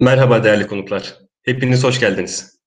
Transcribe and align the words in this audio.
Merhaba 0.00 0.44
değerli 0.44 0.66
konuklar. 0.66 1.18
Hepiniz 1.42 1.84
hoş 1.84 2.00
geldiniz. 2.00 2.58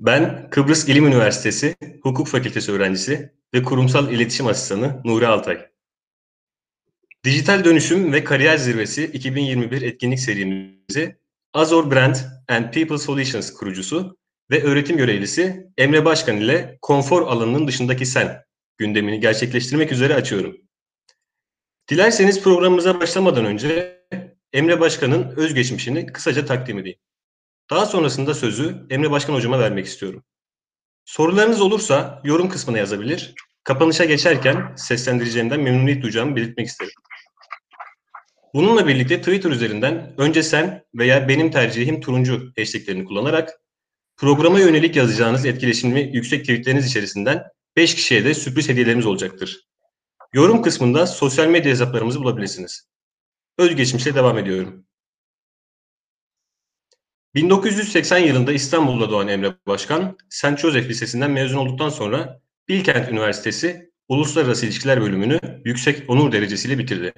Ben 0.00 0.50
Kıbrıs 0.50 0.88
İlim 0.88 1.06
Üniversitesi 1.06 1.76
Hukuk 2.02 2.28
Fakültesi 2.28 2.72
öğrencisi 2.72 3.32
ve 3.54 3.62
kurumsal 3.62 4.12
iletişim 4.12 4.46
asistanı 4.46 5.02
Nuri 5.04 5.26
Altay. 5.26 5.66
Dijital 7.24 7.64
Dönüşüm 7.64 8.12
ve 8.12 8.24
Kariyer 8.24 8.56
Zirvesi 8.56 9.04
2021 9.04 9.82
etkinlik 9.82 10.20
serimizi 10.20 11.18
Azor 11.52 11.90
Brand 11.90 12.14
and 12.48 12.72
People 12.72 12.98
Solutions 12.98 13.52
kurucusu 13.52 14.18
ve 14.50 14.62
öğretim 14.62 14.96
görevlisi 14.96 15.66
Emre 15.78 16.04
Başkan 16.04 16.36
ile 16.36 16.78
konfor 16.82 17.22
alanının 17.22 17.66
dışındaki 17.66 18.06
sen 18.06 18.44
gündemini 18.78 19.20
gerçekleştirmek 19.20 19.92
üzere 19.92 20.14
açıyorum. 20.14 20.56
Dilerseniz 21.88 22.42
programımıza 22.42 23.00
başlamadan 23.00 23.44
önce 23.44 23.97
Emre 24.52 24.80
Başkan'ın 24.80 25.36
özgeçmişini 25.36 26.06
kısaca 26.06 26.44
takdim 26.44 26.78
edeyim. 26.78 26.98
Daha 27.70 27.86
sonrasında 27.86 28.34
sözü 28.34 28.86
Emre 28.90 29.10
Başkan 29.10 29.34
hocama 29.34 29.58
vermek 29.58 29.86
istiyorum. 29.86 30.24
Sorularınız 31.04 31.60
olursa 31.60 32.22
yorum 32.24 32.48
kısmına 32.48 32.78
yazabilir. 32.78 33.34
Kapanışa 33.64 34.04
geçerken 34.04 34.74
seslendireceğimden 34.76 35.60
memnuniyet 35.60 36.02
duyacağımı 36.02 36.36
belirtmek 36.36 36.66
isterim. 36.66 36.92
Bununla 38.54 38.86
birlikte 38.86 39.18
Twitter 39.18 39.50
üzerinden 39.50 40.14
önce 40.18 40.42
sen 40.42 40.84
veya 40.94 41.28
benim 41.28 41.50
tercihim 41.50 42.00
turuncu 42.00 42.52
hashtaglerini 42.58 43.04
kullanarak 43.04 43.60
programa 44.16 44.60
yönelik 44.60 44.96
yazacağınız 44.96 45.46
etkileşimli 45.46 46.10
yüksek 46.12 46.40
tweetleriniz 46.40 46.86
içerisinden 46.86 47.44
5 47.76 47.94
kişiye 47.94 48.24
de 48.24 48.34
sürpriz 48.34 48.68
hediyelerimiz 48.68 49.06
olacaktır. 49.06 49.68
Yorum 50.32 50.62
kısmında 50.62 51.06
sosyal 51.06 51.46
medya 51.48 51.72
hesaplarımızı 51.72 52.20
bulabilirsiniz. 52.20 52.88
Özgeçmişe 53.58 54.14
devam 54.14 54.38
ediyorum. 54.38 54.84
1980 57.34 58.18
yılında 58.18 58.52
İstanbul'da 58.52 59.10
doğan 59.10 59.28
Emre 59.28 59.54
Başkan, 59.66 60.18
St. 60.30 60.58
Joseph 60.58 60.88
Lisesi'nden 60.88 61.30
mezun 61.30 61.58
olduktan 61.58 61.88
sonra 61.88 62.40
Bilkent 62.68 63.08
Üniversitesi 63.08 63.92
Uluslararası 64.08 64.66
İlişkiler 64.66 65.00
bölümünü 65.00 65.40
yüksek 65.64 66.10
onur 66.10 66.32
derecesiyle 66.32 66.78
bitirdi. 66.78 67.12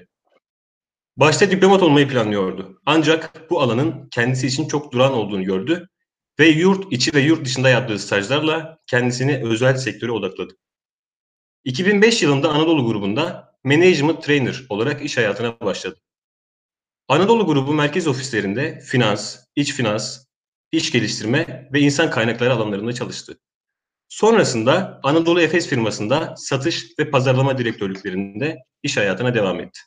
Başta 1.16 1.50
diplomat 1.50 1.82
olmayı 1.82 2.08
planlıyordu. 2.08 2.80
Ancak 2.86 3.50
bu 3.50 3.60
alanın 3.60 4.08
kendisi 4.10 4.46
için 4.46 4.68
çok 4.68 4.92
duran 4.92 5.12
olduğunu 5.12 5.44
gördü 5.44 5.88
ve 6.38 6.48
yurt 6.48 6.92
içi 6.92 7.14
ve 7.14 7.20
yurt 7.20 7.44
dışında 7.44 7.68
yaptığı 7.68 7.98
stajlarla 7.98 8.78
kendisini 8.86 9.40
özel 9.44 9.76
sektöre 9.76 10.12
odakladı. 10.12 10.56
2005 11.64 12.22
yılında 12.22 12.48
Anadolu 12.48 12.86
grubunda 12.86 13.54
Management 13.64 14.22
Trainer 14.22 14.66
olarak 14.68 15.02
iş 15.02 15.16
hayatına 15.16 15.60
başladı. 15.60 16.00
Anadolu 17.10 17.46
grubu 17.46 17.74
merkez 17.74 18.06
ofislerinde 18.06 18.80
finans, 18.80 19.38
iç 19.56 19.74
finans, 19.74 20.24
iş 20.72 20.92
geliştirme 20.92 21.68
ve 21.72 21.80
insan 21.80 22.10
kaynakları 22.10 22.52
alanlarında 22.52 22.92
çalıştı. 22.92 23.38
Sonrasında 24.08 25.00
Anadolu 25.02 25.40
Efes 25.40 25.68
firmasında 25.68 26.34
satış 26.36 26.86
ve 26.98 27.10
pazarlama 27.10 27.58
direktörlüklerinde 27.58 28.58
iş 28.82 28.96
hayatına 28.96 29.34
devam 29.34 29.60
etti. 29.60 29.80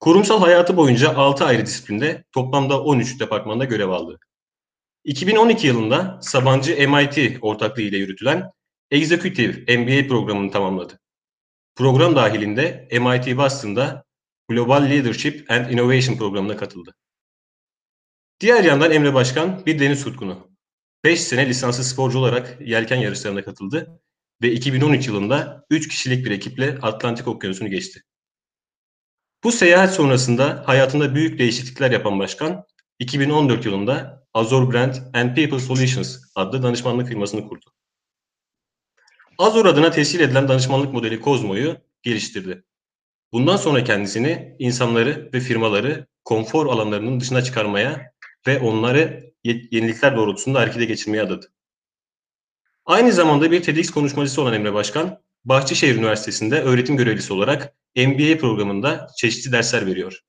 Kurumsal 0.00 0.40
hayatı 0.40 0.76
boyunca 0.76 1.16
6 1.16 1.44
ayrı 1.44 1.66
disiplinde 1.66 2.24
toplamda 2.32 2.82
13 2.82 3.20
departmanda 3.20 3.64
görev 3.64 3.88
aldı. 3.88 4.18
2012 5.04 5.66
yılında 5.66 6.18
Sabancı 6.22 6.88
MIT 6.88 7.38
ortaklığı 7.42 7.82
ile 7.82 7.96
yürütülen 7.96 8.50
Executive 8.90 9.76
MBA 9.78 10.08
programını 10.08 10.50
tamamladı. 10.50 10.98
Program 11.74 12.16
dahilinde 12.16 12.88
MIT 12.92 13.36
Boston'da 13.36 14.07
Global 14.48 14.82
Leadership 14.82 15.50
and 15.50 15.70
Innovation 15.70 16.16
programına 16.16 16.56
katıldı. 16.56 16.94
Diğer 18.40 18.64
yandan 18.64 18.90
Emre 18.90 19.14
Başkan 19.14 19.66
bir 19.66 19.78
deniz 19.78 20.04
tutkunu. 20.04 20.50
5 21.04 21.20
sene 21.20 21.48
lisanslı 21.48 21.84
sporcu 21.84 22.18
olarak 22.18 22.58
yelken 22.60 22.96
yarışlarına 22.96 23.44
katıldı 23.44 24.00
ve 24.42 24.52
2013 24.52 25.06
yılında 25.06 25.66
3 25.70 25.88
kişilik 25.88 26.26
bir 26.26 26.30
ekiple 26.30 26.78
Atlantik 26.82 27.28
Okyanusu'nu 27.28 27.68
geçti. 27.68 28.02
Bu 29.44 29.52
seyahat 29.52 29.94
sonrasında 29.94 30.62
hayatında 30.66 31.14
büyük 31.14 31.38
değişiklikler 31.38 31.90
yapan 31.90 32.18
başkan, 32.18 32.64
2014 32.98 33.64
yılında 33.64 34.26
Azor 34.34 34.72
Brand 34.72 34.94
and 35.14 35.36
People 35.36 35.60
Solutions 35.60 36.18
adlı 36.34 36.62
danışmanlık 36.62 37.08
firmasını 37.08 37.48
kurdu. 37.48 37.64
Azor 39.38 39.66
adına 39.66 39.90
tescil 39.90 40.20
edilen 40.20 40.48
danışmanlık 40.48 40.92
modeli 40.92 41.20
Kozmo'yu 41.20 41.76
geliştirdi. 42.02 42.64
Bundan 43.32 43.56
sonra 43.56 43.84
kendisini 43.84 44.56
insanları 44.58 45.30
ve 45.34 45.40
firmaları 45.40 46.06
konfor 46.24 46.66
alanlarının 46.66 47.20
dışına 47.20 47.42
çıkarmaya 47.42 48.12
ve 48.46 48.58
onları 48.58 49.32
yenilikler 49.44 50.16
doğrultusunda 50.16 50.60
harekete 50.60 50.84
geçirmeye 50.84 51.22
adadı. 51.22 51.46
Aynı 52.84 53.12
zamanda 53.12 53.50
bir 53.50 53.62
TEDx 53.62 53.90
konuşmacısı 53.90 54.42
olan 54.42 54.54
Emre 54.54 54.74
Başkan, 54.74 55.22
Bahçeşehir 55.44 55.96
Üniversitesi'nde 55.96 56.62
öğretim 56.62 56.96
görevlisi 56.96 57.32
olarak 57.32 57.74
MBA 57.96 58.38
programında 58.38 59.06
çeşitli 59.16 59.52
dersler 59.52 59.86
veriyor. 59.86 60.20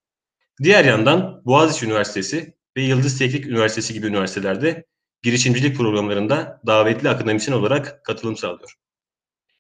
Diğer 0.64 0.86
yandan 0.86 1.42
Boğaziçi 1.46 1.86
Üniversitesi 1.86 2.56
ve 2.78 2.82
Yıldız 2.82 3.18
Teknik 3.20 3.46
Üniversitesi 3.46 3.94
gibi 3.94 4.08
üniversitelerde 4.08 4.86
girişimcilik 5.24 5.78
programlarında 5.78 6.62
davetli 6.68 7.10
akademisyen 7.10 7.56
olarak 7.56 8.06
katılım 8.06 8.38
sağlıyor. 8.38 8.79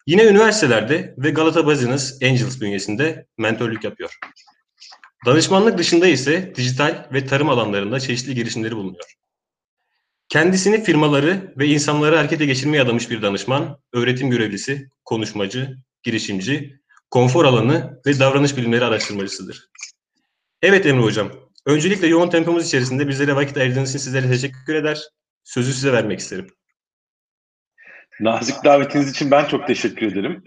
Yine 0.10 0.24
üniversitelerde 0.24 1.16
ve 1.18 1.30
Galata 1.30 1.66
Business 1.66 2.24
Angels 2.24 2.62
bünyesinde 2.62 3.26
mentörlük 3.38 3.84
yapıyor. 3.84 4.18
Danışmanlık 5.26 5.78
dışında 5.78 6.08
ise 6.08 6.54
dijital 6.56 7.06
ve 7.14 7.26
tarım 7.26 7.50
alanlarında 7.50 8.00
çeşitli 8.00 8.36
girişimleri 8.36 8.76
bulunuyor. 8.76 9.16
Kendisini 10.30 10.84
firmaları 10.84 11.54
ve 11.58 11.68
insanları 11.68 12.16
harekete 12.16 12.46
geçirmeye 12.46 12.84
adamış 12.84 13.10
bir 13.10 13.22
danışman, 13.22 13.80
öğretim 13.94 14.30
görevlisi, 14.30 14.90
konuşmacı, 15.06 15.78
girişimci, 16.04 16.80
konfor 17.12 17.46
alanı 17.46 18.02
ve 18.06 18.20
davranış 18.20 18.58
bilimleri 18.58 18.86
araştırmacısıdır. 18.86 19.70
Evet 20.62 20.86
Emre 20.86 21.04
Hocam, 21.04 21.32
öncelikle 21.66 22.08
yoğun 22.08 22.30
tempomuz 22.30 22.68
içerisinde 22.68 23.08
bizlere 23.08 23.36
vakit 23.36 23.58
ayırdığınız 23.58 23.90
için 23.90 24.00
sizlere 24.00 24.28
teşekkür 24.28 24.76
eder. 24.76 25.02
Sözü 25.44 25.74
size 25.74 25.94
vermek 25.94 26.20
isterim. 26.20 26.59
Nazik 28.20 28.64
davetiniz 28.64 29.12
için 29.12 29.32
ben 29.32 29.46
çok 29.46 29.68
teşekkür 29.68 30.12
ederim. 30.12 30.44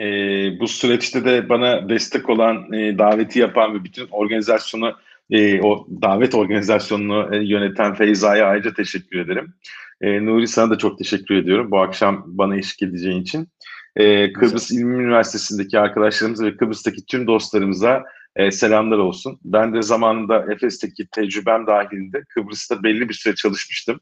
Ee, 0.00 0.60
bu 0.60 0.68
süreçte 0.68 1.24
de 1.24 1.48
bana 1.48 1.88
destek 1.88 2.28
olan, 2.28 2.72
e, 2.72 2.98
daveti 2.98 3.38
yapan 3.38 3.74
ve 3.74 3.84
bütün 3.84 4.06
organizasyonu, 4.10 4.94
e, 5.30 5.60
o 5.60 5.86
davet 6.02 6.34
organizasyonunu 6.34 7.34
e, 7.34 7.44
yöneten 7.44 7.94
Feyza'ya 7.94 8.46
ayrıca 8.46 8.74
teşekkür 8.74 9.18
ederim. 9.18 9.54
E, 10.00 10.26
Nuri 10.26 10.48
sana 10.48 10.70
da 10.70 10.78
çok 10.78 10.98
teşekkür 10.98 11.34
ediyorum 11.34 11.70
bu 11.70 11.78
akşam 11.78 12.24
bana 12.26 12.56
eşlik 12.56 12.82
edeceğin 12.82 13.22
için. 13.22 13.48
E, 13.96 14.32
Kıbrıs 14.32 14.70
İlim 14.70 15.00
Üniversitesi'ndeki 15.00 15.78
arkadaşlarımıza 15.78 16.44
ve 16.44 16.56
Kıbrıs'taki 16.56 17.06
tüm 17.06 17.26
dostlarımıza 17.26 18.04
e, 18.36 18.50
selamlar 18.50 18.98
olsun. 18.98 19.38
Ben 19.44 19.74
de 19.74 19.82
zamanında 19.82 20.52
Efes'teki 20.52 21.06
tecrübem 21.06 21.66
dahilinde 21.66 22.22
Kıbrıs'ta 22.28 22.82
belli 22.82 23.08
bir 23.08 23.14
süre 23.14 23.34
çalışmıştım. 23.34 24.00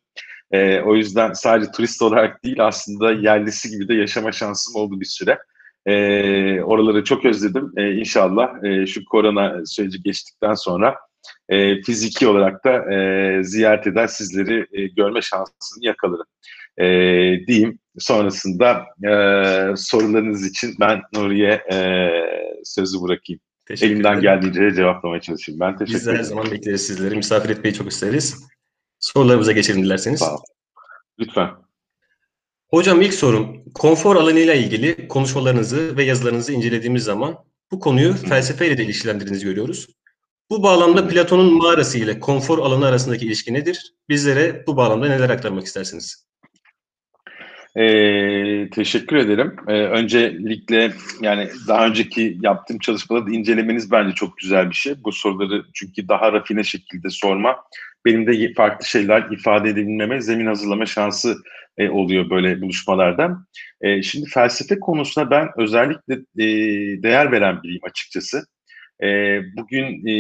E, 0.53 0.81
o 0.81 0.95
yüzden 0.95 1.33
sadece 1.33 1.71
turist 1.71 2.03
olarak 2.03 2.45
değil 2.45 2.67
aslında 2.67 3.13
yerlisi 3.13 3.71
gibi 3.71 3.89
de 3.89 3.95
yaşama 3.95 4.33
şansım 4.33 4.75
oldu 4.77 5.01
bir 5.01 5.07
süre. 5.07 5.39
E, 5.87 6.63
oraları 6.63 7.05
çok 7.05 7.25
özledim. 7.25 7.73
E, 7.77 7.93
inşallah 7.93 8.65
e, 8.65 8.87
şu 8.87 9.05
korona 9.05 9.67
süreci 9.67 10.03
geçtikten 10.03 10.55
sonra 10.55 10.97
e, 11.49 11.83
fiziki 11.83 12.27
olarak 12.27 12.65
da 12.65 12.95
e, 12.95 13.45
ziyaret 13.45 13.87
eder 13.87 14.07
sizleri 14.07 14.67
e, 14.73 14.87
görme 14.87 15.23
şansını 15.23 15.85
yakalarım. 15.87 16.27
E, 16.79 16.85
diyeyim. 17.47 17.79
Sonrasında 17.99 18.85
e, 19.05 19.13
sorularınız 19.77 20.47
için 20.47 20.75
ben 20.81 21.01
Nuri'ye 21.15 21.51
e, 21.73 22.09
sözü 22.65 23.03
bırakayım. 23.03 23.41
Teşekkür 23.67 23.93
Elimden 23.95 24.19
ederim. 24.19 24.23
geldiğince 24.23 24.77
cevaplamaya 24.77 25.21
çalışayım. 25.21 25.61
Ben 25.61 25.77
teşekkür 25.77 25.95
Biz 25.95 26.03
ederim. 26.09 26.19
her 26.19 26.25
zaman 26.25 26.51
bekleriz 26.51 26.87
sizleri. 26.87 27.17
Misafir 27.17 27.51
etmeyi 27.51 27.75
çok 27.75 27.89
isteriz. 27.93 28.45
Sorularımıza 29.05 29.53
geçelim 29.53 29.85
dilerseniz. 29.85 30.21
Sağ 30.21 30.37
Lütfen. 31.19 31.51
Hocam 32.69 33.03
ilk 33.03 33.15
sorum, 33.15 33.65
konfor 33.75 34.17
alanıyla 34.17 34.55
ilgili 34.55 35.09
konuşmalarınızı 35.09 35.97
ve 35.97 36.05
yazılarınızı 36.05 36.53
incelediğimiz 36.53 37.05
zaman 37.05 37.39
bu 37.71 37.81
konuyu 37.81 38.13
Hı. 38.13 38.17
felsefeyle 38.17 38.79
de 38.79 38.85
ilişkilendirdiğinizi 38.85 39.45
görüyoruz. 39.45 39.89
Bu 40.51 40.63
bağlamda 40.63 41.09
Platon'un 41.09 41.55
mağarası 41.55 41.99
ile 41.99 42.21
konfor 42.21 42.59
alanı 42.59 42.87
arasındaki 42.87 43.27
ilişki 43.27 43.55
nedir? 43.55 43.95
Bizlere 44.09 44.65
bu 44.67 44.77
bağlamda 44.77 45.09
neler 45.09 45.31
aktarmak 45.31 45.67
istersiniz? 45.67 46.27
Ee, 47.77 48.71
teşekkür 48.71 49.17
ederim. 49.17 49.57
Ee, 49.69 49.73
öncelikle 49.73 50.93
yani 51.21 51.51
daha 51.69 51.87
önceki 51.87 52.39
yaptığım 52.43 52.79
çalışmaları 52.79 53.31
incelemeniz 53.31 53.91
bence 53.91 54.15
çok 54.15 54.39
güzel 54.39 54.71
bir 54.71 54.75
şey. 54.75 55.05
Bu 55.05 55.13
soruları 55.13 55.65
çünkü 55.75 56.09
daha 56.09 56.33
rafine 56.33 56.65
şekilde 56.65 57.11
sorma 57.11 57.57
benim 58.05 58.27
de 58.27 58.53
farklı 58.55 58.87
şeyler 58.87 59.31
ifade 59.31 59.69
edebilmeme, 59.69 60.21
zemin 60.21 60.47
hazırlama 60.47 60.87
şansı 60.87 61.37
e, 61.79 61.89
oluyor 61.89 62.31
böyle 62.31 62.61
buluşmalarda. 62.61 63.39
E, 63.81 64.03
şimdi 64.03 64.31
felsefe 64.31 64.81
konusuna 64.81 65.31
ben 65.31 65.49
özellikle 65.57 66.15
e, 66.15 66.47
değer 67.03 67.33
veren 67.33 67.63
biriyim 67.63 67.85
açıkçası. 67.85 68.47
E, 69.03 69.41
bugün 69.57 70.07
e, 70.07 70.15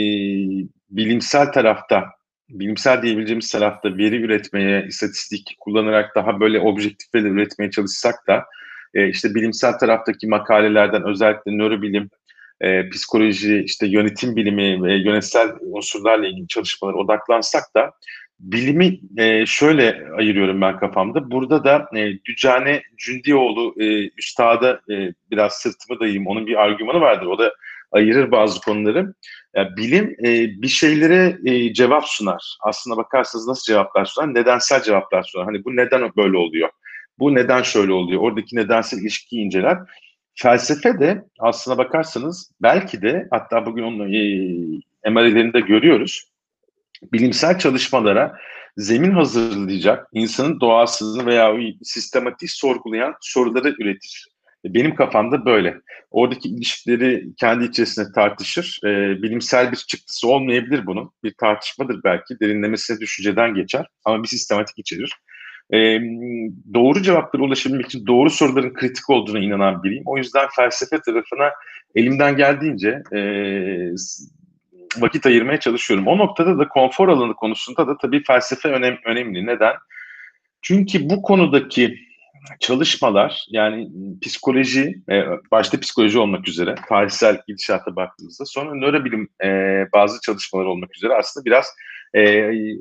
bilimsel 0.90 1.52
tarafta 1.52 2.04
bilimsel 2.48 3.02
diyebileceğimiz 3.02 3.52
tarafta 3.52 3.96
veri 3.96 4.16
üretmeye, 4.16 4.86
istatistik 4.88 5.56
kullanarak 5.60 6.14
daha 6.14 6.40
böyle 6.40 6.60
objektif 6.60 7.14
veri 7.14 7.28
üretmeye 7.28 7.70
çalışsak 7.70 8.14
da 8.28 8.44
e, 8.94 9.08
işte 9.08 9.34
bilimsel 9.34 9.72
taraftaki 9.72 10.26
makalelerden 10.26 11.08
özellikle 11.08 11.58
nörobilim, 11.58 12.10
e, 12.61 12.89
psikoloji, 12.89 13.62
işte 13.67 13.87
yönetim 13.87 14.37
bilimi 14.37 14.83
ve 14.83 14.95
yönetsel 14.95 15.49
unsurlarla 15.61 16.27
ilgili 16.27 16.49
çalışmalara 16.49 16.97
odaklansak 16.97 17.65
da 17.77 17.93
bilimi 18.41 19.01
e, 19.19 19.47
şöyle 19.47 20.03
ayırıyorum 20.19 20.61
ben 20.61 20.79
kafamda. 20.79 21.31
Burada 21.31 21.65
da 21.65 21.89
e, 21.97 22.25
Dücane 22.25 22.83
Cündioğlu 22.97 23.75
e, 23.81 24.11
üstada 24.19 24.81
e, 24.91 25.12
biraz 25.31 25.53
sırtımı 25.53 26.01
dayayım. 26.01 26.27
Onun 26.27 26.47
bir 26.47 26.62
argümanı 26.62 27.01
vardır. 27.01 27.27
O 27.27 27.39
da 27.39 27.55
ayırır 27.93 28.31
bazı 28.31 28.61
konuları. 28.61 29.15
Yani 29.56 29.77
bilim 29.77 30.17
e, 30.25 30.62
bir 30.62 30.69
şeylere 30.69 31.39
e, 31.45 31.73
cevap 31.73 32.05
sunar. 32.06 32.56
Aslına 32.61 32.97
bakarsanız 32.97 33.49
nasıl 33.49 33.73
cevaplar 33.73 34.05
sunar? 34.05 34.35
Nedensel 34.35 34.83
cevaplar 34.83 35.23
sunar. 35.23 35.45
Hani 35.45 35.65
bu 35.65 35.77
neden 35.77 36.12
böyle 36.17 36.37
oluyor? 36.37 36.69
Bu 37.19 37.35
neden 37.35 37.62
şöyle 37.62 37.93
oluyor? 37.93 38.23
Oradaki 38.23 38.56
nedensel 38.56 38.99
ilişkiyi 38.99 39.45
inceler. 39.45 39.79
Felsefe 40.34 41.00
de 41.00 41.25
aslına 41.38 41.78
bakarsanız 41.78 42.50
belki 42.62 43.02
de 43.02 43.28
hatta 43.31 43.66
bugün 43.66 43.82
onun 43.82 44.12
e, 44.12 44.20
emarelerinde 45.04 45.60
görüyoruz. 45.60 46.28
Bilimsel 47.12 47.58
çalışmalara 47.58 48.38
zemin 48.76 49.10
hazırlayacak, 49.10 50.08
insanın 50.12 50.60
doğasını 50.60 51.26
veya 51.26 51.54
sistematik 51.82 52.50
sorgulayan 52.50 53.14
soruları 53.20 53.75
üretir. 53.78 54.28
Benim 54.64 54.94
kafamda 54.94 55.44
böyle. 55.44 55.81
Oradaki 56.10 56.48
ilişkileri 56.48 57.26
kendi 57.36 57.64
içerisinde 57.64 58.12
tartışır. 58.12 58.81
E, 58.84 59.22
bilimsel 59.22 59.72
bir 59.72 59.76
çıktısı 59.76 60.28
olmayabilir 60.28 60.86
bunun. 60.86 61.10
Bir 61.25 61.34
tartışmadır 61.34 62.00
belki. 62.04 62.40
Derinlemesine 62.40 63.00
düşünceden 63.00 63.54
geçer 63.54 63.86
ama 64.04 64.22
bir 64.22 64.28
sistematik 64.28 64.78
içerir. 64.78 65.12
E, 65.72 66.00
doğru 66.75 67.02
cevaplara 67.02 67.43
ulaşabilmek 67.43 67.87
için 67.87 68.06
doğru 68.06 68.31
soruların 68.31 68.75
kritik 68.75 69.11
olduğuna 69.11 69.38
inanan 69.38 69.82
biriyim. 69.82 70.02
O 70.06 70.16
yüzden 70.16 70.49
felsefe 70.56 71.00
tarafına 71.00 71.50
elimden 71.94 72.37
geldiğince 72.37 73.02
e, 73.12 73.20
vakit 74.99 75.26
ayırmaya 75.26 75.61
çalışıyorum. 75.61 76.06
O 76.06 76.19
noktada 76.19 76.58
da 76.58 76.69
konfor 76.69 77.08
alanı 77.08 77.34
konusunda 77.34 77.88
da 77.88 77.96
tabii 77.99 78.22
felsefe 78.22 78.69
önem, 78.69 78.99
önemli. 79.05 79.46
Neden? 79.46 79.72
Çünkü 80.62 81.10
bu 81.10 81.22
konudaki 81.22 81.98
çalışmalar 82.60 83.46
yani 83.48 83.89
psikoloji, 84.22 84.94
e, 85.10 85.22
başta 85.51 85.81
psikoloji 85.81 86.19
olmak 86.19 86.48
üzere 86.48 86.74
tarihsel 86.89 87.41
gidişata 87.48 87.96
baktığımızda 87.96 88.44
sonra 88.46 88.74
nörobilim 88.74 89.29
e, 89.44 89.48
bazı 89.93 90.20
çalışmalar 90.20 90.65
olmak 90.65 90.96
üzere 90.96 91.15
aslında 91.15 91.44
biraz 91.44 91.67
e, 92.15 92.20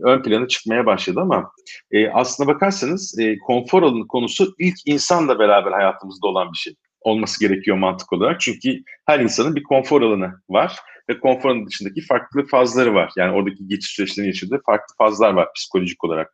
ön 0.03 0.23
plana 0.23 0.47
çıkmaya 0.47 0.85
başladı 0.85 1.19
ama 1.21 1.51
e, 1.91 2.09
aslına 2.09 2.47
bakarsanız 2.47 3.19
e, 3.19 3.37
konfor 3.37 3.83
alanı 3.83 4.07
konusu 4.07 4.55
ilk 4.59 4.75
insanla 4.85 5.39
beraber 5.39 5.71
hayatımızda 5.71 6.27
olan 6.27 6.51
bir 6.51 6.57
şey 6.57 6.73
olması 7.01 7.47
gerekiyor 7.47 7.77
mantık 7.77 8.13
olarak. 8.13 8.41
Çünkü 8.41 8.83
her 9.05 9.19
insanın 9.19 9.55
bir 9.55 9.63
konfor 9.63 10.01
alanı 10.01 10.33
var 10.49 10.79
ve 11.09 11.19
konfor 11.19 11.49
alanı 11.49 11.67
dışındaki 11.67 12.01
farklı 12.01 12.47
fazları 12.47 12.93
var. 12.93 13.11
Yani 13.17 13.35
oradaki 13.35 13.67
geçiş 13.67 13.91
süreçlerinin 13.91 14.31
yaşadığı 14.31 14.61
farklı 14.65 14.95
fazlar 14.97 15.33
var 15.33 15.47
psikolojik 15.55 16.03
olarak. 16.03 16.33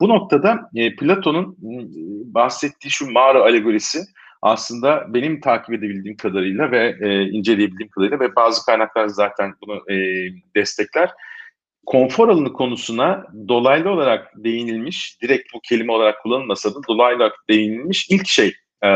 Bu 0.00 0.08
noktada 0.08 0.70
e, 0.74 0.96
Platon'un 0.96 1.52
e, 1.52 1.70
bahsettiği 2.34 2.90
şu 2.90 3.10
mağara 3.10 3.40
alegorisi 3.40 3.98
aslında 4.42 5.14
benim 5.14 5.40
takip 5.40 5.74
edebildiğim 5.74 6.16
kadarıyla 6.16 6.70
ve 6.70 6.96
e, 7.00 7.22
inceleyebildiğim 7.22 7.90
kadarıyla 7.90 8.20
ve 8.20 8.36
bazı 8.36 8.66
kaynaklar 8.66 9.08
zaten 9.08 9.54
bunu 9.62 9.92
e, 9.92 9.96
destekler. 10.56 11.10
Konfor 11.86 12.28
alanı 12.28 12.52
konusuna 12.52 13.24
dolaylı 13.48 13.90
olarak 13.90 14.32
değinilmiş, 14.36 15.22
direkt 15.22 15.54
bu 15.54 15.60
kelime 15.60 15.92
olarak 15.92 16.22
kullanılmasa 16.22 16.74
da 16.74 16.78
dolaylı 16.88 17.16
olarak 17.16 17.36
değinilmiş 17.50 18.10
ilk 18.10 18.28
şey 18.28 18.54
e, 18.84 18.90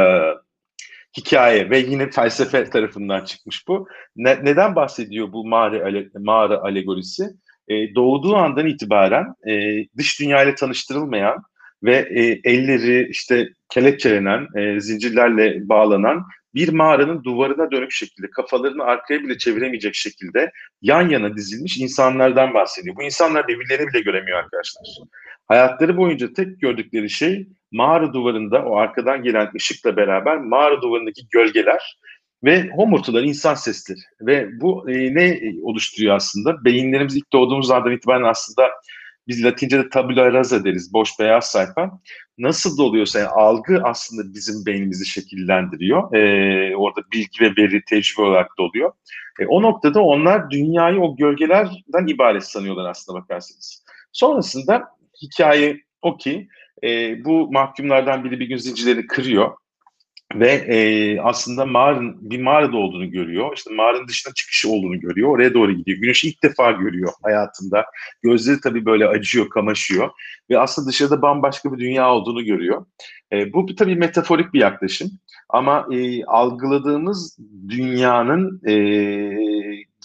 hikaye 1.16 1.70
ve 1.70 1.78
yine 1.78 2.10
felsefe 2.10 2.64
tarafından 2.64 3.24
çıkmış 3.24 3.68
bu. 3.68 3.88
Ne, 4.16 4.44
neden 4.44 4.76
bahsediyor 4.76 5.32
bu 5.32 5.46
mağara, 5.46 5.84
ale, 5.84 6.08
mağara 6.18 6.62
alegorisi? 6.62 7.24
E, 7.70 7.94
doğduğu 7.94 8.36
andan 8.36 8.66
itibaren 8.66 9.34
e, 9.48 9.84
dış 9.96 10.20
dünyayla 10.20 10.54
tanıştırılmayan 10.54 11.42
ve 11.82 11.96
e, 11.96 12.40
elleri 12.44 13.08
işte 13.10 13.48
kelepçelenen, 13.68 14.46
e, 14.56 14.80
zincirlerle 14.80 15.68
bağlanan 15.68 16.26
bir 16.54 16.72
mağaranın 16.72 17.24
duvarına 17.24 17.70
dönük 17.70 17.92
şekilde, 17.92 18.30
kafalarını 18.30 18.84
arkaya 18.84 19.20
bile 19.20 19.38
çeviremeyecek 19.38 19.94
şekilde 19.94 20.52
yan 20.82 21.08
yana 21.08 21.36
dizilmiş 21.36 21.78
insanlardan 21.78 22.54
bahsediyor. 22.54 22.96
Bu 22.96 23.02
insanlar 23.02 23.48
birbirlerini 23.48 23.88
bile 23.88 24.00
göremiyor 24.00 24.38
arkadaşlar. 24.38 24.84
Hayatları 25.48 25.96
boyunca 25.96 26.32
tek 26.32 26.60
gördükleri 26.60 27.10
şey 27.10 27.48
mağara 27.72 28.12
duvarında 28.12 28.64
o 28.64 28.76
arkadan 28.76 29.22
gelen 29.22 29.50
ışıkla 29.56 29.96
beraber 29.96 30.36
mağara 30.36 30.82
duvarındaki 30.82 31.22
gölgeler 31.30 31.98
ve 32.44 32.70
homurtular, 32.76 33.22
insan 33.22 33.54
sesleri. 33.54 33.98
Ve 34.20 34.60
bu 34.60 34.90
e, 34.90 35.14
ne 35.14 35.40
oluşturuyor 35.62 36.16
aslında? 36.16 36.64
Beyinlerimiz 36.64 37.16
ilk 37.16 37.32
doğduğumuz 37.32 37.70
andan 37.70 37.92
itibaren 37.92 38.24
aslında 38.24 38.68
biz 39.28 39.44
Latince'de 39.44 39.88
tabula 39.88 40.32
rasa 40.32 40.64
deriz, 40.64 40.92
boş 40.92 41.18
beyaz 41.20 41.50
sayfa. 41.50 42.00
Nasıl 42.38 42.78
da 42.78 42.82
oluyorsa 42.82 43.18
yani 43.18 43.28
algı 43.28 43.80
aslında 43.84 44.34
bizim 44.34 44.66
beynimizi 44.66 45.06
şekillendiriyor. 45.06 46.14
Ee, 46.14 46.76
orada 46.76 47.00
bilgi 47.12 47.40
ve 47.40 47.62
veri, 47.62 47.84
tecrübe 47.84 48.22
olarak 48.22 48.58
da 48.58 48.62
oluyor. 48.62 48.92
E, 49.40 49.46
o 49.46 49.62
noktada 49.62 50.02
onlar 50.02 50.50
dünyayı 50.50 51.00
o 51.00 51.16
gölgelerden 51.16 52.06
ibaret 52.06 52.44
sanıyorlar 52.44 52.90
aslında 52.90 53.20
bakarsanız. 53.20 53.84
Sonrasında 54.12 54.84
hikaye 55.22 55.80
o 56.02 56.16
ki 56.16 56.48
e, 56.84 57.24
bu 57.24 57.52
mahkumlardan 57.52 58.24
biri 58.24 58.40
bir 58.40 58.46
gün 58.48 58.56
zincirlerini 58.56 59.06
kırıyor 59.06 59.50
ve 60.34 60.50
e, 60.50 61.20
aslında 61.20 61.66
mağaranın 61.66 62.30
bir 62.30 62.42
mağarada 62.42 62.76
olduğunu 62.76 63.10
görüyor. 63.10 63.56
İşte 63.56 63.74
mağaranın 63.74 64.08
dışına 64.08 64.34
çıkışı 64.34 64.70
olduğunu 64.70 65.00
görüyor. 65.00 65.28
Oraya 65.28 65.54
doğru 65.54 65.72
gidiyor. 65.72 65.98
Güneşi 65.98 66.28
ilk 66.28 66.42
defa 66.42 66.70
görüyor 66.70 67.12
hayatında. 67.22 67.84
Gözleri 68.22 68.60
tabii 68.60 68.84
böyle 68.84 69.06
acıyor, 69.06 69.48
kamaşıyor 69.48 70.10
ve 70.50 70.58
aslında 70.58 70.88
dışarıda 70.88 71.22
bambaşka 71.22 71.72
bir 71.72 71.78
dünya 71.78 72.14
olduğunu 72.14 72.44
görüyor. 72.44 72.86
E, 73.32 73.52
bu 73.52 73.74
tabii 73.74 73.96
metaforik 73.96 74.54
bir 74.54 74.60
yaklaşım 74.60 75.10
ama 75.48 75.86
e, 75.92 76.24
algıladığımız 76.24 77.38
dünyanın 77.68 78.60
e, 78.68 78.74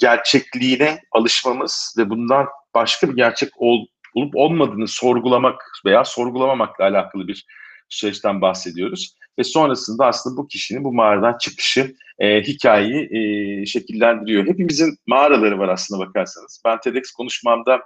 gerçekliğine 0.02 1.00
alışmamız 1.12 1.96
ve 1.98 2.10
bundan 2.10 2.48
başka 2.76 3.10
bir 3.10 3.16
gerçek 3.16 3.50
ol, 3.58 3.86
olup 4.16 4.36
olmadığını 4.36 4.88
sorgulamak 4.88 5.72
veya 5.86 6.06
sorgulamamakla 6.06 6.84
alakalı 6.84 7.28
bir 7.28 7.46
süreçten 7.90 8.42
bahsediyoruz. 8.42 9.16
Ve 9.40 9.44
sonrasında 9.44 10.06
aslında 10.06 10.38
bu 10.38 10.48
kişinin 10.48 10.84
bu 10.84 10.94
mağaradan 10.94 11.38
çıkışı 11.38 11.96
e, 12.20 12.42
hikayeyi 12.42 13.10
e, 13.12 13.66
şekillendiriyor. 13.66 14.48
Hepimizin 14.48 14.98
mağaraları 15.08 15.60
var 15.60 15.70
aslında 15.70 16.08
bakarsanız. 16.08 16.62
Ben 16.66 16.80
TEDx 16.80 17.12
konuşmamda 17.12 17.82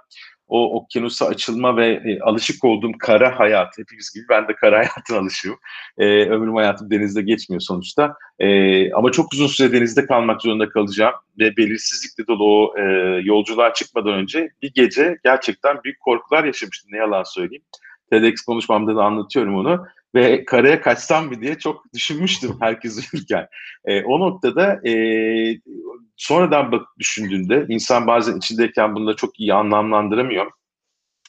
o 0.50 0.76
okyanusa 0.76 1.26
açılma 1.26 1.76
ve 1.76 1.86
e, 1.86 2.20
alışık 2.20 2.64
olduğum 2.64 2.92
kara 2.98 3.38
hayat, 3.38 3.78
hepimiz 3.78 4.10
gibi 4.14 4.24
ben 4.28 4.48
de 4.48 4.54
kara 4.54 4.78
hayatına 4.78 5.18
alışığım. 5.18 5.56
E, 5.98 6.04
ömrüm 6.06 6.56
hayatım 6.56 6.90
denizde 6.90 7.22
geçmiyor 7.22 7.60
sonuçta. 7.60 8.14
E, 8.38 8.92
ama 8.92 9.12
çok 9.12 9.32
uzun 9.32 9.46
süre 9.46 9.72
denizde 9.72 10.06
kalmak 10.06 10.42
zorunda 10.42 10.68
kalacağım 10.68 11.14
ve 11.38 11.56
belirsizlikle 11.56 12.26
dolu 12.26 12.44
o 12.44 12.78
e, 12.78 12.82
yolculuğa 13.24 13.74
çıkmadan 13.74 14.12
önce 14.12 14.50
bir 14.62 14.72
gece 14.74 15.18
gerçekten 15.24 15.84
büyük 15.84 16.00
korkular 16.00 16.44
yaşamıştım 16.44 16.92
ne 16.92 16.98
yalan 16.98 17.22
söyleyeyim. 17.22 17.64
TEDx 18.10 18.40
konuşmamda 18.40 18.96
da 18.96 19.04
anlatıyorum 19.04 19.56
onu 19.56 19.86
ve 20.14 20.44
karaya 20.44 20.80
kaçsam 20.80 21.26
mı 21.26 21.40
diye 21.40 21.58
çok 21.58 21.92
düşünmüştüm 21.94 22.56
herkes 22.60 23.12
uyurken. 23.12 23.46
E, 23.84 24.02
o 24.02 24.20
noktada 24.20 24.88
e, 24.88 24.92
sonradan 26.16 26.72
bak 26.72 26.86
düşündüğünde 26.98 27.66
insan 27.68 28.06
bazen 28.06 28.36
içindeyken 28.36 28.94
bunu 28.94 29.06
da 29.06 29.16
çok 29.16 29.40
iyi 29.40 29.54
anlamlandıramıyor. 29.54 30.50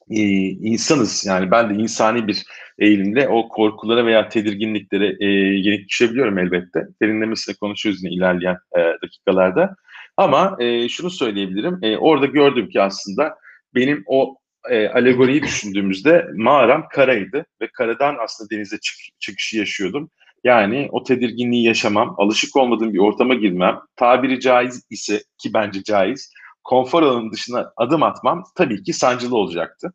Ee, 0.10 0.50
insanız 0.50 1.26
yani 1.26 1.52
ben 1.52 1.70
de 1.70 1.74
insani 1.74 2.28
bir 2.28 2.44
eğilimle 2.80 3.28
o 3.28 3.50
korkulara 3.50 4.06
veya 4.06 4.30
tedirginliklere 4.30 5.18
e, 5.20 5.26
yenik 5.60 5.90
düşebiliyorum 5.90 6.38
elbette. 6.38 6.88
Derinlemesine 7.02 7.56
konuşuyoruz 7.56 8.04
yine 8.04 8.14
ilerleyen 8.14 8.58
e, 8.78 8.80
dakikalarda. 9.04 9.76
Ama 10.18 10.56
e, 10.60 10.90
şunu 10.90 11.10
söyleyebilirim. 11.10 11.80
E, 11.82 11.98
orada 11.98 12.26
gördüm 12.26 12.70
ki 12.70 12.82
aslında 12.82 13.36
benim 13.76 14.04
o 14.06 14.36
e, 14.70 14.88
alegoriyi 14.88 15.44
düşündüğümüzde 15.44 16.27
mağaram 16.36 16.88
karaydı 16.91 17.46
ve 17.62 17.68
karadan 17.68 18.15
aslında 18.24 18.50
denize 18.50 18.77
çık 18.82 18.96
çıkışı 19.20 19.58
yaşıyordum. 19.58 20.10
Yani 20.44 20.89
o 20.91 21.03
tedirginliği 21.03 21.65
yaşamam, 21.65 22.15
alışık 22.18 22.56
olmadığım 22.56 22.94
bir 22.94 23.00
ortama 23.00 23.34
girmem, 23.34 23.80
tabiri 23.96 24.39
caiz 24.39 24.86
ise 24.89 25.24
ki 25.38 25.53
bence 25.53 25.84
caiz, 25.84 26.34
konfor 26.63 27.03
alanının 27.03 27.32
dışına 27.32 27.72
adım 27.77 28.03
atmam 28.03 28.44
tabii 28.56 28.84
ki 28.84 28.94
sancılı 28.94 29.38
olacaktı. 29.38 29.94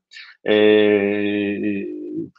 Ee, 0.48 1.86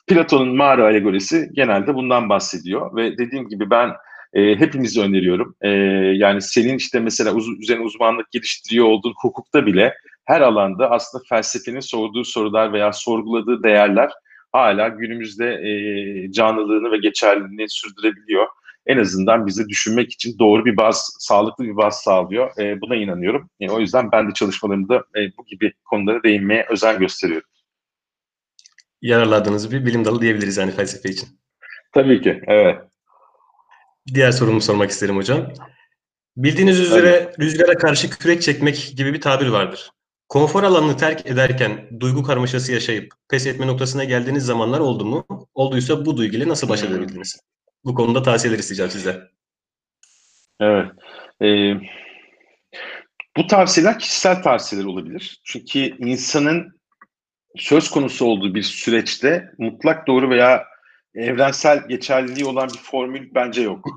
Platon'un 0.08 0.56
mağara 0.56 0.84
alegorisi 0.84 1.50
genelde 1.54 1.96
bundan 1.96 2.30
bahsediyor 2.30 2.96
ve 2.96 3.18
dediğim 3.18 3.50
gibi 3.50 3.70
ben 3.70 3.90
e, 4.34 4.56
hepimizi 4.56 5.02
öneriyorum. 5.02 5.56
E, 5.62 5.70
yani 6.18 6.42
senin 6.42 6.78
işte 6.78 7.00
mesela 7.00 7.34
uz 7.34 7.60
üzerine 7.60 7.84
uzmanlık 7.84 8.32
geliştiriyor 8.32 8.86
olduğun 8.86 9.14
hukukta 9.22 9.66
bile 9.66 9.94
her 10.28 10.42
alanda 10.42 10.92
aslında 10.92 11.24
felsefenin 11.30 11.80
sorduğu 11.80 12.24
sorular 12.24 12.74
veya 12.74 12.94
sorguladığı 12.94 13.64
değerler 13.64 14.12
hala 14.52 14.88
günümüzde 14.88 15.46
e, 15.46 16.32
canlılığını 16.32 16.92
ve 16.92 16.98
geçerliliğini 16.98 17.70
sürdürebiliyor. 17.70 18.48
En 18.86 18.98
azından 18.98 19.48
bizi 19.48 19.70
düşünmek 19.70 20.14
için 20.14 20.40
doğru 20.40 20.66
bir 20.66 20.78
baz, 20.78 21.16
sağlıklı 21.20 21.64
bir 21.64 21.76
baz 21.76 22.02
sağlıyor. 22.02 22.58
E, 22.60 22.82
buna 22.82 22.96
inanıyorum. 22.96 23.50
E, 23.60 23.70
o 23.70 23.80
yüzden 23.80 24.12
ben 24.12 24.30
de 24.30 24.34
çalışmalarımda 24.34 24.96
e, 24.96 25.38
bu 25.38 25.46
gibi 25.46 25.74
konulara 25.86 26.24
değinmeye 26.24 26.66
özen 26.70 27.00
gösteriyorum. 27.00 27.50
Yararladığınız 29.02 29.72
bir 29.72 29.86
bilim 29.86 30.06
dalı 30.06 30.22
diyebiliriz 30.22 30.58
yani 30.58 30.72
felsefe 30.72 31.10
için. 31.10 31.30
Tabii 31.94 32.22
ki, 32.22 32.42
evet. 32.48 32.78
Diğer 34.14 34.32
sorumu 34.32 34.62
sormak 34.62 34.90
isterim 34.90 35.16
hocam. 35.16 35.54
Bildiğiniz 36.38 36.80
üzere 36.80 37.08
evet. 37.08 37.40
rüzgara 37.40 37.78
karşı 37.78 38.10
kürek 38.10 38.42
çekmek 38.42 38.94
gibi 38.98 39.14
bir 39.14 39.22
tabir 39.22 39.48
vardır. 39.48 39.92
Konfor 40.30 40.64
alanını 40.64 40.98
terk 40.98 41.26
ederken 41.26 41.90
duygu 42.00 42.24
karmaşası 42.24 42.72
yaşayıp 42.72 43.14
pes 43.30 43.48
etme 43.48 43.68
noktasına 43.68 44.04
geldiğiniz 44.04 44.46
zamanlar 44.46 44.80
oldu 44.80 45.06
mu? 45.06 45.26
Olduysa 45.54 46.06
bu 46.06 46.18
duyguyla 46.18 46.48
nasıl 46.48 46.70
baş 46.70 46.84
hmm. 46.84 46.90
edebildiniz? 46.90 47.42
Bu 47.86 47.96
konuda 47.96 48.24
tavsiyeler 48.24 48.60
isteyeceğim 48.60 48.92
sizden. 48.92 49.22
Evet. 50.60 50.92
Ee, 51.42 51.74
bu 53.38 53.48
tavsiyeler 53.48 54.00
kişisel 54.00 54.44
tavsiyeler 54.44 54.86
olabilir. 54.86 55.42
Çünkü 55.44 55.80
insanın 55.80 56.80
söz 57.56 57.90
konusu 57.90 58.26
olduğu 58.26 58.56
bir 58.56 58.64
süreçte 58.64 59.52
mutlak 59.58 60.08
doğru 60.08 60.30
veya 60.30 60.64
evrensel 61.18 61.88
geçerliliği 61.88 62.46
olan 62.46 62.70
bir 62.70 62.80
formül 62.80 63.30
bence 63.36 63.62
yok. 63.62 63.88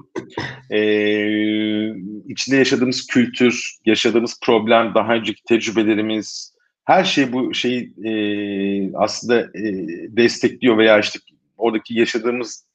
Ee, 0.71 1.89
içinde 2.29 2.57
yaşadığımız 2.57 3.07
kültür, 3.07 3.75
yaşadığımız 3.87 4.41
problem, 4.43 4.95
daha 4.95 5.15
önceki 5.15 5.43
tecrübelerimiz, 5.43 6.55
her 6.85 7.05
şey 7.05 7.33
bu 7.33 7.55
şeyi 7.55 7.93
e, 8.05 8.13
aslında 8.97 9.41
e, 9.41 9.63
destekliyor 10.17 10.79
veya 10.79 10.99
işte 10.99 11.19
oradaki 11.57 11.99
yaşadığımız 11.99 12.67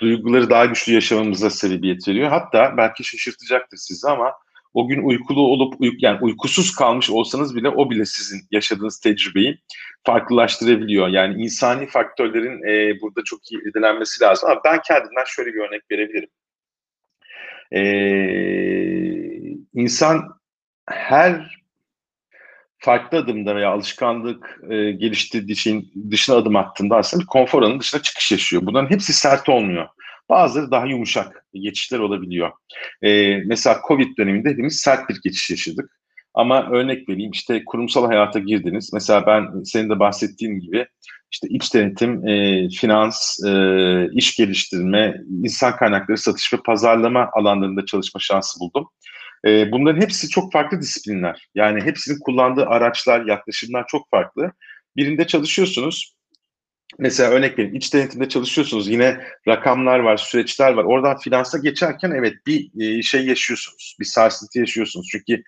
duyguları 0.00 0.50
daha 0.50 0.64
güçlü 0.64 0.92
yaşamamıza 0.92 1.50
sebebiyet 1.50 2.08
veriyor. 2.08 2.28
Hatta 2.28 2.74
belki 2.76 3.04
şaşırtacaktır 3.04 3.76
sizi 3.76 4.08
ama 4.08 4.32
o 4.74 4.88
gün 4.88 5.02
uykulu 5.02 5.40
olup 5.40 5.74
yani 5.98 6.18
uykusuz 6.20 6.74
kalmış 6.74 7.10
olsanız 7.10 7.56
bile 7.56 7.68
o 7.68 7.90
bile 7.90 8.04
sizin 8.04 8.40
yaşadığınız 8.50 9.00
tecrübeyi 9.00 9.58
farklılaştırabiliyor. 10.06 11.08
Yani 11.08 11.42
insani 11.42 11.86
faktörlerin 11.86 12.68
e, 12.68 13.00
burada 13.00 13.24
çok 13.24 13.52
iyi 13.52 13.60
irdelenmesi 13.68 14.24
lazım. 14.24 14.50
Ama 14.50 14.60
ben 14.64 14.80
kendimden 14.88 15.24
şöyle 15.26 15.54
bir 15.54 15.60
örnek 15.60 15.82
verebilirim. 15.90 16.28
Ee, 17.74 17.82
insan 19.74 20.28
her 20.90 21.62
farklı 22.78 23.18
adımda 23.18 23.56
veya 23.56 23.70
alışkanlık 23.70 24.60
e, 24.70 24.92
geliştirdiği 24.92 25.56
şeyin 25.56 25.92
dışına 26.10 26.36
adım 26.36 26.56
attığında 26.56 26.96
aslında 26.96 27.24
konfor 27.26 27.62
alanının 27.62 27.80
dışına 27.80 28.02
çıkış 28.02 28.32
yaşıyor. 28.32 28.62
Bunların 28.66 28.90
hepsi 28.90 29.12
sert 29.12 29.48
olmuyor. 29.48 29.88
Bazıları 30.32 30.70
daha 30.70 30.86
yumuşak 30.86 31.46
geçişler 31.54 31.98
olabiliyor. 31.98 32.50
Ee, 33.02 33.36
mesela 33.36 33.80
Covid 33.88 34.18
döneminde 34.18 34.50
hepimiz 34.50 34.80
sert 34.80 35.08
bir 35.08 35.20
geçiş 35.24 35.50
yaşadık. 35.50 35.90
Ama 36.34 36.70
örnek 36.70 37.08
vereyim 37.08 37.30
işte 37.30 37.62
kurumsal 37.66 38.06
hayata 38.06 38.38
girdiniz. 38.38 38.90
Mesela 38.92 39.26
ben 39.26 39.62
senin 39.62 39.90
de 39.90 39.98
bahsettiğin 39.98 40.60
gibi 40.60 40.86
işte 41.32 41.48
iç 41.50 41.74
denetim, 41.74 42.28
e, 42.28 42.68
finans, 42.68 43.44
e, 43.44 43.50
iş 44.12 44.36
geliştirme, 44.36 45.16
insan 45.44 45.76
kaynakları 45.76 46.18
satış 46.18 46.52
ve 46.52 46.56
pazarlama 46.66 47.30
alanlarında 47.32 47.86
çalışma 47.86 48.20
şansı 48.20 48.60
buldum. 48.60 48.88
E, 49.46 49.72
bunların 49.72 50.00
hepsi 50.00 50.28
çok 50.28 50.52
farklı 50.52 50.80
disiplinler. 50.80 51.48
Yani 51.54 51.80
hepsinin 51.80 52.18
kullandığı 52.20 52.66
araçlar, 52.66 53.26
yaklaşımlar 53.26 53.84
çok 53.88 54.10
farklı. 54.10 54.52
Birinde 54.96 55.26
çalışıyorsunuz, 55.26 56.14
mesela 56.98 57.30
örnek 57.30 57.58
vereyim 57.58 57.76
iç 57.76 57.94
denetimde 57.94 58.28
çalışıyorsunuz 58.28 58.88
yine 58.88 59.20
rakamlar 59.48 59.98
var 59.98 60.16
süreçler 60.16 60.72
var. 60.72 60.84
Oradan 60.84 61.18
finansa 61.18 61.58
geçerken 61.58 62.10
evet 62.10 62.34
bir 62.46 62.70
e, 62.80 63.02
şey 63.02 63.26
yaşıyorsunuz 63.26 63.96
bir 64.00 64.04
sarsıntı 64.04 64.58
yaşıyorsunuz. 64.58 65.08
Çünkü 65.12 65.42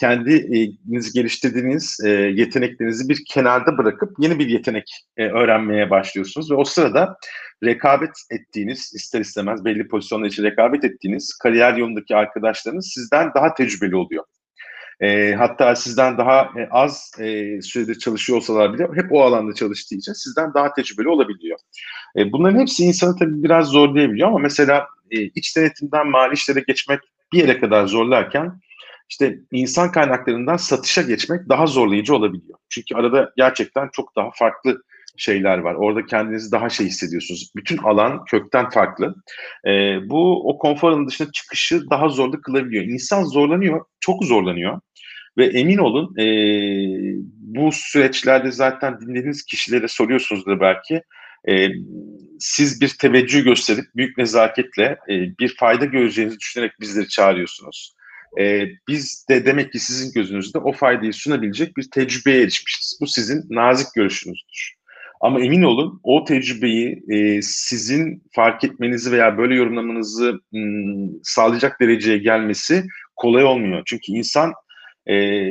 kendinizi 0.00 1.12
geliştirdiğiniz 1.14 2.00
e, 2.04 2.08
yeteneklerinizi 2.10 3.08
bir 3.08 3.24
kenarda 3.28 3.78
bırakıp 3.78 4.10
yeni 4.18 4.38
bir 4.38 4.48
yetenek 4.48 4.90
e, 5.16 5.26
öğrenmeye 5.26 5.90
başlıyorsunuz. 5.90 6.50
Ve 6.50 6.54
o 6.54 6.64
sırada 6.64 7.16
rekabet 7.64 8.10
ettiğiniz 8.30 8.92
ister 8.94 9.20
istemez 9.20 9.64
belli 9.64 9.88
pozisyonlar 9.88 10.26
için 10.26 10.42
rekabet 10.42 10.84
ettiğiniz 10.84 11.38
kariyer 11.42 11.74
yolundaki 11.76 12.16
arkadaşlarınız 12.16 12.92
sizden 12.94 13.30
daha 13.34 13.54
tecrübeli 13.54 13.96
oluyor. 13.96 14.24
E, 15.00 15.34
hatta 15.34 15.76
sizden 15.76 16.18
daha 16.18 16.40
e, 16.42 16.68
az 16.70 17.12
e, 17.18 17.60
süredir 17.62 17.98
çalışıyor 17.98 18.42
bile 18.74 18.88
hep 18.94 19.12
o 19.12 19.22
alanda 19.22 19.54
çalıştığı 19.54 19.94
için 19.94 20.12
sizden 20.12 20.54
daha 20.54 20.74
tecrübeli 20.74 21.08
olabiliyor. 21.08 21.58
E, 22.18 22.32
bunların 22.32 22.60
hepsi 22.60 22.84
insanı 22.84 23.18
tabii 23.18 23.42
biraz 23.42 23.66
zorlayabiliyor 23.66 24.28
ama 24.28 24.38
mesela 24.38 24.86
e, 25.10 25.22
iç 25.22 25.56
denetimden 25.56 26.10
mali 26.10 26.34
işlere 26.34 26.64
geçmek 26.68 27.00
bir 27.32 27.38
yere 27.38 27.60
kadar 27.60 27.86
zorlarken 27.86 28.60
işte 29.08 29.38
insan 29.52 29.92
kaynaklarından 29.92 30.56
satışa 30.56 31.02
geçmek 31.02 31.48
daha 31.48 31.66
zorlayıcı 31.66 32.14
olabiliyor. 32.14 32.58
Çünkü 32.68 32.94
arada 32.94 33.32
gerçekten 33.36 33.88
çok 33.92 34.16
daha 34.16 34.30
farklı 34.34 34.82
şeyler 35.20 35.58
var. 35.58 35.74
Orada 35.74 36.06
kendinizi 36.06 36.52
daha 36.52 36.68
şey 36.68 36.86
hissediyorsunuz. 36.86 37.50
Bütün 37.56 37.76
alan 37.76 38.24
kökten 38.24 38.70
farklı. 38.70 39.14
E, 39.66 39.70
bu 40.08 40.48
o 40.48 40.58
konfor 40.58 40.88
alanının 40.88 41.08
dışına 41.08 41.32
çıkışı 41.32 41.90
daha 41.90 42.08
zorlu 42.08 42.40
kılabiliyor. 42.40 42.84
İnsan 42.84 43.24
zorlanıyor, 43.24 43.84
çok 44.00 44.24
zorlanıyor. 44.24 44.80
Ve 45.38 45.46
emin 45.46 45.78
olun 45.78 46.16
e, 46.18 46.26
bu 47.38 47.72
süreçlerde 47.72 48.52
zaten 48.52 49.00
dinlediğiniz 49.00 49.44
kişilere 49.44 49.88
soruyorsunuzdur 49.88 50.60
belki. 50.60 51.02
E, 51.48 51.68
siz 52.38 52.80
bir 52.80 52.88
teveccüh 52.88 53.44
gösterip 53.44 53.84
büyük 53.96 54.18
nezaketle 54.18 54.84
e, 54.84 55.38
bir 55.40 55.56
fayda 55.56 55.84
göreceğinizi 55.84 56.38
düşünerek 56.38 56.72
bizleri 56.80 57.08
çağırıyorsunuz. 57.08 57.96
E, 58.40 58.66
biz 58.88 59.26
de 59.28 59.46
demek 59.46 59.72
ki 59.72 59.78
sizin 59.78 60.12
gözünüzde 60.12 60.58
o 60.58 60.72
faydayı 60.72 61.12
sunabilecek 61.12 61.76
bir 61.76 61.90
tecrübeye 61.90 62.42
erişmişiz. 62.42 62.98
Bu 63.00 63.06
sizin 63.06 63.44
nazik 63.50 63.86
görüşünüzdür. 63.94 64.75
Ama 65.20 65.40
emin 65.40 65.62
olun 65.62 66.00
o 66.02 66.24
tecrübeyi 66.24 67.02
e, 67.08 67.42
sizin 67.42 68.22
fark 68.32 68.64
etmenizi 68.64 69.12
veya 69.12 69.38
böyle 69.38 69.54
yorumlamanızı 69.54 70.40
m, 70.52 71.08
sağlayacak 71.22 71.80
dereceye 71.80 72.18
gelmesi 72.18 72.84
kolay 73.16 73.44
olmuyor. 73.44 73.82
Çünkü 73.86 74.12
insan 74.12 74.52
e, 75.08 75.46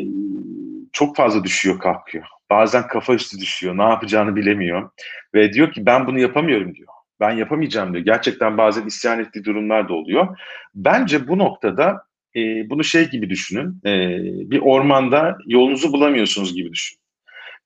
çok 0.93 1.15
fazla 1.15 1.43
düşüyor 1.43 1.79
kalkıyor. 1.79 2.25
Bazen 2.49 2.87
kafa 2.87 3.13
üstü 3.13 3.39
düşüyor. 3.39 3.77
Ne 3.77 3.83
yapacağını 3.83 4.35
bilemiyor. 4.35 4.89
Ve 5.33 5.53
diyor 5.53 5.71
ki 5.71 5.85
ben 5.85 6.07
bunu 6.07 6.19
yapamıyorum 6.19 6.75
diyor. 6.75 6.87
Ben 7.19 7.31
yapamayacağım 7.31 7.93
diyor. 7.93 8.05
Gerçekten 8.05 8.57
bazen 8.57 8.85
isyan 8.85 9.19
ettiği 9.19 9.43
durumlar 9.43 9.89
da 9.89 9.93
oluyor. 9.93 10.37
Bence 10.75 11.27
bu 11.27 11.37
noktada 11.37 12.03
e, 12.35 12.69
bunu 12.69 12.83
şey 12.83 13.09
gibi 13.09 13.29
düşünün. 13.29 13.81
E, 13.85 13.91
bir 14.49 14.59
ormanda 14.59 15.37
yolunuzu 15.45 15.93
bulamıyorsunuz 15.93 16.55
gibi 16.55 16.71
düşünün. 16.71 17.04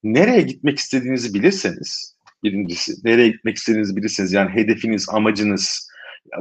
Nereye 0.03 0.41
gitmek 0.41 0.77
istediğinizi 0.77 1.33
bilirseniz, 1.33 2.15
birincisi 2.43 2.93
nereye 3.03 3.27
gitmek 3.27 3.57
istediğinizi 3.57 3.95
bilirseniz 3.95 4.33
yani 4.33 4.49
hedefiniz, 4.49 5.09
amacınız, 5.09 5.89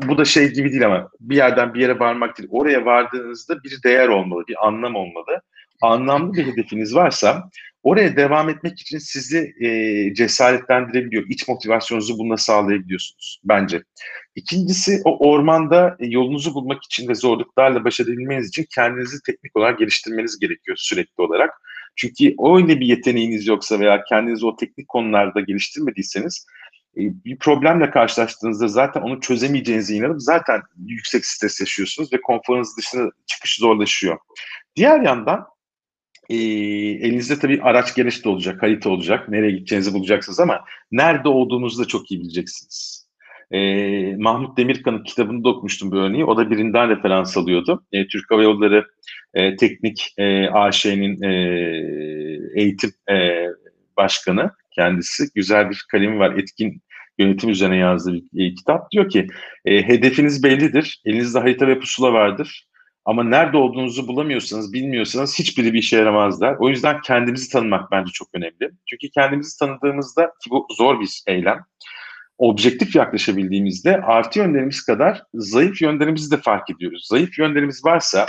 bu 0.08 0.18
da 0.18 0.24
şey 0.24 0.52
gibi 0.52 0.70
değil 0.70 0.86
ama 0.86 1.08
bir 1.20 1.36
yerden 1.36 1.74
bir 1.74 1.80
yere 1.80 1.98
varmak 1.98 2.38
değil. 2.38 2.48
Oraya 2.52 2.84
vardığınızda 2.84 3.62
bir 3.62 3.82
değer 3.84 4.08
olmalı, 4.08 4.44
bir 4.48 4.66
anlam 4.66 4.94
olmalı. 4.94 5.42
Anlamlı 5.82 6.34
bir 6.34 6.46
hedefiniz 6.46 6.94
varsa 6.94 7.50
oraya 7.82 8.16
devam 8.16 8.48
etmek 8.48 8.80
için 8.80 8.98
sizi 8.98 9.54
e, 9.60 10.14
cesaretlendirebiliyor. 10.14 11.24
İç 11.28 11.48
motivasyonunuzu 11.48 12.18
bununla 12.18 12.36
sağlayabiliyorsunuz 12.36 13.40
bence. 13.44 13.82
İkincisi 14.34 15.00
o 15.04 15.28
ormanda 15.28 15.96
yolunuzu 16.00 16.54
bulmak 16.54 16.84
için 16.84 17.08
ve 17.08 17.14
zorluklarla 17.14 17.84
baş 17.84 18.00
edebilmeniz 18.00 18.48
için 18.48 18.66
kendinizi 18.74 19.22
teknik 19.26 19.56
olarak 19.56 19.78
geliştirmeniz 19.78 20.38
gerekiyor 20.38 20.76
sürekli 20.80 21.22
olarak. 21.22 21.50
Çünkü 21.98 22.34
öyle 22.54 22.80
bir 22.80 22.86
yeteneğiniz 22.86 23.46
yoksa 23.46 23.80
veya 23.80 24.04
kendinizi 24.04 24.46
o 24.46 24.56
teknik 24.56 24.88
konularda 24.88 25.40
geliştirmediyseniz 25.40 26.46
e, 26.96 27.00
bir 27.24 27.38
problemle 27.38 27.90
karşılaştığınızda 27.90 28.68
zaten 28.68 29.00
onu 29.00 29.20
çözemeyeceğinize 29.20 29.94
inanıp 29.94 30.22
zaten 30.22 30.60
yüksek 30.86 31.26
stres 31.26 31.60
yaşıyorsunuz 31.60 32.12
ve 32.12 32.20
konforunuz 32.20 32.76
dışına 32.76 33.10
çıkış 33.26 33.56
zorlaşıyor. 33.56 34.18
Diğer 34.76 35.00
yandan 35.00 35.46
e, 36.28 36.36
elinizde 36.36 37.38
tabii 37.38 37.62
araç 37.62 37.94
geniş 37.94 38.24
de 38.24 38.28
olacak, 38.28 38.62
harita 38.62 38.90
olacak. 38.90 39.28
Nereye 39.28 39.50
gideceğinizi 39.50 39.94
bulacaksınız 39.94 40.40
ama 40.40 40.64
nerede 40.92 41.28
olduğunuzu 41.28 41.82
da 41.82 41.88
çok 41.88 42.10
iyi 42.10 42.20
bileceksiniz. 42.20 42.97
E, 43.50 44.16
Mahmut 44.16 44.58
Demirkan'ın 44.58 45.04
kitabını 45.04 45.44
da 45.44 45.48
okumuştum 45.48 45.90
bu 45.90 45.96
örneği. 45.96 46.24
O 46.24 46.36
da 46.36 46.50
birinden 46.50 46.88
referans 46.88 47.36
alıyordu. 47.36 47.84
E, 47.92 48.06
Türk 48.06 48.30
Hava 48.30 48.42
Yolları 48.42 48.86
e, 49.34 49.56
Teknik 49.56 50.14
e, 50.18 50.48
AŞ'nin 50.48 51.22
e, 51.22 51.32
eğitim 52.54 52.92
e, 53.10 53.46
başkanı 53.96 54.50
kendisi. 54.74 55.24
Güzel 55.34 55.70
bir 55.70 55.84
kalemi 55.90 56.18
var. 56.18 56.36
Etkin 56.36 56.82
yönetim 57.18 57.50
üzerine 57.50 57.76
yazdığı 57.76 58.12
bir 58.14 58.52
e, 58.52 58.54
kitap. 58.54 58.90
Diyor 58.90 59.08
ki 59.08 59.26
e, 59.64 59.88
hedefiniz 59.88 60.42
bellidir. 60.42 61.02
Elinizde 61.04 61.38
harita 61.38 61.66
ve 61.66 61.78
pusula 61.78 62.12
vardır. 62.12 62.68
Ama 63.04 63.24
nerede 63.24 63.56
olduğunuzu 63.56 64.08
bulamıyorsanız, 64.08 64.72
bilmiyorsanız 64.72 65.38
hiçbiri 65.38 65.72
bir 65.72 65.78
işe 65.78 65.96
yaramazlar. 65.96 66.56
O 66.58 66.68
yüzden 66.68 67.00
kendimizi 67.00 67.52
tanımak 67.52 67.90
bence 67.90 68.12
çok 68.12 68.28
önemli. 68.34 68.70
Çünkü 68.86 69.10
kendimizi 69.10 69.58
tanıdığımızda 69.58 70.26
ki 70.26 70.50
bu 70.50 70.66
zor 70.76 71.00
bir 71.00 71.22
eylem. 71.26 71.58
Objektif 72.38 72.96
yaklaşabildiğimizde 72.96 74.00
artı 74.00 74.38
yönlerimiz 74.38 74.84
kadar 74.84 75.22
zayıf 75.34 75.82
yönlerimizi 75.82 76.30
de 76.30 76.36
fark 76.36 76.70
ediyoruz. 76.70 77.06
Zayıf 77.10 77.38
yönlerimiz 77.38 77.84
varsa 77.84 78.26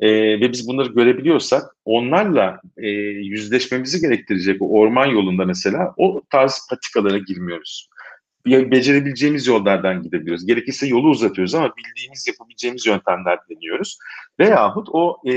e, 0.00 0.08
ve 0.40 0.52
biz 0.52 0.68
bunları 0.68 0.88
görebiliyorsak 0.88 1.62
onlarla 1.84 2.60
e, 2.76 2.88
yüzleşmemizi 2.88 4.00
gerektirecek 4.00 4.62
o 4.62 4.68
orman 4.68 5.06
yolunda 5.06 5.44
mesela 5.44 5.94
o 5.96 6.22
tarz 6.30 6.66
patikalara 6.70 7.18
girmiyoruz 7.18 7.88
becerebileceğimiz 8.46 9.46
yollardan 9.46 10.02
gidebiliyoruz. 10.02 10.46
Gerekirse 10.46 10.86
yolu 10.86 11.08
uzatıyoruz 11.08 11.54
ama 11.54 11.72
bildiğimiz, 11.76 12.28
yapabileceğimiz 12.28 12.86
yöntemler 12.86 13.38
deniyoruz. 13.50 13.98
Veyahut 14.40 14.88
o 14.92 15.16
e, 15.26 15.32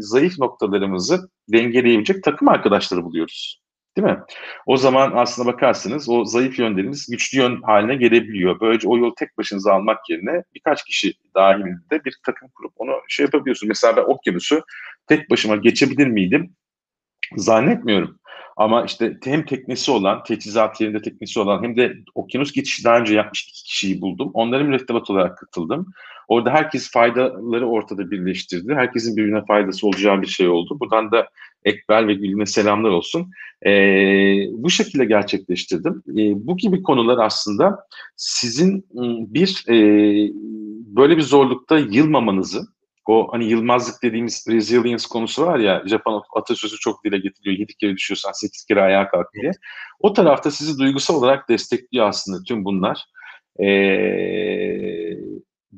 zayıf 0.00 0.38
noktalarımızı 0.38 1.30
dengeleyebilecek 1.52 2.22
takım 2.22 2.48
arkadaşları 2.48 3.04
buluyoruz. 3.04 3.60
Değil 4.00 4.12
mi? 4.12 4.20
O 4.66 4.76
zaman 4.76 5.12
aslına 5.14 5.46
bakarsınız 5.52 6.08
o 6.08 6.24
zayıf 6.24 6.58
yönlerimiz 6.58 7.06
güçlü 7.10 7.38
yön 7.38 7.62
haline 7.62 7.94
gelebiliyor. 7.96 8.60
Böylece 8.60 8.88
o 8.88 8.98
yolu 8.98 9.14
tek 9.14 9.38
başınıza 9.38 9.72
almak 9.72 10.10
yerine 10.10 10.42
birkaç 10.54 10.84
kişi 10.84 11.12
dahilinde 11.34 12.04
bir 12.04 12.16
takım 12.26 12.48
kurup 12.54 12.72
onu 12.76 12.92
şey 13.08 13.24
yapabiliyorsunuz. 13.24 13.68
Mesela 13.68 13.96
ben 13.96 14.02
okyanusu 14.02 14.62
tek 15.06 15.30
başıma 15.30 15.56
geçebilir 15.56 16.06
miydim? 16.06 16.54
Zannetmiyorum. 17.36 18.18
Ama 18.56 18.84
işte 18.84 19.16
hem 19.24 19.44
teknesi 19.44 19.90
olan, 19.90 20.22
teçhizat 20.22 20.80
yerinde 20.80 21.02
teknesi 21.02 21.40
olan 21.40 21.62
hem 21.62 21.76
de 21.76 21.94
okyanus 22.14 22.52
geçişi 22.52 22.84
daha 22.84 22.98
önce 22.98 23.14
yapmış 23.14 23.42
iki 23.42 23.64
kişiyi 23.64 24.00
buldum. 24.00 24.30
Onların 24.34 24.66
mürettebat 24.66 25.10
olarak 25.10 25.38
katıldım. 25.38 25.86
Orada 26.28 26.50
herkes 26.50 26.90
faydaları 26.90 27.68
ortada 27.68 28.10
birleştirdi. 28.10 28.74
Herkesin 28.74 29.16
birbirine 29.16 29.44
faydası 29.44 29.86
olacağı 29.86 30.22
bir 30.22 30.26
şey 30.26 30.48
oldu. 30.48 30.80
Buradan 30.80 31.12
da 31.12 31.28
Ekber 31.64 32.08
ve 32.08 32.14
Gül'üne 32.14 32.46
selamlar 32.46 32.90
olsun. 32.90 33.30
Ee, 33.66 33.70
bu 34.52 34.70
şekilde 34.70 35.04
gerçekleştirdim. 35.04 36.02
Ee, 36.08 36.46
bu 36.46 36.56
gibi 36.56 36.82
konular 36.82 37.26
aslında 37.26 37.86
sizin 38.16 38.86
ıı, 38.96 39.34
bir 39.34 39.64
e, 39.68 39.74
böyle 40.96 41.16
bir 41.16 41.22
zorlukta 41.22 41.78
yılmamanızı, 41.78 42.66
o 43.06 43.28
hani 43.32 43.44
yılmazlık 43.44 44.02
dediğimiz 44.02 44.44
resilience 44.48 45.04
konusu 45.10 45.46
var 45.46 45.58
ya 45.58 45.82
Japon 45.86 46.22
atasözü 46.36 46.76
çok 46.76 47.04
dile 47.04 47.18
getiriyor. 47.18 47.58
Yedi 47.58 47.74
kere 47.74 47.96
düşüyorsan 47.96 48.32
sekiz 48.32 48.64
kere 48.64 48.82
ayağa 48.82 49.08
kalk 49.08 49.26
diye. 49.34 49.52
O 50.00 50.12
tarafta 50.12 50.50
sizi 50.50 50.78
duygusal 50.78 51.14
olarak 51.14 51.48
destekliyor 51.48 52.08
aslında 52.08 52.42
tüm 52.42 52.64
bunlar. 52.64 53.04
Ee, 53.58 53.66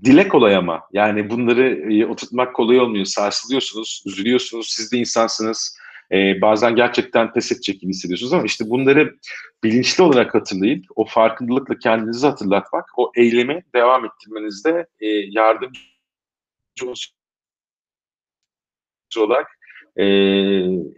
dile 0.04 0.28
kolay 0.28 0.56
ama 0.56 0.82
yani 0.92 1.30
bunları 1.30 1.92
e, 1.92 2.06
oturtmak 2.06 2.54
kolay 2.54 2.80
olmuyor. 2.80 3.04
Sarsılıyorsunuz, 3.04 4.02
üzülüyorsunuz. 4.06 4.66
Siz 4.70 4.92
de 4.92 4.98
insansınız. 4.98 5.78
Ee, 6.12 6.40
bazen 6.40 6.76
gerçekten 6.76 7.32
pes 7.32 7.52
edecek 7.52 7.80
gibi 7.80 7.90
hissediyorsunuz 7.90 8.32
ama 8.32 8.42
işte 8.44 8.70
bunları 8.70 9.16
bilinçli 9.64 10.02
olarak 10.02 10.34
hatırlayıp 10.34 10.84
o 10.96 11.04
farkındalıkla 11.04 11.78
kendinizi 11.78 12.26
hatırlatmak 12.26 12.84
o 12.96 13.12
eylemi 13.16 13.62
devam 13.74 14.04
ettirmenizde 14.04 14.86
e, 15.00 15.06
yardımcı 15.06 15.80
olarak 19.18 19.46
e, 19.96 20.04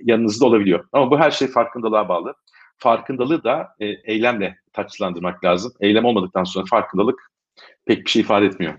yanınızda 0.05 0.47
olabiliyor. 0.47 0.89
Ama 0.93 1.11
bu 1.11 1.19
her 1.19 1.31
şey 1.31 1.49
farkındalığa 1.49 2.09
bağlı. 2.09 2.35
Farkındalığı 2.79 3.45
da 3.45 3.69
e, 3.81 3.87
eylemle 3.87 4.59
taçlandırmak 4.73 5.45
lazım. 5.45 5.73
Eylem 5.81 6.05
olmadıktan 6.05 6.45
sonra 6.45 6.65
farkındalık 6.71 7.34
pek 7.87 8.05
bir 8.05 8.11
şey 8.11 8.23
ifade 8.23 8.47
etmiyor. 8.47 8.75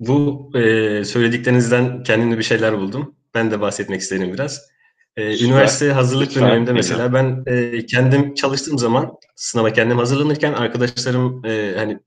Bu 0.00 0.50
e, 0.54 1.04
söylediklerinizden 1.04 2.02
kendimde 2.02 2.38
bir 2.38 2.42
şeyler 2.42 2.78
buldum. 2.78 3.16
Ben 3.34 3.50
de 3.50 3.60
bahsetmek 3.60 4.00
isterim 4.00 4.32
biraz. 4.32 4.68
E, 5.16 5.44
üniversite 5.44 5.92
hazırlık 5.92 6.28
Lütfen. 6.28 6.42
döneminde 6.42 6.72
mesela 6.72 7.12
ben 7.12 7.42
e, 7.46 7.86
kendim 7.86 8.34
çalıştığım 8.34 8.78
zaman 8.78 9.12
sınava 9.36 9.72
kendim 9.72 9.98
hazırlanırken 9.98 10.52
arkadaşlarım 10.52 11.44
e, 11.44 11.74
hani 11.76 11.98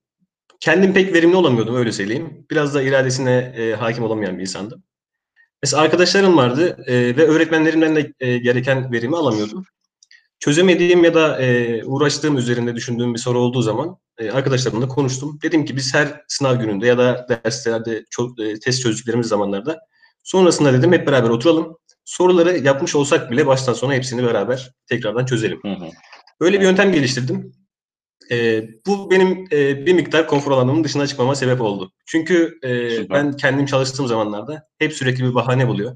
kendim 0.60 0.94
pek 0.94 1.14
verimli 1.14 1.36
olamıyordum 1.36 1.76
öyle 1.76 1.92
söyleyeyim. 1.92 2.46
Biraz 2.52 2.76
da 2.76 2.82
iradesine 2.82 3.54
e, 3.58 3.74
hakim 3.74 4.04
olamayan 4.04 4.38
bir 4.38 4.42
insandım. 4.42 4.84
Mesela 5.64 5.84
arkadaşlarım 5.84 6.38
vardı 6.38 6.84
e, 6.88 6.94
ve 7.18 7.28
öğretmenlerimden 7.28 7.96
de 7.96 8.14
e, 8.20 8.38
gereken 8.38 8.92
verimi 8.92 9.18
alamıyordum. 9.18 9.66
Çözemediğim 10.42 11.04
ya 11.04 11.14
da 11.14 11.42
e, 11.42 11.84
uğraştığım 11.86 12.38
üzerinde 12.38 12.76
düşündüğüm 12.76 13.14
bir 13.14 13.20
soru 13.20 13.40
olduğu 13.40 13.62
zaman 13.62 13.98
e, 14.18 14.32
arkadaşlarımla 14.32 14.88
konuştum. 14.88 15.40
Dedim 15.44 15.66
ki 15.66 15.76
biz 15.76 15.94
her 15.94 16.22
sınav 16.28 16.56
gününde 16.56 16.88
ya 16.88 16.98
da 16.98 17.26
derslerde 17.30 18.06
e, 18.40 18.60
test 18.60 18.84
çözdüklerimiz 18.84 19.28
zamanlarda 19.28 19.80
sonrasında 20.24 20.74
dedim 20.74 20.92
hep 20.92 21.08
beraber 21.08 21.30
oturalım. 21.30 21.78
Soruları 22.06 22.58
yapmış 22.58 22.96
olsak 22.96 23.32
bile 23.32 23.48
baştan 23.48 23.74
sona 23.74 23.94
hepsini 23.94 24.24
beraber 24.24 24.72
tekrardan 24.88 25.26
çözelim. 25.26 25.60
Hı 25.62 25.72
hı. 25.72 25.90
Böyle 26.40 26.60
bir 26.60 26.66
yöntem 26.66 26.92
geliştirdim. 26.92 27.54
E, 28.32 28.64
bu 28.88 29.12
benim 29.12 29.48
e, 29.52 29.86
bir 29.86 29.94
miktar 29.94 30.28
konfor 30.28 30.52
alanımın 30.52 30.84
dışına 30.84 31.08
çıkmama 31.08 31.36
sebep 31.36 31.62
oldu. 31.62 31.92
Çünkü 32.06 32.60
e, 32.64 33.10
ben 33.10 33.32
kendim 33.32 33.66
çalıştığım 33.66 34.08
zamanlarda 34.08 34.68
hep 34.80 34.94
sürekli 34.94 35.24
bir 35.24 35.36
bahane 35.36 35.68
buluyor. 35.68 35.96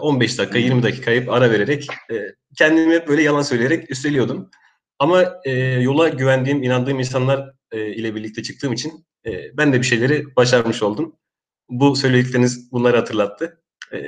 15 0.00 0.38
dakika, 0.38 0.58
20 0.58 0.82
dakika 0.82 1.04
kayıp 1.04 1.30
ara 1.30 1.50
vererek 1.50 1.86
e, 2.12 2.34
kendimi 2.58 3.06
böyle 3.06 3.22
yalan 3.22 3.42
söyleyerek 3.42 3.90
üsteliyordum. 3.90 4.50
Ama 4.98 5.40
e, 5.44 5.50
yola 5.60 6.08
güvendiğim, 6.08 6.62
inandığım 6.62 6.98
insanlar 6.98 7.52
e, 7.72 7.94
ile 7.94 8.14
birlikte 8.14 8.42
çıktığım 8.42 8.72
için 8.72 9.06
ben 9.52 9.72
de 9.72 9.78
bir 9.78 9.86
şeyleri 9.86 10.36
başarmış 10.36 10.82
oldum. 10.82 11.16
Bu 11.68 11.96
söyledikleriniz 11.96 12.72
bunları 12.72 12.96
hatırlattı. 12.96 13.62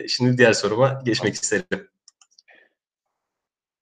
Şimdi 0.09 0.39
diğer 0.39 0.53
soruma 0.53 1.03
geçmek 1.05 1.35
isterim. 1.35 1.89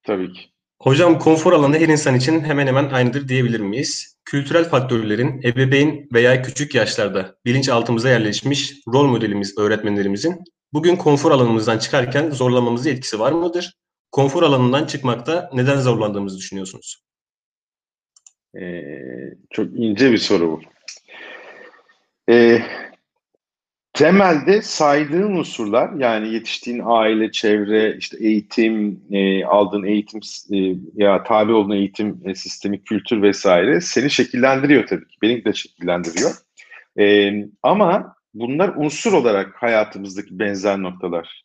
Tabii 0.03 0.33
ki. 0.33 0.41
Hocam 0.79 1.19
konfor 1.19 1.53
alanı 1.53 1.79
her 1.79 1.89
insan 1.89 2.15
için 2.15 2.41
hemen 2.41 2.67
hemen 2.67 2.91
aynıdır 2.91 3.29
diyebilir 3.29 3.61
miyiz? 3.61 4.17
Kültürel 4.25 4.69
faktörlerin 4.69 5.43
ebeveyn 5.43 6.09
veya 6.13 6.43
küçük 6.43 6.75
yaşlarda 6.75 7.37
bilinçaltımıza 7.45 8.09
yerleşmiş 8.09 8.75
rol 8.93 9.07
modelimiz 9.07 9.59
öğretmenlerimizin 9.59 10.45
bugün 10.73 10.97
konfor 10.97 11.31
alanımızdan 11.31 11.79
çıkarken 11.79 12.31
zorlamamızı 12.31 12.91
etkisi 12.91 13.21
var 13.21 13.33
mıdır? 13.33 13.75
Konfor 14.13 14.43
alanından 14.43 14.87
çıkmakta 14.87 15.51
neden 15.55 15.77
zorlandığımızı 15.77 16.39
düşünüyorsunuz? 16.39 17.03
Ee, 18.61 18.83
çok 19.51 19.67
ince 19.77 20.13
bir 20.13 20.19
soru 20.19 20.51
bu. 20.51 20.61
Ee, 22.33 22.63
temelde 23.93 24.63
saydığın 24.63 25.33
unsurlar 25.37 25.93
yani 25.99 26.35
yetiştiğin 26.35 26.83
aile, 26.85 27.31
çevre, 27.33 27.97
işte 27.97 28.17
eğitim, 28.21 29.01
e, 29.11 29.45
aldığın 29.45 29.85
eğitim 29.85 30.21
e, 30.53 30.77
ya 30.95 31.23
tabi 31.23 31.53
olduğun 31.53 31.77
eğitim 31.77 32.21
e, 32.25 32.35
sistemi, 32.35 32.85
kültür 32.85 33.23
vesaire 33.23 33.81
seni 33.81 34.11
şekillendiriyor 34.11 34.87
tabii 34.87 35.09
ki. 35.09 35.17
Beni 35.23 35.45
de 35.45 35.53
şekillendiriyor. 35.53 36.31
E, 36.99 37.33
ama 37.63 38.17
bunlar 38.35 38.73
unsur 38.77 39.13
olarak 39.13 39.63
hayatımızdaki 39.63 40.39
benzer 40.39 40.83
noktalar. 40.83 41.43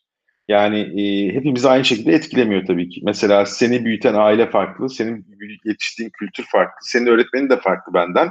Yani 0.48 0.78
e, 0.80 1.34
hepimizi 1.34 1.68
aynı 1.68 1.84
şekilde 1.84 2.12
etkilemiyor 2.12 2.66
tabii 2.66 2.88
ki. 2.88 3.00
Mesela 3.04 3.46
seni 3.46 3.84
büyüten 3.84 4.14
aile 4.14 4.50
farklı, 4.50 4.90
senin 4.90 5.26
yetiştiğin 5.64 6.10
kültür 6.10 6.44
farklı, 6.44 6.78
senin 6.80 7.06
öğretmenin 7.06 7.50
de 7.50 7.60
farklı 7.60 7.94
benden 7.94 8.30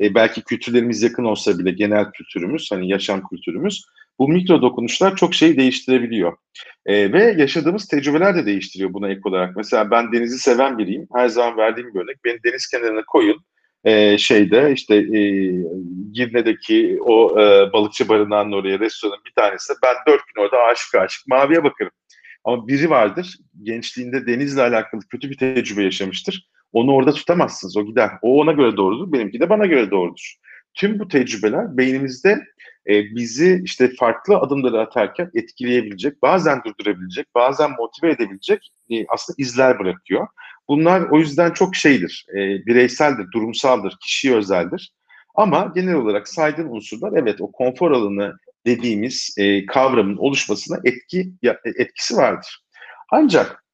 e, 0.00 0.14
belki 0.14 0.42
kültürlerimiz 0.42 1.02
yakın 1.02 1.24
olsa 1.24 1.58
bile 1.58 1.70
genel 1.70 2.10
kültürümüz, 2.10 2.72
hani 2.72 2.88
yaşam 2.88 3.28
kültürümüz 3.28 3.84
bu 4.18 4.28
mikro 4.28 4.62
dokunuşlar 4.62 5.16
çok 5.16 5.34
şey 5.34 5.56
değiştirebiliyor. 5.56 6.36
E, 6.86 7.12
ve 7.12 7.34
yaşadığımız 7.38 7.86
tecrübeler 7.88 8.36
de 8.36 8.46
değiştiriyor 8.46 8.92
buna 8.92 9.08
ek 9.08 9.20
olarak. 9.24 9.56
Mesela 9.56 9.90
ben 9.90 10.12
denizi 10.12 10.38
seven 10.38 10.78
biriyim. 10.78 11.08
Her 11.14 11.28
zaman 11.28 11.56
verdiğim 11.56 11.94
bir 11.94 12.00
örnek. 12.00 12.24
Beni 12.24 12.38
deniz 12.44 12.66
kenarına 12.66 13.04
koyun. 13.06 13.44
E, 13.84 14.18
şeyde 14.18 14.72
işte 14.72 14.96
e, 14.96 15.20
Girne'deki 16.12 16.98
o 17.00 17.40
e, 17.40 17.72
balıkçı 17.72 18.08
barınağının 18.08 18.52
oraya 18.52 18.78
restoranın 18.78 19.24
bir 19.26 19.32
tanesi. 19.42 19.72
Ben 19.82 20.12
dört 20.12 20.20
gün 20.26 20.42
orada 20.42 20.56
aşık 20.58 20.94
aşık 20.94 21.28
maviye 21.28 21.64
bakarım. 21.64 21.92
Ama 22.44 22.68
biri 22.68 22.90
vardır 22.90 23.38
gençliğinde 23.62 24.26
denizle 24.26 24.62
alakalı 24.62 25.00
kötü 25.10 25.30
bir 25.30 25.36
tecrübe 25.36 25.82
yaşamıştır 25.82 26.48
onu 26.72 26.92
orada 26.92 27.12
tutamazsınız. 27.12 27.76
O 27.76 27.86
gider. 27.86 28.10
O 28.22 28.40
ona 28.40 28.52
göre 28.52 28.76
doğrudur. 28.76 29.12
Benimki 29.12 29.40
de 29.40 29.50
bana 29.50 29.66
göre 29.66 29.90
doğrudur. 29.90 30.34
tüm 30.74 30.98
bu 30.98 31.08
tecrübeler 31.08 31.76
beynimizde 31.76 32.30
e, 32.88 33.04
bizi 33.16 33.62
işte 33.64 33.90
farklı 33.98 34.36
adımları 34.36 34.80
atarken 34.80 35.30
etkileyebilecek, 35.34 36.22
bazen 36.22 36.60
durdurabilecek, 36.64 37.26
bazen 37.34 37.70
motive 37.70 38.10
edebilecek 38.10 38.72
e, 38.90 39.06
aslında 39.08 39.34
izler 39.38 39.78
bırakıyor. 39.78 40.26
Bunlar 40.68 41.02
o 41.10 41.18
yüzden 41.18 41.50
çok 41.50 41.76
şeydir, 41.76 42.26
e, 42.32 42.36
bireyseldir, 42.66 43.32
durumsaldır, 43.32 43.96
kişiye 44.00 44.34
özeldir. 44.34 44.92
Ama 45.34 45.72
genel 45.74 45.94
olarak 45.94 46.28
saydığın 46.28 46.68
unsurlar 46.68 47.12
evet 47.22 47.40
o 47.40 47.52
konfor 47.52 47.90
alanı 47.90 48.36
dediğimiz 48.66 49.34
e, 49.38 49.66
kavramın 49.66 50.16
oluşmasına 50.16 50.78
etki 50.84 51.32
etkisi 51.64 52.16
vardır. 52.16 52.64
Ancak 53.10 53.64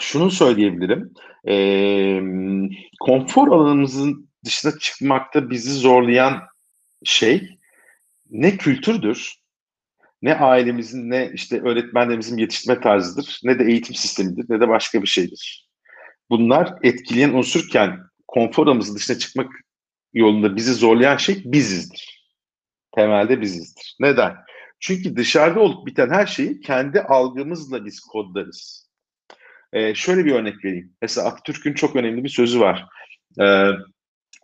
şunu 0.00 0.30
söyleyebilirim, 0.30 1.12
e, 1.48 1.54
konfor 3.00 3.48
alanımızın 3.48 4.28
dışına 4.44 4.78
çıkmakta 4.78 5.50
bizi 5.50 5.72
zorlayan 5.72 6.42
şey 7.04 7.58
ne 8.30 8.56
kültürdür, 8.56 9.34
ne 10.22 10.34
ailemizin, 10.34 11.10
ne 11.10 11.30
işte 11.34 11.60
öğretmenlerimizin 11.60 12.38
yetiştirme 12.38 12.80
tarzıdır, 12.80 13.40
ne 13.44 13.58
de 13.58 13.64
eğitim 13.64 13.94
sistemidir, 13.94 14.44
ne 14.48 14.60
de 14.60 14.68
başka 14.68 15.02
bir 15.02 15.06
şeydir. 15.06 15.67
Bunlar 16.30 16.74
etkileyen 16.82 17.32
unsurken 17.32 17.98
konfor 18.26 18.80
dışına 18.80 19.18
çıkmak 19.18 19.50
yolunda 20.12 20.56
bizi 20.56 20.74
zorlayan 20.74 21.16
şey 21.16 21.42
bizizdir. 21.44 22.28
Temelde 22.94 23.40
bizizdir. 23.40 23.96
Neden? 24.00 24.36
Çünkü 24.80 25.16
dışarıda 25.16 25.60
olup 25.60 25.86
biten 25.86 26.10
her 26.10 26.26
şeyi 26.26 26.60
kendi 26.60 27.00
algımızla 27.00 27.84
biz 27.84 28.00
kodlarız. 28.00 28.88
Ee, 29.72 29.94
şöyle 29.94 30.24
bir 30.24 30.32
örnek 30.32 30.64
vereyim. 30.64 30.92
Mesela 31.02 31.28
Atatürk'ün 31.28 31.74
çok 31.74 31.96
önemli 31.96 32.24
bir 32.24 32.28
sözü 32.28 32.60
var. 32.60 32.84
Ee, 33.40 33.70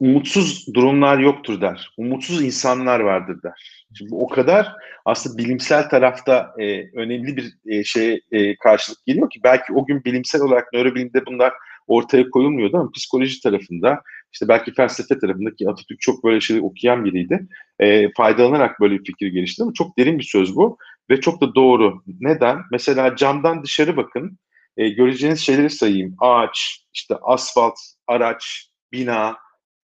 umutsuz 0.01 0.75
durumlar 0.75 1.19
yoktur 1.19 1.61
der. 1.61 1.91
Umutsuz 1.97 2.43
insanlar 2.43 3.01
vardır 3.01 3.43
der. 3.43 3.87
Şimdi 3.99 4.15
o 4.15 4.29
kadar 4.29 4.73
aslında 5.05 5.39
bilimsel 5.39 5.89
tarafta 5.89 6.55
e, 6.59 6.91
önemli 6.99 7.37
bir 7.37 7.55
e, 7.67 7.85
şeye 7.85 8.21
e, 8.33 8.57
karşılık 8.57 9.07
geliyor 9.07 9.31
ki 9.31 9.41
belki 9.45 9.73
o 9.73 9.87
gün 9.87 10.05
bilimsel 10.05 10.43
olarak 10.43 10.73
nörobilimde 10.73 11.27
bunlar 11.27 11.53
ortaya 11.87 12.31
koyulmuyordu 12.31 12.77
ama 12.77 12.91
psikoloji 12.91 13.41
tarafında 13.41 14.03
işte 14.33 14.49
belki 14.49 14.75
felsefe 14.75 15.19
tarafındaki 15.19 15.69
Atatürk 15.69 16.01
çok 16.01 16.25
böyle 16.25 16.41
şeyleri 16.41 16.65
okuyan 16.65 17.05
biriydi. 17.05 17.49
E, 17.81 18.13
faydalanarak 18.13 18.81
böyle 18.81 18.95
bir 18.99 19.05
fikir 19.05 19.27
gelişti 19.27 19.63
ama 19.63 19.73
çok 19.73 19.99
derin 19.99 20.19
bir 20.19 20.25
söz 20.25 20.57
bu 20.57 20.79
ve 21.11 21.21
çok 21.21 21.41
da 21.41 21.55
doğru. 21.55 22.03
Neden? 22.21 22.59
Mesela 22.73 23.17
camdan 23.17 23.63
dışarı 23.63 23.97
bakın. 23.97 24.39
E, 24.77 24.89
göreceğiniz 24.89 25.41
şeyleri 25.41 25.71
sayayım. 25.71 26.17
Ağaç, 26.19 26.85
işte 26.95 27.15
asfalt, 27.23 27.75
araç, 28.07 28.71
bina, 28.93 29.37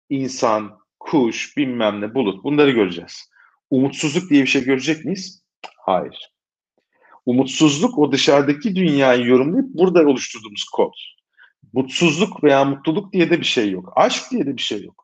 insan, 0.10 0.78
kuş, 1.00 1.58
bilmem 1.58 2.02
ne, 2.02 2.16
bulut 2.16 2.44
bunları 2.44 2.72
göreceğiz. 2.72 3.30
Umutsuzluk 3.70 4.30
diye 4.30 4.42
bir 4.42 4.48
şey 4.48 4.64
görecek 4.64 5.06
miyiz? 5.06 5.44
Hayır. 5.78 6.32
Umutsuzluk 7.26 7.98
o 7.98 8.12
dışarıdaki 8.12 8.76
dünyayı 8.76 9.26
yorumlayıp 9.26 9.68
burada 9.74 10.08
oluşturduğumuz 10.08 10.64
kod. 10.64 10.94
Mutsuzluk 11.74 12.44
veya 12.44 12.66
mutluluk 12.66 13.14
diye 13.14 13.30
de 13.30 13.40
bir 13.40 13.46
şey 13.46 13.72
yok. 13.72 13.94
Aşk 13.96 14.32
diye 14.32 14.46
de 14.46 14.58
bir 14.58 14.62
şey 14.62 14.84
yok. 14.84 15.04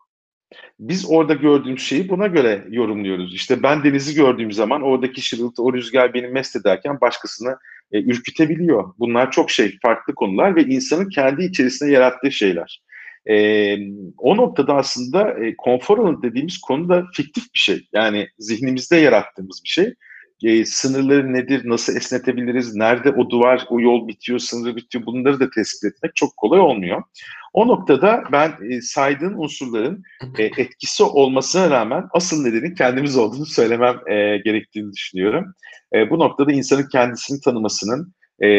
Biz 0.80 1.06
orada 1.10 1.34
gördüğümüz 1.34 1.82
şeyi 1.82 2.10
buna 2.10 2.28
göre 2.28 2.66
yorumluyoruz. 2.70 3.36
İşte 3.36 3.64
ben 3.64 3.84
denizi 3.84 4.16
gördüğüm 4.16 4.52
zaman 4.52 4.82
oradaki 4.82 5.22
şırıltı, 5.22 5.64
o 5.64 5.74
rüzgar 5.74 6.14
beni 6.14 6.28
mest 6.28 6.56
ederken 6.56 7.02
başkasını 7.02 7.58
e, 7.92 8.02
ürkütebiliyor. 8.02 8.94
Bunlar 9.00 9.32
çok 9.32 9.52
şey, 9.52 9.78
farklı 9.82 10.16
konular 10.16 10.56
ve 10.56 10.64
insanın 10.64 11.10
kendi 11.10 11.44
içerisinde 11.44 11.92
yarattığı 11.92 12.32
şeyler. 12.32 12.82
E, 13.30 13.76
o 14.18 14.38
noktada 14.38 14.76
aslında 14.76 15.46
e, 15.46 15.56
konfor 15.58 15.98
alanı 15.98 16.22
dediğimiz 16.22 16.58
konu 16.58 16.90
da 16.90 17.06
fiktif 17.14 17.44
bir 17.44 17.60
şey. 17.60 17.88
Yani 17.94 18.28
zihnimizde 18.40 18.98
yarattığımız 18.98 19.62
bir 19.64 19.70
şey. 19.70 19.94
E, 20.44 20.66
sınırları 20.66 21.34
nedir, 21.34 21.62
nasıl 21.66 21.96
esnetebiliriz, 21.96 22.76
nerede 22.76 23.10
o 23.10 23.30
duvar, 23.30 23.66
o 23.70 23.80
yol 23.80 24.08
bitiyor, 24.08 24.40
sınırı 24.40 24.76
bitiyor 24.76 25.06
bunları 25.06 25.40
da 25.40 25.50
tespit 25.50 25.94
etmek 25.94 26.16
çok 26.16 26.38
kolay 26.38 26.60
olmuyor. 26.60 27.04
O 27.54 27.68
noktada 27.68 28.24
ben 28.32 28.54
e, 28.70 28.82
saydığın 28.82 29.34
unsurların 29.34 30.04
e, 30.38 30.44
etkisi 30.44 31.04
olmasına 31.04 31.70
rağmen 31.70 32.04
asıl 32.12 32.44
nedeni 32.44 32.74
kendimiz 32.74 33.18
olduğunu 33.18 33.46
söylemem 33.46 33.96
e, 34.08 34.38
gerektiğini 34.38 34.94
düşünüyorum. 34.94 35.54
E, 35.94 36.10
bu 36.10 36.20
noktada 36.20 36.52
insanın 36.52 36.88
kendisini 36.92 37.42
tanımasının, 37.42 38.14
e, 38.40 38.50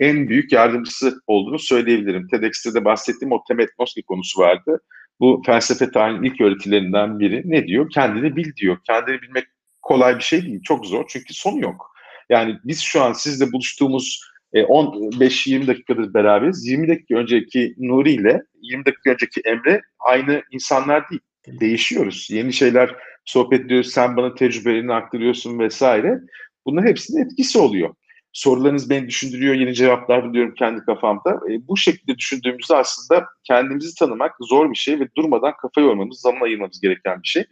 en 0.00 0.28
büyük 0.28 0.52
yardımcısı 0.52 1.20
olduğunu 1.26 1.58
söyleyebilirim. 1.58 2.28
TEDx'te 2.28 2.74
de 2.74 2.84
bahsettiğim 2.84 3.32
o 3.32 3.44
Temetnoski 3.48 4.02
konusu 4.02 4.40
vardı. 4.40 4.80
Bu 5.20 5.42
felsefe 5.46 5.90
tarihinin 5.90 6.22
ilk 6.22 6.40
öğretilerinden 6.40 7.18
biri 7.18 7.42
ne 7.44 7.66
diyor? 7.66 7.90
Kendini 7.90 8.36
bil 8.36 8.54
diyor. 8.56 8.78
Kendini 8.86 9.22
bilmek 9.22 9.44
kolay 9.90 10.16
bir 10.18 10.22
şey 10.22 10.42
değil. 10.42 10.62
Çok 10.62 10.86
zor 10.86 11.04
çünkü 11.08 11.34
sonu 11.34 11.60
yok. 11.60 11.92
Yani 12.28 12.58
biz 12.64 12.80
şu 12.80 13.02
an 13.02 13.12
sizle 13.12 13.52
buluştuğumuz 13.52 14.20
15-20 14.54 15.66
dakikadır 15.66 16.14
beraberiz. 16.14 16.66
20 16.66 16.88
dakika 16.88 17.14
önceki 17.14 17.74
Nuri 17.78 18.12
ile 18.12 18.42
20 18.62 18.86
dakika 18.86 19.10
önceki 19.10 19.40
Emre 19.40 19.80
aynı 20.00 20.42
insanlar 20.50 21.10
değil. 21.10 21.20
Değişiyoruz. 21.60 22.28
Yeni 22.30 22.52
şeyler 22.52 22.96
sohbet 23.24 23.60
ediyoruz. 23.60 23.92
Sen 23.92 24.16
bana 24.16 24.34
tecrübelerini 24.34 24.94
aktarıyorsun 24.94 25.58
vesaire. 25.58 26.18
Bunların 26.66 26.88
hepsinin 26.88 27.24
etkisi 27.24 27.58
oluyor 27.58 27.94
sorularınız 28.32 28.90
beni 28.90 29.08
düşündürüyor, 29.08 29.54
yeni 29.54 29.74
cevaplar 29.74 30.24
buluyorum 30.24 30.54
kendi 30.54 30.84
kafamda. 30.84 31.30
E, 31.50 31.68
bu 31.68 31.76
şekilde 31.76 32.18
düşündüğümüzde 32.18 32.76
aslında 32.76 33.26
kendimizi 33.44 33.94
tanımak 33.94 34.36
zor 34.40 34.70
bir 34.70 34.76
şey 34.76 35.00
ve 35.00 35.08
durmadan 35.16 35.52
kafa 35.62 35.80
yormamız, 35.80 36.20
zaman 36.20 36.40
ayırmamız 36.40 36.80
gereken 36.80 37.22
bir 37.22 37.28
şey. 37.28 37.44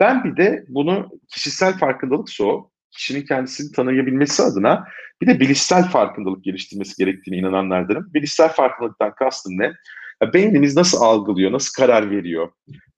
Ben 0.00 0.24
bir 0.24 0.36
de 0.36 0.64
bunu 0.68 1.10
kişisel 1.28 1.78
farkındalık 1.78 2.30
so, 2.30 2.70
kişinin 2.90 3.26
kendisini 3.26 3.72
tanıyabilmesi 3.72 4.42
adına 4.42 4.86
bir 5.22 5.26
de 5.26 5.40
bilişsel 5.40 5.88
farkındalık 5.88 6.44
geliştirmesi 6.44 7.04
gerektiğine 7.04 7.40
inananlardanım. 7.40 8.14
Bilişsel 8.14 8.48
farkındalıktan 8.48 9.14
kastım 9.14 9.58
ne? 9.58 9.72
Ya 10.22 10.32
beynimiz 10.32 10.76
nasıl 10.76 11.00
algılıyor, 11.00 11.52
nasıl 11.52 11.82
karar 11.82 12.10
veriyor? 12.10 12.48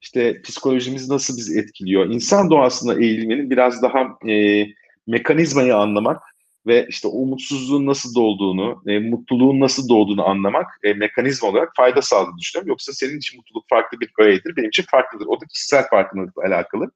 İşte 0.01 0.43
psikolojimiz 0.43 1.09
nasıl 1.11 1.37
bizi 1.37 1.61
etkiliyor? 1.61 2.07
İnsan 2.07 2.51
doğasına 2.51 2.95
eğilmenin 2.95 3.51
biraz 3.51 3.83
daha 3.83 4.31
e, 4.33 4.67
mekanizmayı 5.07 5.77
anlamak 5.77 6.23
ve 6.69 6.87
işte 6.89 7.09
umutsuzluğun 7.09 7.87
nasıl 7.87 8.15
doğduğunu, 8.15 8.83
e, 8.87 8.99
mutluluğun 8.99 9.61
nasıl 9.61 9.89
doğduğunu 9.89 10.29
anlamak 10.29 10.67
e, 10.83 10.95
mekanizma 10.95 11.49
olarak 11.49 11.73
fayda 11.77 12.03
sağladığını 12.03 12.39
düşünüyorum. 12.39 12.69
Yoksa 12.69 12.93
senin 12.93 13.19
için 13.19 13.39
mutluluk 13.39 13.69
farklı 13.69 14.01
bir 14.01 14.11
öğedir, 14.19 14.57
benim 14.57 14.69
için 14.69 14.85
farklıdır. 14.91 15.27
O 15.27 15.41
da 15.41 15.47
kişisel 15.47 15.89
farkındalıkla 15.89 16.43
alakalı. 16.43 16.91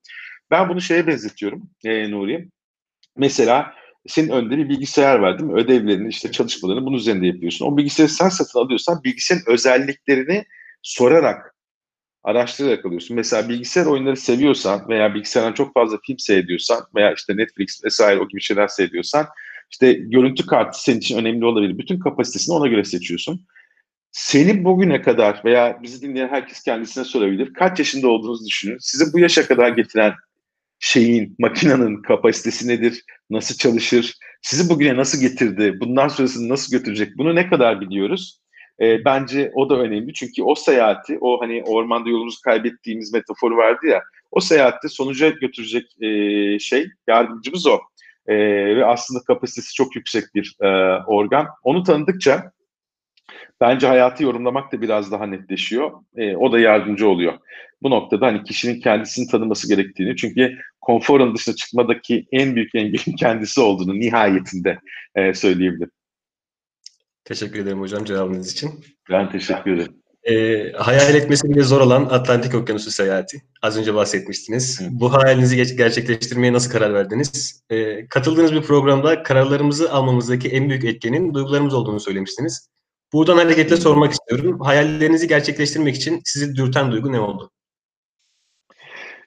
Ben 0.51 0.69
bunu 0.69 0.81
şeye 0.81 1.07
benzetiyorum 1.07 1.63
e, 1.85 2.11
Nuri. 2.11 2.49
Mesela 3.17 3.75
senin 4.07 4.29
önünde 4.29 4.59
bir 4.59 4.69
bilgisayar 4.69 5.19
var 5.19 5.39
değil 5.39 5.51
mi? 5.51 5.61
Ödevlerini, 5.61 6.09
işte 6.09 6.33
çalışmalarını 6.33 6.87
bunun 6.87 6.97
üzerinde 6.97 7.27
yapıyorsun. 7.27 7.67
O 7.67 7.77
bilgisayarı 7.77 8.13
sen 8.13 8.29
satın 8.29 8.59
alıyorsan 8.59 9.05
bilgisayarın 9.05 9.45
özelliklerini 9.47 10.45
sorarak, 10.83 11.55
araştırarak 12.23 12.87
alıyorsun. 12.87 13.17
Mesela 13.17 13.49
bilgisayar 13.49 13.87
oyunları 13.87 14.17
seviyorsan 14.17 14.89
veya 14.89 15.15
bilgisayardan 15.15 15.53
çok 15.53 15.75
fazla 15.75 15.99
film 16.07 16.19
seyrediyorsan 16.19 16.87
veya 16.95 17.13
işte 17.13 17.37
Netflix 17.37 17.85
vesaire 17.85 18.21
o 18.21 18.29
gibi 18.29 18.41
şeyler 18.41 18.69
seyrediyorsan 18.69 19.27
işte 19.73 19.93
görüntü 19.93 20.47
kartı 20.47 20.83
senin 20.83 20.99
için 20.99 21.19
önemli 21.19 21.45
olabilir. 21.45 21.79
Bütün 21.79 21.99
kapasitesini 21.99 22.55
ona 22.55 22.67
göre 22.67 22.85
seçiyorsun. 22.85 23.47
Seni 24.13 24.65
bugüne 24.65 25.03
kadar 25.03 25.43
veya 25.45 25.79
bizi 25.83 26.03
dinleyen 26.03 26.29
herkes 26.29 26.63
kendisine 26.63 27.05
sorabilir. 27.05 27.55
Kaç 27.55 27.79
yaşında 27.79 28.09
olduğunuzu 28.09 28.47
düşünün. 28.47 28.77
Sizi 28.81 29.13
bu 29.13 29.19
yaşa 29.19 29.47
kadar 29.47 29.69
getiren 29.69 30.13
şeyin, 30.79 31.37
makinenin 31.39 32.03
kapasitesi 32.03 32.69
nedir? 32.69 33.05
Nasıl 33.31 33.55
çalışır? 33.55 34.15
Sizi 34.43 34.71
bugüne 34.71 34.97
nasıl 34.97 35.21
getirdi? 35.21 35.81
Bundan 35.81 36.09
sonrasını 36.09 36.49
nasıl 36.49 36.79
götürecek? 36.79 37.19
Bunu 37.19 37.35
ne 37.35 37.49
kadar 37.49 37.81
biliyoruz? 37.81 38.41
E, 38.81 39.05
bence 39.05 39.53
o 39.55 39.71
da 39.71 39.79
önemli. 39.79 40.13
Çünkü 40.15 40.43
o 40.43 40.55
seyahati, 40.55 41.19
o 41.21 41.41
hani 41.41 41.63
ormanda 41.67 42.11
yolumuzu 42.11 42.41
kaybettiğimiz 42.41 43.13
metaforu 43.13 43.57
vardı 43.57 43.87
ya, 43.87 44.03
o 44.31 44.41
seyahatte 44.41 44.89
sonuca 44.89 45.29
götürecek 45.29 46.03
e, 46.03 46.59
şey, 46.59 46.87
yardımcımız 47.09 47.67
o 47.67 47.79
e, 48.27 48.37
ve 48.77 48.87
aslında 48.87 49.21
kapasitesi 49.25 49.75
çok 49.75 49.97
yüksek 49.97 50.25
bir 50.35 50.57
e, 50.61 50.69
organ. 51.07 51.47
Onu 51.63 51.83
tanıdıkça 51.83 52.53
bence 53.61 53.87
hayatı 53.87 54.23
yorumlamak 54.25 54.73
da 54.73 54.81
biraz 54.81 55.13
daha 55.13 55.27
netleşiyor. 55.27 55.93
E, 56.17 56.37
o 56.37 56.53
da 56.53 56.59
yardımcı 56.59 57.09
oluyor. 57.09 57.39
Bu 57.83 57.91
noktada 57.91 58.27
hani 58.27 58.45
kişinin 58.45 58.81
kendisini 58.81 59.29
tanıması 59.29 59.69
gerektiğini 59.69 60.17
çünkü 60.17 60.59
konforun 60.81 61.35
dışına 61.35 61.55
çıkmadaki 61.55 62.27
en 62.33 62.57
büyük 62.57 62.75
engelin 62.75 63.17
kendisi 63.19 63.61
olduğunu 63.61 63.95
nihayetinde 63.95 64.79
e, 65.15 65.35
söyleyebilirim. 65.35 65.91
Teşekkür 67.25 67.59
ederim 67.59 67.81
hocam 67.81 68.05
cevabınız 68.05 68.53
için. 68.53 68.71
Ben 69.11 69.31
teşekkür 69.31 69.73
ederim. 69.75 70.02
E, 70.25 70.73
hayal 70.73 71.15
etmesi 71.15 71.51
bile 71.51 71.63
zor 71.63 71.81
olan 71.81 72.05
Atlantik 72.05 72.55
Okyanusu 72.55 72.91
seyahati. 72.91 73.43
Az 73.63 73.79
önce 73.79 73.95
bahsetmiştiniz. 73.95 74.81
Hı. 74.81 74.85
Bu 74.91 75.13
hayalinizi 75.13 75.57
ger- 75.57 75.77
gerçekleştirmeye 75.77 76.53
nasıl 76.53 76.71
karar 76.71 76.95
verdiniz? 76.95 77.63
E, 77.71 78.07
katıldığınız 78.07 78.53
bir 78.53 78.63
programda 78.63 79.23
kararlarımızı 79.23 79.93
almamızdaki 79.93 80.49
en 80.49 80.69
büyük 80.69 80.85
etkenin 80.85 81.35
duygularımız 81.35 81.75
olduğunu 81.75 82.01
söylemiştiniz. 82.01 82.69
Buradan 83.13 83.37
hareketle 83.37 83.77
sormak 83.77 84.13
istiyorum. 84.13 84.61
Hayallerinizi 84.61 85.29
gerçekleştirmek 85.29 85.97
için 85.97 86.21
sizi 86.25 86.57
dürten 86.57 86.93
duygu 86.93 87.13
ne 87.13 87.21
oldu? 87.21 87.51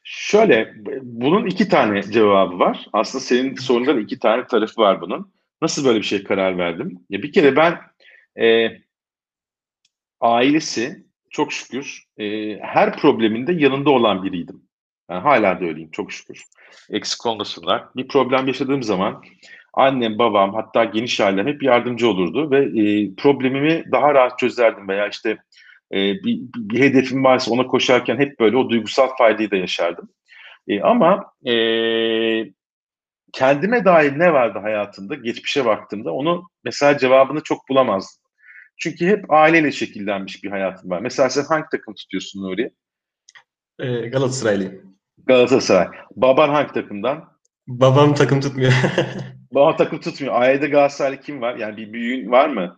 Şöyle, 0.03 0.73
bunun 1.03 1.45
iki 1.45 1.69
tane 1.69 2.03
cevabı 2.03 2.59
var. 2.59 2.85
Aslında 2.93 3.23
senin 3.23 3.55
sorundan 3.55 3.99
iki 3.99 4.19
tane 4.19 4.47
tarafı 4.47 4.81
var 4.81 5.01
bunun. 5.01 5.33
Nasıl 5.61 5.85
böyle 5.85 5.99
bir 5.99 6.03
şey 6.03 6.23
karar 6.23 6.57
verdim? 6.57 6.99
Ya 7.09 7.21
bir 7.21 7.31
kere 7.31 7.55
ben 7.55 7.77
e, 8.45 8.69
ailesi 10.25 11.05
çok 11.29 11.53
şükür 11.53 12.03
e, 12.17 12.57
her 12.59 12.97
probleminde 12.97 13.53
yanında 13.53 13.89
olan 13.89 14.23
biriydim. 14.23 14.61
Yani 15.09 15.21
hala 15.21 15.59
da 15.59 15.65
öyleyim 15.65 15.91
çok 15.91 16.11
şükür. 16.11 16.43
Eksik 16.89 17.25
olmasınlar. 17.25 17.83
Bir 17.95 18.07
problem 18.07 18.47
yaşadığım 18.47 18.83
zaman 18.83 19.23
annem, 19.73 20.19
babam 20.19 20.53
hatta 20.53 20.83
geniş 20.83 21.19
ailem 21.19 21.47
hep 21.47 21.63
yardımcı 21.63 22.09
olurdu 22.09 22.51
ve 22.51 22.81
e, 22.81 23.15
problemimi 23.15 23.83
daha 23.91 24.13
rahat 24.13 24.39
çözerdim 24.39 24.87
veya 24.87 25.07
işte 25.07 25.37
e, 25.91 25.97
bir, 25.97 26.39
bir 26.57 26.79
hedefim 26.79 27.23
varsa 27.23 27.51
ona 27.51 27.67
koşarken 27.67 28.17
hep 28.17 28.39
böyle 28.39 28.57
o 28.57 28.69
duygusal 28.69 29.07
faydayı 29.17 29.51
da 29.51 29.55
yaşardım. 29.55 30.09
E, 30.67 30.81
ama 30.81 31.31
e, 31.47 31.55
kendime 33.33 33.85
dair 33.85 34.19
ne 34.19 34.33
vardı 34.33 34.59
hayatımda 34.59 35.15
geçmişe 35.15 35.65
baktığımda 35.65 36.11
onu 36.11 36.49
mesela 36.63 36.97
cevabını 36.97 37.43
çok 37.43 37.69
bulamazdım. 37.69 38.24
Çünkü 38.77 39.07
hep 39.07 39.31
aileyle 39.31 39.71
şekillenmiş 39.71 40.43
bir 40.43 40.49
hayatım 40.49 40.89
var. 40.89 40.99
Mesela 40.99 41.29
sen 41.29 41.43
hangi 41.43 41.65
takım 41.71 41.93
tutuyorsun 41.93 42.43
Nuri? 42.43 42.71
Ee, 43.79 44.07
Galatasaraylıyım. 44.07 44.95
Galatasaray. 45.25 45.87
Baban 46.15 46.49
hangi 46.49 46.73
takımdan? 46.73 47.35
Babam 47.67 48.13
takım 48.13 48.41
tutmuyor. 48.41 48.71
Baba 49.51 49.75
takım 49.75 49.99
tutmuyor. 49.99 50.41
Ailede 50.41 50.67
Galatasaraylı 50.67 51.21
kim 51.21 51.41
var? 51.41 51.55
Yani 51.55 51.77
bir 51.77 51.93
büyüğün 51.93 52.31
var 52.31 52.49
mı? 52.49 52.77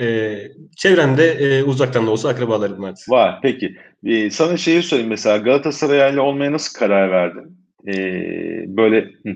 Ee, 0.00 0.38
çevremde 0.76 1.24
e, 1.30 1.62
uzaktan 1.62 2.06
da 2.06 2.10
olsa 2.10 2.28
akrabalarım 2.28 2.82
var. 2.82 2.94
Var. 3.08 3.38
Peki. 3.42 3.76
Ee, 4.04 4.30
sana 4.30 4.56
şeyi 4.56 4.82
söyleyeyim 4.82 5.10
mesela 5.10 5.36
Galatasaraylı 5.36 6.22
olmaya 6.22 6.52
nasıl 6.52 6.78
karar 6.78 7.10
verdin? 7.10 7.58
Ee, 7.88 8.76
böyle 8.76 9.00
hı. 9.00 9.34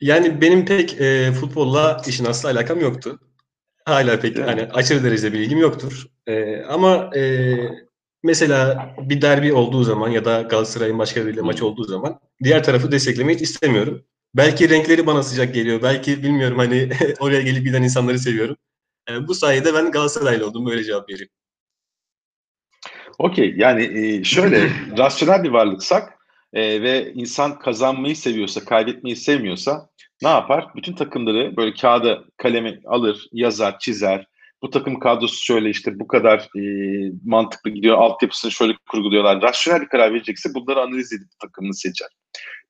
Yani 0.00 0.40
benim 0.40 0.64
pek 0.64 1.00
e, 1.00 1.32
futbolla 1.32 2.02
işin 2.08 2.24
asla 2.24 2.50
alakam 2.50 2.80
yoktu. 2.80 3.20
Hala 3.86 4.20
pek 4.20 4.36
mi? 4.36 4.42
hani 4.42 4.68
aşırı 4.72 5.04
derecede 5.04 5.32
bilgim 5.32 5.58
yoktur. 5.58 6.06
E, 6.26 6.62
ama 6.62 7.10
e, 7.16 7.54
mesela 8.22 8.90
bir 8.98 9.22
derbi 9.22 9.52
olduğu 9.52 9.84
zaman 9.84 10.08
ya 10.08 10.24
da 10.24 10.42
Galatasaray'ın 10.42 10.98
başka 10.98 11.26
biriyle 11.26 11.40
maç 11.40 11.62
olduğu 11.62 11.84
zaman 11.84 12.20
diğer 12.44 12.64
tarafı 12.64 12.92
desteklemeyi 12.92 13.38
hiç 13.38 13.42
istemiyorum. 13.42 14.04
Belki 14.34 14.70
renkleri 14.70 15.06
bana 15.06 15.22
sıcak 15.22 15.54
geliyor. 15.54 15.82
Belki 15.82 16.22
bilmiyorum 16.22 16.58
hani 16.58 16.90
oraya 17.20 17.42
gelip 17.42 17.64
giden 17.64 17.82
insanları 17.82 18.18
seviyorum. 18.18 18.56
E, 19.10 19.28
bu 19.28 19.34
sayede 19.34 19.74
ben 19.74 19.90
Galatasaraylı 19.90 20.46
oldum. 20.46 20.66
Böyle 20.66 20.84
cevap 20.84 21.10
vereyim. 21.10 21.30
Okey. 23.18 23.54
Yani 23.56 23.98
e, 23.98 24.24
şöyle 24.24 24.70
rasyonel 24.98 25.42
bir 25.42 25.50
varlıksak 25.50 26.18
e, 26.52 26.82
ve 26.82 27.12
insan 27.12 27.58
kazanmayı 27.58 28.16
seviyorsa, 28.16 28.64
kaybetmeyi 28.64 29.16
sevmiyorsa 29.16 29.90
ne 30.22 30.28
yapar? 30.28 30.66
Bütün 30.76 30.92
takımları 30.92 31.56
böyle 31.56 31.74
kağıda 31.74 32.24
kalemi 32.36 32.80
alır, 32.84 33.28
yazar, 33.32 33.78
çizer. 33.78 34.26
Bu 34.62 34.70
takım 34.70 34.98
kadrosu 34.98 35.44
şöyle 35.44 35.70
işte 35.70 35.98
bu 35.98 36.06
kadar 36.06 36.38
e, 36.38 36.62
mantıklı 37.24 37.70
gidiyor. 37.70 37.98
Altyapısını 37.98 38.50
şöyle 38.50 38.74
kurguluyorlar. 38.90 39.42
Rasyonel 39.42 39.80
bir 39.80 39.88
karar 39.88 40.12
verecekse 40.12 40.54
bunları 40.54 40.80
analiz 40.80 41.12
edip 41.12 41.28
takımını 41.40 41.74
seçer. 41.74 42.08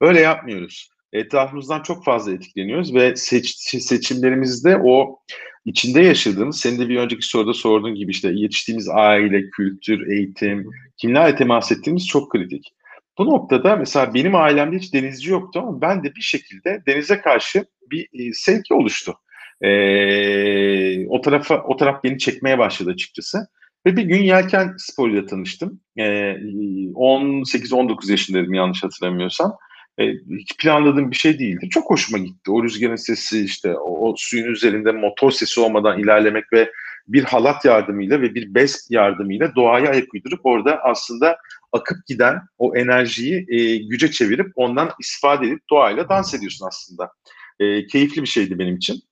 Öyle 0.01 0.21
yapmıyoruz. 0.21 0.91
Etrafımızdan 1.13 1.83
çok 1.83 2.05
fazla 2.05 2.33
etkileniyoruz 2.33 2.95
ve 2.95 3.17
seç, 3.17 3.57
seçimlerimizde 3.83 4.79
o 4.85 5.19
içinde 5.65 6.03
yaşadığımız, 6.03 6.61
senin 6.61 6.79
de 6.79 6.89
bir 6.89 6.97
önceki 6.97 7.27
soruda 7.27 7.55
sorduğun 7.55 7.95
gibi 7.95 8.11
işte 8.11 8.31
yetiştiğimiz 8.35 8.89
aile, 8.89 9.51
kültür, 9.51 10.07
eğitim, 10.11 10.71
kimlerle 10.97 11.37
temas 11.37 11.73
ettiğimiz 11.73 12.07
çok 12.07 12.33
kritik. 12.33 12.73
Bu 13.19 13.27
noktada 13.27 13.77
mesela 13.77 14.15
benim 14.15 14.35
ailemde 14.35 14.77
hiç 14.77 14.95
denizci 14.95 15.31
yoktu 15.31 15.61
ama 15.63 15.81
ben 15.81 16.05
de 16.05 16.15
bir 16.15 16.21
şekilde 16.21 16.83
denize 16.87 17.21
karşı 17.21 17.65
bir 17.91 18.09
e, 18.13 18.33
sevgi 18.33 18.75
oluştu. 18.75 19.15
E, 19.61 21.09
o 21.09 21.21
tarafa 21.21 21.63
o 21.63 21.77
taraf 21.77 22.05
beni 22.05 22.19
çekmeye 22.19 22.59
başladı 22.59 22.91
açıkçası. 22.91 23.49
Ve 23.87 23.97
bir 23.97 24.03
gün 24.03 24.23
yelken 24.23 24.75
sporuyla 24.79 25.27
tanıştım. 25.27 25.81
E, 25.97 26.03
18-19 26.03 28.11
yaşındaydım 28.11 28.55
yanlış 28.55 28.85
hatırlamıyorsam. 28.85 29.57
E, 29.99 30.05
hiç 30.41 30.57
planladığım 30.57 31.11
bir 31.11 31.17
şey 31.17 31.39
değildi. 31.39 31.69
Çok 31.71 31.91
hoşuma 31.91 32.19
gitti. 32.19 32.51
O 32.51 32.65
rüzgarın 32.65 32.97
sesi 32.97 33.45
işte 33.45 33.77
o, 33.77 34.09
o 34.09 34.15
suyun 34.17 34.47
üzerinde 34.47 34.93
motor 34.93 35.31
sesi 35.31 35.61
olmadan 35.61 35.99
ilerlemek 35.99 36.53
ve 36.53 36.73
bir 37.09 37.25
halat 37.25 37.65
yardımıyla 37.65 38.21
ve 38.21 38.35
bir 38.35 38.55
bez 38.55 38.89
yardımıyla 38.91 39.55
doğaya 39.55 39.91
ayak 39.91 40.15
uydurup 40.15 40.41
orada 40.45 40.81
aslında 40.83 41.39
akıp 41.77 42.07
giden 42.07 42.41
o 42.59 42.77
enerjiyi 42.77 43.47
e, 43.49 43.77
güce 43.77 44.11
çevirip 44.11 44.53
ondan 44.57 44.91
istifade 45.01 45.47
edip 45.47 45.61
doğayla 45.71 46.09
dans 46.09 46.35
ediyorsun 46.35 46.67
aslında. 46.67 47.13
E, 47.61 47.87
keyifli 47.87 48.23
bir 48.23 48.27
şeydi 48.27 48.59
benim 48.59 48.77
için. 48.77 49.03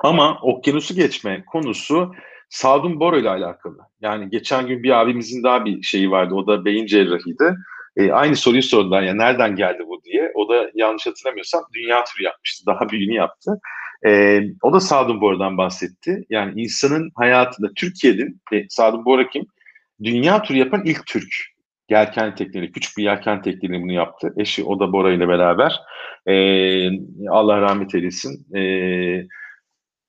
Ama 0.00 0.38
okyanusu 0.42 0.94
geçme 0.94 1.44
konusu 1.46 2.12
Sadun 2.48 3.00
Boro 3.00 3.18
ile 3.18 3.28
alakalı. 3.30 3.78
Yani 4.00 4.30
geçen 4.30 4.66
gün 4.66 4.82
bir 4.82 5.00
abimizin 5.00 5.42
daha 5.42 5.64
bir 5.64 5.82
şeyi 5.82 6.10
vardı. 6.10 6.34
O 6.34 6.46
da 6.46 6.64
beyin 6.64 6.86
cerrahiydi. 6.86 7.56
E, 7.96 8.12
aynı 8.12 8.36
soruyu 8.36 8.62
sordular 8.62 9.02
ya 9.02 9.14
nereden 9.14 9.56
geldi 9.56 9.82
bu 9.88 10.04
diye. 10.04 10.32
O 10.34 10.48
da 10.48 10.70
yanlış 10.74 11.06
hatırlamıyorsam 11.06 11.64
dünya 11.74 12.04
turu 12.04 12.24
yapmıştı. 12.24 12.66
Daha 12.66 12.88
büyüğünü 12.88 13.14
yaptı. 13.14 13.60
E, 14.06 14.40
o 14.62 14.72
da 14.72 14.80
Sadun 14.80 15.20
Boro'dan 15.20 15.58
bahsetti. 15.58 16.24
Yani 16.30 16.62
insanın 16.62 17.10
hayatında 17.14 17.68
Türkiye'nin 17.76 18.40
e, 18.52 18.66
Sadun 18.68 19.04
Boro 19.04 19.28
kim? 19.28 19.46
Dünya 20.02 20.42
turu 20.42 20.58
yapan 20.58 20.82
ilk 20.84 21.06
Türk. 21.06 21.34
Yelken 21.90 22.34
tekneleri, 22.34 22.72
küçük 22.72 22.98
bir 22.98 23.04
yelken 23.04 23.42
tekneleri 23.42 23.82
bunu 23.82 23.92
yaptı. 23.92 24.34
Eşi 24.36 24.64
o 24.64 24.80
da 24.80 24.92
Bora 24.92 25.12
ile 25.12 25.28
beraber. 25.28 25.80
E, 26.26 26.34
Allah 27.30 27.60
rahmet 27.60 27.94
eylesin. 27.94 28.54
E, 28.54 28.60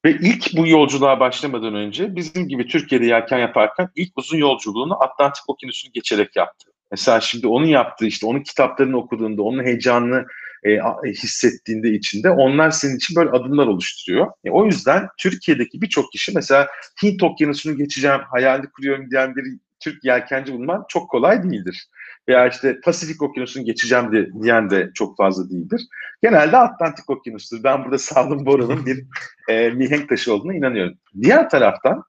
ve 0.05 0.11
ilk 0.11 0.57
bu 0.57 0.67
yolculuğa 0.67 1.19
başlamadan 1.19 1.75
önce 1.75 2.15
bizim 2.15 2.47
gibi 2.47 2.67
Türkiye'de 2.67 3.05
yelken 3.05 3.39
yaparken 3.39 3.89
ilk 3.95 4.17
uzun 4.17 4.37
yolculuğunu 4.37 5.03
Atlantik 5.03 5.43
Okyanusu'nu 5.49 5.91
geçerek 5.93 6.35
yaptı. 6.35 6.71
Mesela 6.91 7.21
şimdi 7.21 7.47
onun 7.47 7.65
yaptığı 7.65 8.05
işte 8.05 8.25
onun 8.25 8.43
kitaplarını 8.43 8.97
okuduğunda, 8.97 9.41
onun 9.41 9.63
heyecanını 9.63 10.25
e, 10.63 10.79
hissettiğinde 11.05 11.89
içinde 11.89 12.29
onlar 12.29 12.71
senin 12.71 12.97
için 12.97 13.15
böyle 13.15 13.29
adımlar 13.29 13.67
oluşturuyor. 13.67 14.27
E, 14.45 14.51
o 14.51 14.65
yüzden 14.65 15.07
Türkiye'deki 15.17 15.81
birçok 15.81 16.11
kişi 16.11 16.31
mesela 16.35 16.67
Hint 17.03 17.23
okyanusunu 17.23 17.77
geçeceğim, 17.77 18.21
hayalini 18.31 18.69
kuruyorum 18.69 19.11
diyen 19.11 19.35
bir 19.35 19.43
Türk 19.79 20.03
yelkenci 20.03 20.53
bulman 20.53 20.85
çok 20.89 21.09
kolay 21.09 21.43
değildir. 21.43 21.87
Veya 22.27 22.47
işte 22.47 22.79
Pasifik 22.81 23.21
okyanusunu 23.21 23.65
geçeceğim 23.65 24.11
de, 24.11 24.27
diyen 24.43 24.69
de 24.69 24.91
çok 24.93 25.17
fazla 25.17 25.49
değildir. 25.49 25.81
Genelde 26.21 26.57
Atlantik 26.57 27.09
okyanusudur. 27.09 27.63
Ben 27.63 27.83
burada 27.83 27.97
Sağlım 27.97 28.45
Bora'nın 28.45 28.85
bir 28.85 29.05
e, 29.49 29.69
mihenk 29.69 30.09
taşı 30.09 30.33
olduğuna 30.33 30.53
inanıyorum. 30.53 30.97
Diğer 31.21 31.49
taraftan 31.49 32.03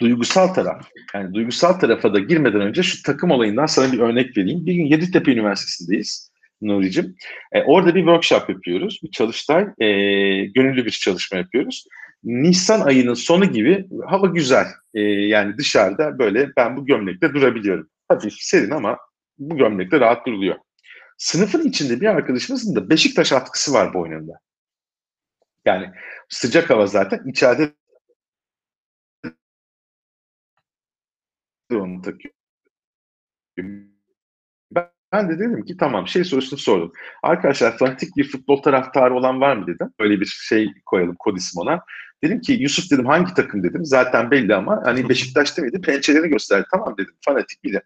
duygusal 0.00 0.48
taraf. 0.48 0.88
Yani 1.14 1.34
duygusal 1.34 1.72
tarafa 1.72 2.14
da 2.14 2.18
girmeden 2.18 2.60
önce 2.60 2.82
şu 2.82 3.02
takım 3.02 3.30
olayından 3.30 3.66
sana 3.66 3.92
bir 3.92 3.98
örnek 3.98 4.36
vereyim. 4.36 4.66
Bir 4.66 4.74
gün 4.74 4.86
Yeditepe 4.86 5.32
Üniversitesi'ndeyiz 5.32 6.30
Nuri'cim. 6.62 7.16
E, 7.52 7.62
orada 7.62 7.94
bir 7.94 8.00
workshop 8.00 8.50
yapıyoruz. 8.50 9.00
Bir 9.02 9.10
çalıştay, 9.10 9.62
e, 9.78 9.86
gönüllü 10.44 10.84
bir 10.84 10.90
çalışma 10.90 11.38
yapıyoruz. 11.38 11.84
Nisan 12.24 12.80
ayının 12.80 13.14
sonu 13.14 13.44
gibi 13.44 13.88
hava 14.06 14.26
güzel. 14.26 14.66
E, 14.94 15.00
yani 15.00 15.58
dışarıda 15.58 16.18
böyle 16.18 16.50
ben 16.56 16.76
bu 16.76 16.86
gömlekte 16.86 17.34
durabiliyorum. 17.34 17.90
Hafif 18.08 18.32
serin 18.32 18.70
ama 18.70 18.98
bu 19.38 19.56
gömlekte 19.56 20.00
rahat 20.00 20.26
duruluyor. 20.26 20.56
Sınıfın 21.18 21.68
içinde 21.68 22.00
bir 22.00 22.06
arkadaşımızın 22.06 22.76
da 22.76 22.90
Beşiktaş 22.90 23.32
atkısı 23.32 23.72
var 23.72 23.94
boynunda. 23.94 24.32
Yani 25.64 25.90
sıcak 26.28 26.70
hava 26.70 26.86
zaten 26.86 27.22
içeride 27.26 27.72
onu 31.72 32.02
takıyor. 32.02 32.34
Ben 35.12 35.28
de 35.28 35.38
dedim 35.38 35.64
ki 35.64 35.76
tamam 35.76 36.08
şey 36.08 36.24
sorusunu 36.24 36.58
sordum. 36.58 36.92
Arkadaşlar 37.22 37.78
fanatik 37.78 38.16
bir 38.16 38.28
futbol 38.28 38.62
taraftarı 38.62 39.14
olan 39.14 39.40
var 39.40 39.56
mı 39.56 39.66
dedim. 39.66 39.92
Öyle 39.98 40.20
bir 40.20 40.26
şey 40.26 40.72
koyalım 40.86 41.16
kod 41.18 41.36
isim 41.36 41.60
ona. 41.60 41.84
Dedim 42.22 42.40
ki 42.40 42.52
Yusuf 42.52 42.90
dedim 42.90 43.06
hangi 43.06 43.34
takım 43.34 43.62
dedim. 43.62 43.84
Zaten 43.84 44.30
belli 44.30 44.54
ama 44.54 44.82
hani 44.84 45.08
Beşiktaş 45.08 45.58
demedi 45.58 45.80
pençelerini 45.80 46.28
gösterdi. 46.28 46.66
Tamam 46.70 46.94
dedim 46.98 47.14
fanatik 47.24 47.64
bile. 47.64 47.82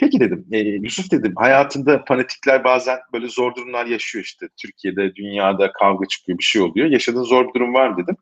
Peki 0.00 0.20
dedim 0.20 0.46
e, 0.52 0.58
Yusuf 0.58 1.10
dedim 1.10 1.32
hayatında 1.36 2.04
fanatikler 2.08 2.64
bazen 2.64 2.98
böyle 3.12 3.28
zor 3.28 3.54
durumlar 3.54 3.86
yaşıyor 3.86 4.24
işte. 4.24 4.48
Türkiye'de 4.62 5.14
dünyada 5.14 5.72
kavga 5.72 6.06
çıkıyor 6.06 6.38
bir 6.38 6.44
şey 6.44 6.62
oluyor. 6.62 6.86
Yaşadığın 6.86 7.22
zor 7.22 7.48
bir 7.48 7.54
durum 7.54 7.74
var 7.74 7.88
mı 7.88 7.96
dedim. 8.02 8.16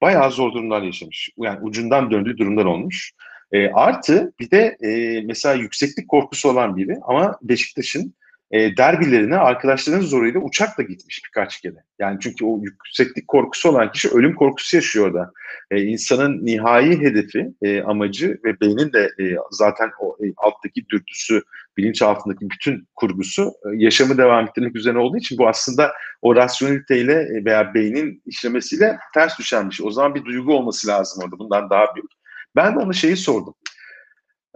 Bayağı 0.00 0.30
zor 0.30 0.52
durumlar 0.52 0.82
yaşamış. 0.82 1.30
Yani 1.38 1.58
ucundan 1.62 2.10
döndüğü 2.10 2.38
durumlar 2.38 2.64
olmuş. 2.64 3.12
E, 3.52 3.68
artı 3.68 4.32
bir 4.40 4.50
de 4.50 4.76
e, 4.80 5.20
mesela 5.22 5.54
yükseklik 5.54 6.08
korkusu 6.08 6.48
olan 6.48 6.76
biri 6.76 6.96
ama 7.02 7.38
Beşiktaş'ın 7.42 8.14
e, 8.50 8.76
derbilerine 8.76 9.36
arkadaşlarının 9.36 10.02
zoruyla 10.02 10.40
uçakla 10.40 10.82
gitmiş 10.82 11.22
birkaç 11.26 11.60
kere. 11.60 11.74
Yani 11.98 12.18
çünkü 12.20 12.44
o 12.44 12.60
yükseklik 12.62 13.28
korkusu 13.28 13.68
olan 13.68 13.92
kişi 13.92 14.08
ölüm 14.08 14.34
korkusu 14.34 14.76
yaşıyor 14.76 15.06
orada. 15.06 15.32
E, 15.70 15.82
insanın 15.82 16.46
nihai 16.46 17.00
hedefi, 17.00 17.54
e, 17.62 17.82
amacı 17.82 18.38
ve 18.44 18.60
beynin 18.60 18.92
de 18.92 19.10
e, 19.20 19.36
zaten 19.50 19.90
o 20.00 20.16
e, 20.24 20.32
alttaki 20.36 20.88
dürtüsü, 20.88 21.42
bilinç 21.76 22.02
altındaki 22.02 22.50
bütün 22.50 22.88
kurgusu 22.96 23.42
e, 23.42 23.68
yaşamı 23.74 24.18
devam 24.18 24.44
ettirmek 24.44 24.76
üzerine 24.76 24.98
olduğu 24.98 25.16
için 25.16 25.38
bu 25.38 25.48
aslında 25.48 25.92
o 26.22 26.36
rasyoneliteyle 26.36 27.12
e, 27.12 27.44
veya 27.44 27.74
beynin 27.74 28.22
işlemesiyle 28.26 28.98
ters 29.14 29.38
düşen 29.38 29.70
bir 29.70 29.74
şey. 29.74 29.86
O 29.86 29.90
zaman 29.90 30.14
bir 30.14 30.24
duygu 30.24 30.54
olması 30.54 30.88
lazım 30.88 31.22
orada 31.24 31.38
bundan 31.38 31.70
daha 31.70 31.94
büyük. 31.94 32.10
Ben 32.56 32.74
de 32.74 32.78
ona 32.78 32.92
şeyi 32.92 33.16
sordum. 33.16 33.54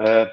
Ee, 0.07 0.27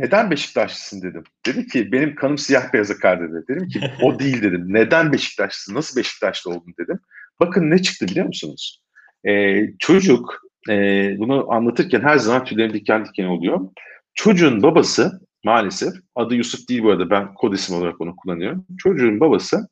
neden 0.00 0.30
Beşiktaşlısın 0.30 1.02
dedim. 1.02 1.24
Dedi 1.46 1.66
ki 1.66 1.92
benim 1.92 2.14
kanım 2.14 2.38
siyah 2.38 2.72
beyaz 2.72 2.90
akar 2.90 3.20
dedi. 3.20 3.44
Dedim 3.48 3.68
ki 3.68 3.80
o 4.02 4.18
değil 4.18 4.42
dedim. 4.42 4.64
Neden 4.68 5.12
Beşiktaşlısın? 5.12 5.74
Nasıl 5.74 6.00
Beşiktaşlı 6.00 6.50
oldun 6.50 6.74
dedim. 6.78 7.00
Bakın 7.40 7.70
ne 7.70 7.82
çıktı 7.82 8.06
biliyor 8.08 8.26
musunuz? 8.26 8.82
Ee, 9.28 9.60
çocuk 9.78 10.42
e, 10.70 10.74
bunu 11.18 11.52
anlatırken 11.52 12.00
her 12.00 12.16
zaman 12.16 12.44
tüylerim 12.44 12.72
diken 12.72 13.04
diken 13.04 13.24
oluyor. 13.24 13.60
Çocuğun 14.14 14.62
babası 14.62 15.20
maalesef 15.44 15.94
adı 16.14 16.34
Yusuf 16.34 16.68
değil 16.68 16.82
bu 16.82 16.90
arada 16.90 17.10
ben 17.10 17.34
kod 17.34 17.52
isim 17.52 17.76
olarak 17.76 18.00
onu 18.00 18.16
kullanıyorum. 18.16 18.66
Çocuğun 18.78 19.20
babası 19.20 19.68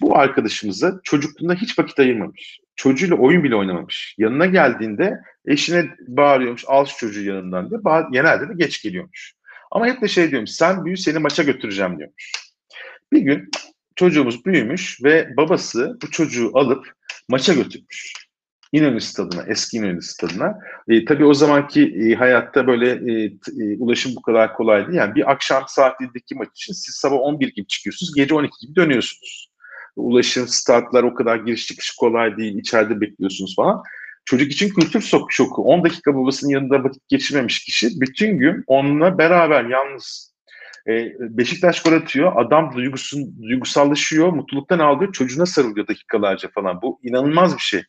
bu 0.00 0.18
arkadaşımıza 0.18 1.00
çocukluğunda 1.04 1.54
hiç 1.54 1.78
vakit 1.78 1.98
ayırmamış. 1.98 2.60
Çocuğuyla 2.76 3.16
oyun 3.16 3.44
bile 3.44 3.56
oynamamış. 3.56 4.14
Yanına 4.18 4.46
geldiğinde 4.46 5.20
eşine 5.46 5.90
bağırıyormuş 6.06 6.64
al 6.66 6.84
şu 6.84 6.96
çocuğu 6.96 7.24
yanından 7.24 7.70
diye. 7.70 7.80
Genelde 8.12 8.48
de 8.48 8.52
geç 8.56 8.82
geliyormuş. 8.82 9.34
Ama 9.74 9.86
hep 9.86 10.02
de 10.02 10.08
şey 10.08 10.30
diyormuş 10.30 10.50
sen 10.50 10.84
büyü 10.84 10.96
seni 10.96 11.18
maça 11.18 11.42
götüreceğim 11.42 11.98
diyormuş. 11.98 12.32
Bir 13.12 13.20
gün 13.20 13.50
çocuğumuz 13.96 14.44
büyümüş 14.44 15.04
ve 15.04 15.36
babası 15.36 15.98
bu 16.02 16.10
çocuğu 16.10 16.50
alıp 16.54 16.86
maça 17.28 17.54
götürmüş. 17.54 18.12
İnönü 18.72 19.00
stadına, 19.00 19.42
eski 19.42 19.76
İnönü 19.76 20.02
stadına. 20.02 20.58
E, 20.88 21.04
tabii 21.04 21.24
o 21.24 21.34
zamanki 21.34 21.82
e, 21.82 22.14
hayatta 22.14 22.66
böyle 22.66 22.90
e, 22.90 23.24
e, 23.24 23.78
ulaşım 23.78 24.16
bu 24.16 24.22
kadar 24.22 24.54
kolay 24.54 24.86
değil. 24.86 24.98
Yani 24.98 25.14
bir 25.14 25.30
akşam 25.30 25.64
saatindeki 25.68 26.34
maç 26.34 26.48
için 26.54 26.72
siz 26.72 26.94
sabah 26.94 27.16
11 27.16 27.54
gibi 27.54 27.66
çıkıyorsunuz, 27.66 28.14
gece 28.14 28.34
12 28.34 28.66
gibi 28.66 28.76
dönüyorsunuz. 28.76 29.50
Ulaşım, 29.96 30.48
startlar 30.48 31.02
o 31.02 31.14
kadar 31.14 31.36
giriş 31.36 31.66
çıkış 31.66 31.90
kolay 31.90 32.36
değil, 32.36 32.58
içeride 32.58 33.00
bekliyorsunuz 33.00 33.56
falan. 33.56 33.82
Çocuk 34.24 34.52
için 34.52 34.68
kültür 34.68 35.12
şoku. 35.28 35.62
10 35.62 35.84
dakika 35.84 36.14
babasının 36.14 36.50
yanında 36.50 36.84
vakit 36.84 37.08
geçirmemiş 37.08 37.64
kişi 37.64 38.00
bütün 38.00 38.38
gün 38.38 38.64
onunla 38.66 39.18
beraber 39.18 39.64
yalnız 39.64 40.34
e, 40.88 41.12
Beşiktaş 41.18 41.82
gol 41.82 41.92
atıyor. 41.92 42.32
Adam 42.36 42.74
duygusun, 42.76 43.42
duygusallaşıyor. 43.42 44.28
Mutluluktan 44.28 44.78
aldığı 44.78 45.12
çocuğuna 45.12 45.46
sarılıyor 45.46 45.88
dakikalarca 45.88 46.48
falan. 46.54 46.82
Bu 46.82 47.00
inanılmaz 47.02 47.56
bir 47.56 47.62
şey. 47.62 47.82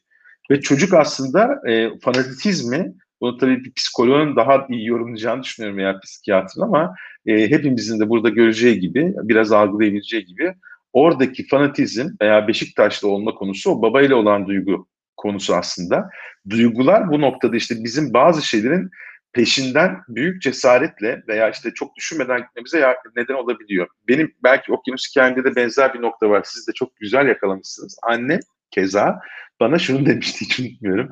Ve 0.51 0.61
çocuk 0.61 0.93
aslında 0.93 1.69
e, 1.69 1.99
fanatizmi 1.99 2.93
bunu 3.21 3.37
tabii 3.37 3.63
bir 3.63 3.73
psikoloğun 3.73 4.35
daha 4.35 4.67
iyi 4.69 4.87
yorumlayacağını 4.87 5.43
düşünüyorum 5.43 5.77
veya 5.77 5.99
psikiyatrın 5.99 6.61
ama 6.61 6.95
e, 7.25 7.49
hepimizin 7.49 7.99
de 7.99 8.09
burada 8.09 8.29
göreceği 8.29 8.79
gibi, 8.79 9.13
biraz 9.23 9.51
algılayabileceği 9.51 10.25
gibi 10.25 10.53
oradaki 10.93 11.47
fanatizm 11.47 12.07
veya 12.21 12.47
Beşiktaşlı 12.47 13.07
olma 13.07 13.35
konusu 13.35 13.71
o 13.71 13.81
babayla 13.81 14.15
olan 14.15 14.47
duygu 14.47 14.87
konusu 15.25 15.55
aslında. 15.55 16.09
Duygular 16.49 17.09
bu 17.09 17.21
noktada 17.21 17.55
işte 17.55 17.75
bizim 17.83 18.13
bazı 18.13 18.47
şeylerin 18.47 18.89
peşinden 19.33 19.97
büyük 20.07 20.41
cesaretle 20.41 21.23
veya 21.27 21.49
işte 21.49 21.71
çok 21.73 21.95
düşünmeden 21.95 22.41
gitmemize 22.41 22.95
neden 23.15 23.33
olabiliyor. 23.33 23.87
Benim 24.07 24.35
belki 24.43 24.73
okyanus 24.73 25.09
hikayemde 25.09 25.43
de 25.43 25.55
benzer 25.55 25.93
bir 25.93 26.01
nokta 26.01 26.29
var. 26.29 26.43
Siz 26.45 26.67
de 26.67 26.71
çok 26.71 26.95
güzel 26.97 27.27
yakalamışsınız. 27.27 27.97
Anne 28.03 28.39
keza 28.71 29.19
bana 29.59 29.79
şunu 29.79 30.05
demişti 30.05 30.45
hiç 30.45 30.59
unutmuyorum. 30.59 31.09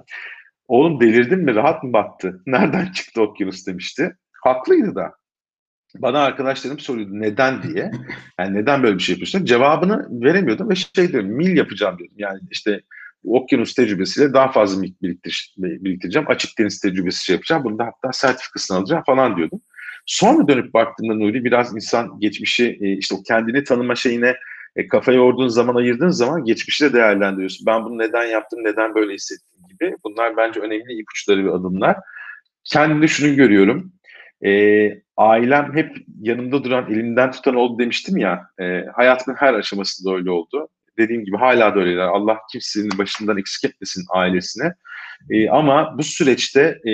Oğlum 0.67 1.01
delirdin 1.01 1.39
mi 1.39 1.55
rahat 1.55 1.83
mı 1.83 1.93
battı? 1.93 2.41
Nereden 2.45 2.85
çıktı 2.85 3.21
okyanus 3.21 3.67
demişti. 3.67 4.15
Haklıydı 4.43 4.95
da. 4.95 5.11
Bana 5.95 6.19
arkadaşlarım 6.19 6.79
soruyordu 6.79 7.11
neden 7.13 7.63
diye. 7.63 7.91
Yani 8.39 8.55
neden 8.55 8.83
böyle 8.83 8.95
bir 8.95 9.03
şey 9.03 9.13
yapıyorsun? 9.13 9.45
Cevabını 9.45 10.07
veremiyordum 10.23 10.69
ve 10.69 10.75
şey 10.75 11.11
diyorum 11.11 11.29
mil 11.29 11.57
yapacağım 11.57 11.97
diyordum. 11.97 12.17
Yani 12.19 12.39
işte 12.51 12.81
okyanus 13.25 13.73
tecrübesiyle 13.73 14.33
daha 14.33 14.51
fazla 14.51 14.83
biriktir, 15.01 15.55
biriktireceğim. 15.57 16.29
Açık 16.29 16.59
deniz 16.59 16.79
tecrübesi 16.79 17.25
şey 17.25 17.33
yapacağım. 17.33 17.63
Bunda 17.63 17.85
hatta 17.85 18.11
sertifikasını 18.13 18.77
alacağım 18.77 19.03
falan 19.05 19.37
diyordum. 19.37 19.61
Sonra 20.05 20.47
dönüp 20.47 20.73
baktığımda 20.73 21.13
Nuri 21.13 21.43
biraz 21.43 21.75
insan 21.75 22.19
geçmişi 22.19 22.77
e, 22.81 22.91
işte 22.91 23.15
o 23.15 23.23
kendini 23.23 23.63
tanıma 23.63 23.95
şeyine 23.95 24.35
e, 24.75 24.87
kafa 24.87 25.11
yorduğun 25.11 25.47
zaman 25.47 25.75
ayırdığın 25.75 26.09
zaman 26.09 26.43
geçmişi 26.43 26.83
de 26.83 26.93
değerlendiriyorsun. 26.93 27.65
Ben 27.65 27.85
bunu 27.85 27.97
neden 27.97 28.25
yaptım, 28.25 28.59
neden 28.63 28.95
böyle 28.95 29.13
hissettim 29.13 29.59
gibi. 29.69 29.95
Bunlar 30.03 30.37
bence 30.37 30.59
önemli 30.59 30.99
ipuçları 30.99 31.45
ve 31.45 31.51
adımlar. 31.51 31.97
Kendimde 32.63 33.07
şunu 33.07 33.35
görüyorum. 33.35 33.93
E, 34.45 34.51
ailem 35.17 35.75
hep 35.75 35.97
yanımda 36.21 36.63
duran, 36.63 36.91
elimden 36.91 37.31
tutan 37.31 37.55
oldu 37.55 37.79
demiştim 37.79 38.17
ya. 38.17 38.47
E, 38.61 38.85
hayatımın 38.93 39.37
her 39.37 39.53
aşamasında 39.53 40.15
öyle 40.15 40.31
oldu 40.31 40.69
dediğim 40.97 41.25
gibi 41.25 41.37
hala 41.37 41.75
da 41.75 41.79
öyleler. 41.79 42.07
Allah 42.07 42.37
kimsenin 42.51 42.97
başından 42.97 43.37
eksik 43.37 43.71
etmesin 43.71 44.05
ailesine. 44.09 44.73
E, 45.29 45.49
ama 45.49 45.97
bu 45.97 46.03
süreçte 46.03 46.61
e, 46.61 46.91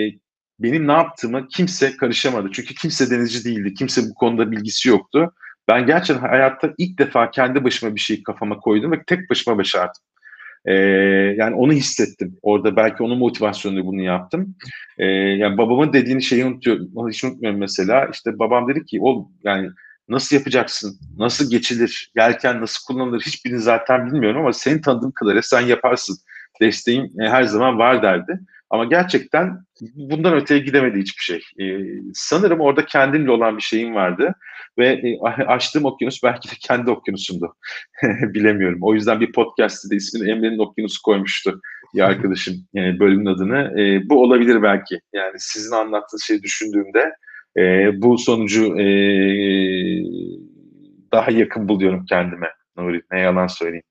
benim 0.59 0.87
ne 0.87 0.91
yaptığımı 0.91 1.47
kimse 1.47 1.97
karışamadı. 1.97 2.49
Çünkü 2.51 2.75
kimse 2.75 3.09
denizci 3.09 3.45
değildi. 3.45 3.73
Kimse 3.73 4.01
bu 4.09 4.13
konuda 4.13 4.51
bilgisi 4.51 4.89
yoktu. 4.89 5.33
Ben 5.67 5.85
gerçekten 5.85 6.29
hayatta 6.29 6.73
ilk 6.77 6.99
defa 6.99 7.31
kendi 7.31 7.63
başıma 7.63 7.95
bir 7.95 7.99
şey 7.99 8.23
kafama 8.23 8.57
koydum 8.57 8.91
ve 8.91 9.03
tek 9.07 9.29
başıma 9.29 9.57
başardım. 9.57 10.01
Ee, 10.65 10.73
yani 11.37 11.55
onu 11.55 11.71
hissettim. 11.73 12.37
Orada 12.41 12.75
belki 12.75 13.03
onun 13.03 13.17
motivasyonuyla 13.17 13.85
bunu 13.85 14.01
yaptım. 14.01 14.55
Ee, 14.97 15.05
yani 15.05 15.57
babamın 15.57 15.93
dediğini 15.93 16.23
şeyi 16.23 16.45
unutuyorum. 16.45 17.09
Hiç 17.09 17.23
unutmuyorum 17.23 17.59
mesela. 17.59 18.09
İşte 18.13 18.39
babam 18.39 18.67
dedi 18.67 18.85
ki 18.85 18.99
o 19.01 19.31
yani 19.43 19.69
Nasıl 20.09 20.35
yapacaksın? 20.35 20.99
Nasıl 21.17 21.49
geçilir? 21.49 22.11
Yelken 22.17 22.61
nasıl 22.61 22.85
kullanılır? 22.87 23.21
Hiçbirini 23.21 23.59
zaten 23.59 24.05
bilmiyorum 24.05 24.41
ama 24.41 24.53
seni 24.53 24.81
tanıdığım 24.81 25.11
kadarıyla 25.11 25.41
sen 25.41 25.61
yaparsın. 25.61 26.17
Desteğim 26.61 27.03
e, 27.21 27.29
her 27.29 27.43
zaman 27.43 27.77
var 27.77 28.03
derdi. 28.03 28.39
Ama 28.69 28.85
gerçekten 28.85 29.63
bundan 29.95 30.33
öteye 30.33 30.59
gidemedi 30.59 30.99
hiçbir 30.99 31.23
şey. 31.23 31.41
Ee, 31.59 31.79
sanırım 32.13 32.59
orada 32.59 32.85
kendimle 32.85 33.31
olan 33.31 33.57
bir 33.57 33.61
şeyim 33.61 33.95
vardı. 33.95 34.35
Ve 34.77 34.87
e, 34.87 35.19
açtığım 35.45 35.85
okyanus 35.85 36.23
belki 36.23 36.49
de 36.49 36.53
kendi 36.59 36.91
okyanusumdu. 36.91 37.55
Bilemiyorum. 38.21 38.79
O 38.81 38.93
yüzden 38.93 39.19
bir 39.19 39.31
podcast'te 39.31 39.89
de 39.89 39.95
ismini 39.95 40.31
Emre'nin 40.31 40.59
okyanusu 40.59 41.01
koymuştu 41.01 41.61
bir 41.95 42.01
arkadaşım 42.01 42.55
yani 42.73 42.99
bölümün 42.99 43.25
adını. 43.25 43.81
E, 43.81 44.09
bu 44.09 44.23
olabilir 44.23 44.63
belki. 44.63 44.99
Yani 45.13 45.33
sizin 45.37 45.71
anlattığınız 45.71 46.23
şeyi 46.23 46.43
düşündüğümde 46.43 47.13
e, 47.59 47.91
bu 48.01 48.17
sonucu 48.17 48.79
e, 48.79 48.85
daha 51.13 51.31
yakın 51.31 51.69
buluyorum 51.69 52.05
kendime. 52.05 52.47
Nuri, 52.77 53.01
ne 53.11 53.19
yalan 53.19 53.47
söyleyeyim. 53.47 53.83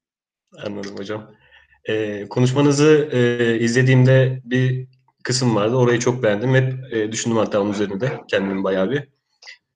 Anladım 0.66 0.97
hocam. 0.97 1.31
E, 1.85 2.25
konuşmanızı 2.29 3.09
e, 3.12 3.59
izlediğimde 3.59 4.41
bir 4.45 4.87
kısım 5.23 5.57
vardı. 5.57 5.77
Orayı 5.77 5.99
çok 5.99 6.23
beğendim. 6.23 6.55
Hep 6.55 6.75
e, 6.93 7.12
düşündüm 7.12 7.37
hatta 7.37 7.61
onun 7.61 7.73
üzerinde 7.73 8.12
kendim 8.29 8.64
bayağı 8.64 8.91
bir. 8.91 9.09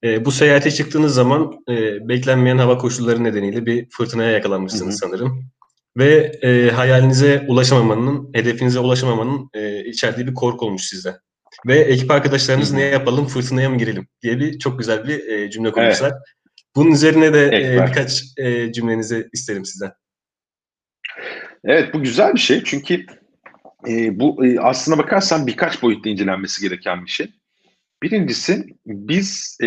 E, 0.05 0.25
bu 0.25 0.33
seyahate 0.33 0.71
çıktığınız 0.71 1.15
zaman 1.15 1.53
e, 1.69 2.09
beklenmeyen 2.09 2.59
hava 2.59 2.79
koşulları 2.79 3.25
nedeniyle 3.25 3.67
bir 3.67 3.87
fırtınaya 3.91 4.31
yakalanmışsınız 4.31 5.03
Hı-hı. 5.03 5.11
sanırım. 5.11 5.45
Ve 5.97 6.33
e, 6.43 6.71
hayalinize 6.71 7.45
ulaşamamanın, 7.49 8.31
hedefinize 8.35 8.79
ulaşamamanın 8.79 9.51
e, 9.55 9.85
içerdiği 9.85 10.27
bir 10.27 10.35
korku 10.35 10.67
olmuş 10.67 10.83
sizde. 10.83 11.15
Ve 11.67 11.79
ekip 11.79 12.11
arkadaşlarınız 12.11 12.73
ne 12.73 12.83
yapalım 12.83 13.27
fırtınaya 13.27 13.71
mı 13.71 13.79
girelim 13.79 14.07
diye 14.23 14.39
bir 14.39 14.59
çok 14.59 14.79
güzel 14.79 15.09
bir 15.09 15.29
e, 15.29 15.51
cümle 15.51 15.73
kurmuşlar. 15.73 16.11
Evet. 16.11 16.23
Bunun 16.77 16.91
üzerine 16.91 17.33
de 17.33 17.47
e, 17.47 17.87
birkaç 17.87 18.23
e, 18.37 18.73
cümlenizi 18.73 19.29
isterim 19.33 19.65
sizden. 19.65 19.93
Evet 21.65 21.95
bu 21.95 22.03
güzel 22.03 22.35
bir 22.35 22.41
şey 22.41 22.63
çünkü 22.65 23.07
e, 23.89 24.21
bu 24.21 24.47
e, 24.47 24.61
aslına 24.61 24.99
bakarsan 24.99 25.47
birkaç 25.47 25.83
boyutta 25.83 26.09
incelenmesi 26.09 26.63
gereken 26.63 27.05
bir 27.05 27.11
şey. 27.11 27.31
Birincisi 28.03 28.67
biz 28.87 29.59
e, 29.63 29.67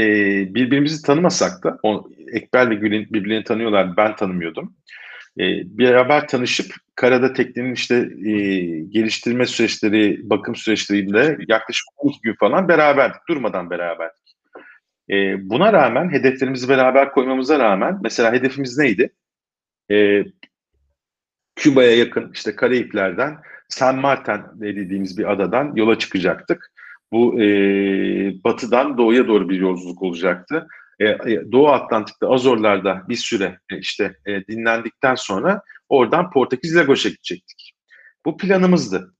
birbirimizi 0.56 1.02
tanımasak 1.02 1.64
da 1.64 1.80
o, 1.84 2.10
Ekber 2.34 2.70
ve 2.70 2.76
Gül'ün 2.76 3.14
birbirlerini 3.14 3.44
tanıyorlar 3.44 3.98
ben 3.98 4.16
tanımıyordum 4.16 4.76
e, 5.40 5.44
beraber 5.78 6.28
tanışıp 6.28 6.74
karada 6.96 7.34
teknenin 7.34 7.74
işte 7.74 7.96
e, 8.26 8.32
geliştirme 8.80 9.46
süreçleri, 9.46 10.30
bakım 10.30 10.56
süreçlerinde 10.56 11.38
yaklaşık 11.48 11.86
12 11.98 12.22
gün 12.22 12.36
falan 12.40 12.68
beraberdik, 12.68 13.22
durmadan 13.30 13.70
beraberdik. 13.70 14.36
E, 15.10 15.50
buna 15.50 15.74
rağmen 15.74 16.12
hedeflerimizi 16.12 16.70
beraber 16.70 17.12
koymamıza 17.12 17.60
rağmen 17.60 18.00
mesela 18.04 18.34
hedefimiz 18.34 18.78
neydi? 18.78 19.14
E, 19.92 20.24
Küba'ya 21.56 21.96
yakın 21.96 22.32
işte 22.34 22.56
Karayipler'den 22.56 23.38
San 23.70 24.00
Martin 24.00 24.42
dediğimiz 24.62 25.18
bir 25.18 25.32
adadan 25.32 25.74
yola 25.76 26.00
çıkacaktık. 26.00 26.72
Bu 27.12 27.42
e, 27.42 27.48
batıdan 28.44 28.98
doğuya 28.98 29.28
doğru 29.28 29.50
bir 29.50 29.60
yolculuk 29.60 30.02
olacaktı. 30.02 30.68
E, 31.00 31.06
e, 31.06 31.52
Doğu 31.52 31.68
Atlantik'te 31.68 32.28
Azorlar'da 32.28 33.04
bir 33.10 33.16
süre 33.16 33.60
e, 33.72 33.78
işte 33.78 34.16
dinlendikten 34.50 35.16
sonra 35.16 35.62
oradan 35.90 36.32
Portekiz 36.32 36.76
Lagos'a 36.76 37.10
gidecektik. 37.10 37.72
Bu 38.26 38.38
planımızdı. 38.38 39.12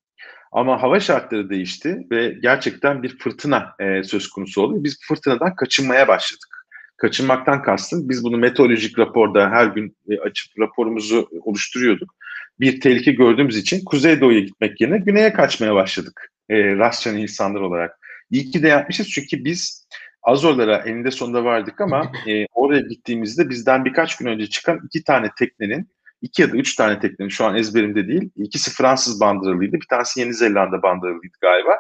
Ama 0.52 0.82
hava 0.82 1.00
şartları 1.00 1.50
değişti 1.50 1.98
ve 2.12 2.38
gerçekten 2.42 3.04
bir 3.04 3.18
fırtına 3.18 3.76
söz 4.04 4.30
konusu 4.30 4.62
oldu. 4.62 4.84
Biz 4.84 5.00
fırtınadan 5.08 5.56
kaçınmaya 5.56 6.08
başladık. 6.08 6.66
Kaçınmaktan 6.98 7.62
kastım 7.62 8.10
biz 8.10 8.24
bunu 8.24 8.38
meteorolojik 8.38 9.00
raporda 9.00 9.50
her 9.50 9.66
gün 9.66 9.98
açıp 10.22 10.60
raporumuzu 10.60 11.30
oluşturuyorduk. 11.42 12.16
Bir 12.60 12.82
tehlike 12.82 13.12
gördüğümüz 13.12 13.58
için 13.58 13.86
Kuzeydoğu'ya 13.86 14.40
gitmek 14.40 14.82
yerine 14.82 14.98
güneye 14.98 15.34
kaçmaya 15.34 15.76
başladık. 15.76 16.32
E, 16.50 16.76
rasyonel 16.76 17.22
insanlar 17.22 17.62
olarak. 17.62 18.00
İyi 18.32 18.52
ki 18.52 18.64
de 18.64 18.68
yapmışız 18.68 19.10
çünkü 19.10 19.46
biz 19.46 19.88
Azorlara 20.26 20.78
eninde 20.78 21.12
sonunda 21.12 21.46
vardık 21.46 21.82
ama 21.82 22.12
e, 22.28 22.46
oraya 22.54 22.82
gittiğimizde 22.82 23.50
bizden 23.50 23.86
birkaç 23.86 24.18
gün 24.18 24.26
önce 24.26 24.48
çıkan 24.48 24.80
iki 24.86 25.04
tane 25.04 25.30
teknenin 25.40 25.90
iki 26.22 26.42
ya 26.42 26.52
da 26.52 26.58
üç 26.58 26.76
tane 26.76 27.00
teknenin 27.00 27.30
şu 27.30 27.46
an 27.46 27.56
ezberimde 27.56 28.08
değil. 28.08 28.30
İkisi 28.36 28.72
Fransız 28.72 29.20
bandıralıydı. 29.20 29.74
Bir 29.74 29.88
tanesi 29.90 30.20
Yeni 30.20 30.34
Zelanda 30.34 30.84
bandıralıydı 30.84 31.38
galiba. 31.42 31.78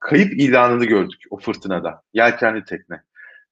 Kayıp 0.00 0.32
ilanını 0.32 0.84
gördük 0.84 1.20
o 1.30 1.38
fırtınada. 1.38 2.02
Yelkenli 2.14 2.64
tekne. 2.64 3.02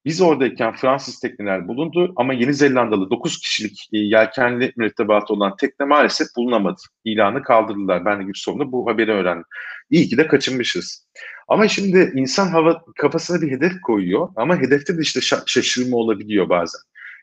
Biz 0.04 0.20
oradayken 0.20 0.72
Fransız 0.72 1.20
tekneler 1.20 1.68
bulundu 1.68 2.12
ama 2.16 2.34
Yeni 2.34 2.54
Zelandalı 2.54 3.10
9 3.10 3.38
kişilik 3.40 3.88
e, 3.92 3.98
yelkenli 3.98 4.72
mürettebatı 4.76 5.32
olan 5.32 5.56
tekne 5.56 5.86
maalesef 5.86 6.26
bulunamadı. 6.36 6.80
İlanı 7.04 7.42
kaldırdılar. 7.42 8.04
Ben 8.04 8.20
de 8.20 8.24
Gülsom'da 8.24 8.72
bu 8.72 8.90
haberi 8.90 9.10
öğrendim. 9.10 9.44
İyi 9.90 10.08
ki 10.08 10.16
de 10.16 10.26
kaçınmışız. 10.26 11.06
Ama 11.48 11.68
şimdi 11.68 12.12
insan 12.14 12.48
hava 12.48 12.82
kafasına 12.96 13.42
bir 13.42 13.50
hedef 13.50 13.80
koyuyor 13.80 14.28
ama 14.36 14.58
hedefte 14.58 14.98
de 14.98 15.02
işte 15.02 15.20
şaşırma 15.46 15.96
olabiliyor 15.96 16.48
bazen. 16.48 16.80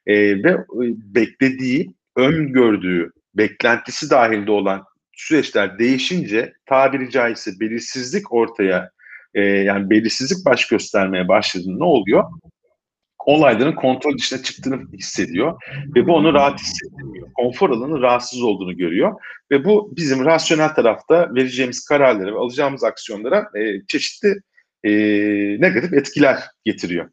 E, 0.07 0.43
ve 0.43 0.49
e, 0.49 0.65
beklediği, 1.15 1.93
öngördüğü, 2.15 3.11
beklentisi 3.35 4.09
dahilde 4.09 4.51
olan 4.51 4.83
süreçler 5.13 5.79
değişince 5.79 6.53
tabiri 6.65 7.09
caizse 7.09 7.51
belirsizlik 7.59 8.33
ortaya 8.33 8.89
e, 9.33 9.41
yani 9.41 9.89
belirsizlik 9.89 10.45
baş 10.45 10.67
göstermeye 10.67 11.27
başladığında 11.27 11.77
ne 11.77 11.83
oluyor? 11.83 12.23
Olayların 13.25 13.75
kontrol 13.75 14.17
dışına 14.17 14.43
çıktığını 14.43 14.91
hissediyor 14.93 15.61
ve 15.95 16.07
bu 16.07 16.15
onu 16.15 16.33
rahat 16.33 16.59
hissettirmiyor. 16.59 17.27
Konfor 17.33 17.69
alanı 17.69 18.01
rahatsız 18.01 18.41
olduğunu 18.41 18.77
görüyor 18.77 19.21
ve 19.51 19.65
bu 19.65 19.93
bizim 19.97 20.25
rasyonel 20.25 20.69
tarafta 20.69 21.35
vereceğimiz 21.35 21.85
kararlara 21.85 22.33
ve 22.33 22.39
alacağımız 22.39 22.83
aksiyonlara 22.83 23.49
e, 23.55 23.85
çeşitli 23.87 24.35
e, 24.83 24.91
negatif 25.61 25.93
etkiler 25.93 26.43
getiriyor. 26.65 27.09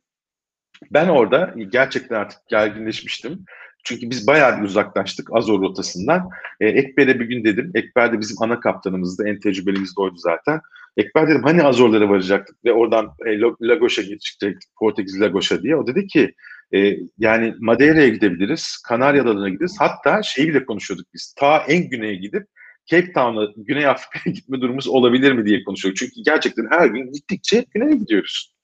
Ben 0.90 1.08
orada 1.08 1.54
gerçekten 1.68 2.16
artık 2.16 2.38
gerginleşmiştim. 2.48 3.44
Çünkü 3.84 4.10
biz 4.10 4.26
bayağı 4.26 4.58
bir 4.58 4.64
uzaklaştık 4.64 5.28
Azor 5.32 5.60
rotasından. 5.60 6.28
E, 6.60 6.66
Ekber'e 6.66 7.20
bir 7.20 7.24
gün 7.24 7.44
dedim. 7.44 7.70
Ekber 7.74 8.12
de 8.12 8.20
bizim 8.20 8.36
ana 8.40 8.60
kaptanımızdı. 8.60 9.28
En 9.28 9.40
tecrübelimiz 9.40 9.96
de 9.96 10.00
oydu 10.00 10.16
zaten. 10.16 10.60
Ekber 10.96 11.28
dedim 11.28 11.42
hani 11.42 11.62
Azorlara 11.62 12.08
varacaktık 12.08 12.64
ve 12.64 12.72
oradan 12.72 13.10
e, 13.26 13.40
Lagos'a 13.40 14.02
gidecektik. 14.02 14.56
Portekiz 14.78 15.20
Lagos'a 15.20 15.62
diye. 15.62 15.76
O 15.76 15.86
dedi 15.86 16.06
ki 16.06 16.34
e, 16.74 16.96
yani 17.18 17.54
Madeira'ya 17.60 18.08
gidebiliriz. 18.08 18.82
Kanarya 18.88 19.22
Adaları'na 19.22 19.48
gideriz. 19.48 19.76
Hatta 19.78 20.22
şeyi 20.22 20.48
bile 20.48 20.64
konuşuyorduk 20.64 21.06
biz. 21.14 21.34
Ta 21.38 21.58
en 21.68 21.90
güneye 21.90 22.14
gidip 22.14 22.46
Cape 22.90 23.12
Town'a, 23.12 23.48
Güney 23.56 23.86
Afrika'ya 23.86 24.32
gitme 24.34 24.60
durumumuz 24.60 24.88
olabilir 24.88 25.32
mi 25.32 25.46
diye 25.46 25.64
konuşuyorduk. 25.64 25.98
Çünkü 25.98 26.12
gerçekten 26.24 26.66
her 26.70 26.86
gün 26.86 27.12
gittikçe 27.12 27.64
güneye 27.74 27.96
gidiyoruz. 27.96 28.54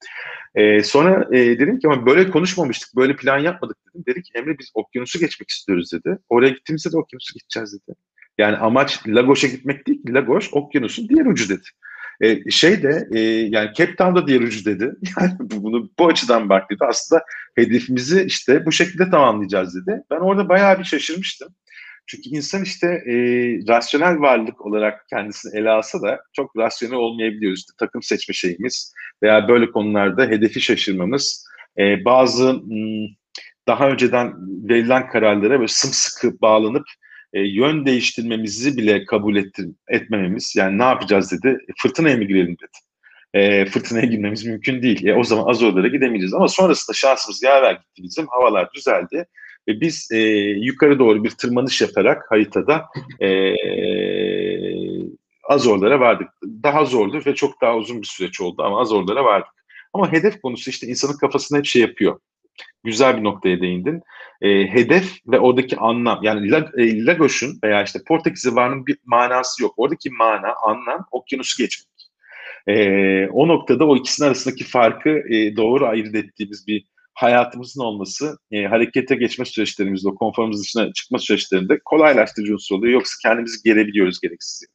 E, 0.55 0.83
sonra 0.83 1.37
e, 1.37 1.39
dedim 1.39 1.79
ki 1.79 1.89
ama 1.89 2.07
böyle 2.07 2.31
konuşmamıştık, 2.31 2.97
böyle 2.97 3.16
plan 3.16 3.39
yapmadık 3.39 3.77
dedim. 3.89 4.05
Dedi 4.07 4.22
ki 4.22 4.31
Emre 4.35 4.59
biz 4.59 4.70
okyanusu 4.75 5.18
geçmek 5.18 5.51
istiyoruz 5.51 5.93
dedi. 5.93 6.18
Oraya 6.29 6.49
gittiğimizde 6.49 6.93
de 6.93 6.97
okyanusu 6.97 7.35
geçeceğiz 7.35 7.72
dedi. 7.72 7.97
Yani 8.39 8.57
amaç 8.57 9.09
Lagos'a 9.09 9.47
gitmek 9.47 9.87
değil 9.87 10.01
Lagos 10.09 10.49
okyanusun 10.53 11.09
diğer 11.09 11.27
ucu 11.27 11.49
dedi. 11.49 11.68
E, 12.20 12.51
şey 12.51 12.83
de 12.83 13.09
e, 13.12 13.20
yani 13.20 13.70
Cape 13.75 13.97
Town'da 13.97 14.27
diğer 14.27 14.41
ucu 14.41 14.64
dedi. 14.64 14.95
Yani 15.20 15.33
bunu 15.41 15.91
bu 15.99 16.09
açıdan 16.09 16.49
bak 16.49 16.70
dedi. 16.70 16.85
Aslında 16.89 17.22
hedefimizi 17.55 18.22
işte 18.22 18.66
bu 18.66 18.72
şekilde 18.72 19.11
tamamlayacağız 19.11 19.77
dedi. 19.77 20.03
Ben 20.11 20.16
orada 20.16 20.49
bayağı 20.49 20.79
bir 20.79 20.85
şaşırmıştım. 20.85 21.55
Çünkü 22.07 22.28
insan 22.28 22.62
işte 22.62 22.86
e, 22.86 23.14
rasyonel 23.68 24.20
varlık 24.20 24.66
olarak 24.66 25.09
kendisini 25.09 25.59
ele 25.59 25.70
alsa 25.70 26.02
da 26.02 26.20
çok 26.32 26.57
rasyonel 26.57 26.96
olmayabiliyoruz. 26.96 27.59
İşte 27.59 27.72
takım 27.78 28.02
seçme 28.02 28.34
şeyimiz 28.34 28.94
veya 29.22 29.48
böyle 29.48 29.70
konularda 29.70 30.26
hedefi 30.26 30.61
şaşırmamız, 30.61 31.44
e, 31.78 32.05
bazı 32.05 32.62
daha 33.68 33.88
önceden 33.88 34.34
verilen 34.68 35.09
kararlara 35.09 35.50
böyle 35.50 35.68
sımsıkı 35.68 36.40
bağlanıp 36.40 36.84
e, 37.32 37.40
yön 37.40 37.86
değiştirmemizi 37.86 38.76
bile 38.76 39.05
kabul 39.05 39.36
ettir, 39.36 39.68
etmememiz. 39.88 40.55
Yani 40.57 40.78
ne 40.78 40.84
yapacağız 40.84 41.32
dedi, 41.32 41.48
e, 41.48 41.72
fırtınaya 41.82 42.16
mı 42.16 42.24
girelim 42.24 42.57
dedi. 42.59 42.78
E, 43.34 43.66
fırtınaya 43.66 44.07
girmemiz 44.07 44.44
mümkün 44.44 44.82
değil. 44.82 45.07
E, 45.07 45.14
o 45.14 45.24
zaman 45.24 45.50
Azorlara 45.50 45.88
gidemeyeceğiz. 45.88 46.34
Ama 46.34 46.48
sonrasında 46.48 46.96
şansımız 46.96 47.42
yaver 47.42 47.72
gitti 47.72 48.02
bizim. 48.02 48.26
Havalar 48.26 48.68
düzeldi. 48.74 49.26
Ve 49.69 49.81
biz 49.81 50.09
e, 50.12 50.19
yukarı 50.61 50.99
doğru 50.99 51.25
bir 51.25 51.31
tırmanış 51.31 51.81
yaparak 51.81 52.31
haritada 52.31 52.85
e, 53.21 53.55
Azorlara 55.49 56.01
vardık. 56.01 56.29
Daha 56.62 56.85
zordu 56.85 57.23
ve 57.27 57.35
çok 57.35 57.61
daha 57.61 57.77
uzun 57.77 58.03
bir 58.03 58.07
süreç 58.07 58.41
oldu 58.41 58.62
ama 58.62 58.81
Azorlara 58.81 59.25
vardık. 59.25 59.49
Ama 59.93 60.12
hedef 60.12 60.41
konusu 60.41 60.71
işte 60.71 60.87
insanın 60.87 61.19
kafasında 61.19 61.59
hep 61.59 61.67
şey 61.67 61.83
yapıyor. 61.83 62.21
Güzel 62.85 63.17
bir 63.17 63.25
noktaya 63.25 63.61
değindin. 63.61 64.03
E, 64.43 64.49
hedef 64.49 65.12
ve 65.27 65.41
oradaki 65.41 65.77
anlam 65.77 66.21
yani 66.23 66.55
e, 66.77 67.05
Lagos'un 67.05 67.59
veya 67.65 67.83
işte 67.83 67.99
Portekiz'e 68.09 68.55
varının 68.55 68.87
bir 68.87 68.99
manası 69.05 69.62
yok. 69.62 69.75
Oradaki 69.77 70.11
mana, 70.11 70.55
anlam 70.62 71.07
okyanusu 71.11 71.62
geçmek. 71.62 71.89
E, 72.67 73.27
o 73.29 73.49
noktada 73.49 73.87
o 73.87 73.97
ikisinin 73.97 74.29
arasındaki 74.29 74.65
farkı 74.65 75.11
e, 75.11 75.57
doğru 75.57 75.87
ayırt 75.87 76.15
ettiğimiz 76.15 76.67
bir 76.67 76.85
hayatımızın 77.15 77.81
olması 77.81 78.39
e, 78.51 78.65
harekete 78.65 79.15
geçme 79.15 79.45
süreçlerimizde, 79.45 80.09
o 80.09 80.15
konforumuz 80.15 80.61
dışına 80.61 80.93
çıkma 80.93 81.19
süreçlerinde 81.19 81.79
kolaylaştırıcı 81.85 82.53
unsur 82.53 82.77
oluyor. 82.77 82.93
Yoksa 82.93 83.15
kendimizi 83.23 83.62
gerebiliyoruz 83.65 84.21
gereksiz. 84.21 84.69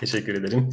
Teşekkür 0.00 0.34
ederim. 0.34 0.70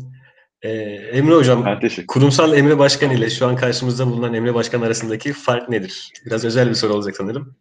Ee, 0.61 0.69
Emre 1.13 1.35
Hocam, 1.35 1.79
kurumsal 2.07 2.53
Emre 2.53 2.79
Başkan 2.79 3.11
ile 3.11 3.29
şu 3.29 3.47
an 3.47 3.55
karşımızda 3.55 4.07
bulunan 4.07 4.33
Emre 4.33 4.53
Başkan 4.53 4.81
arasındaki 4.81 5.33
fark 5.33 5.69
nedir? 5.69 6.11
Biraz 6.25 6.45
özel 6.45 6.69
bir 6.69 6.75
soru 6.75 6.93
olacak 6.93 7.15
sanırım. 7.17 7.55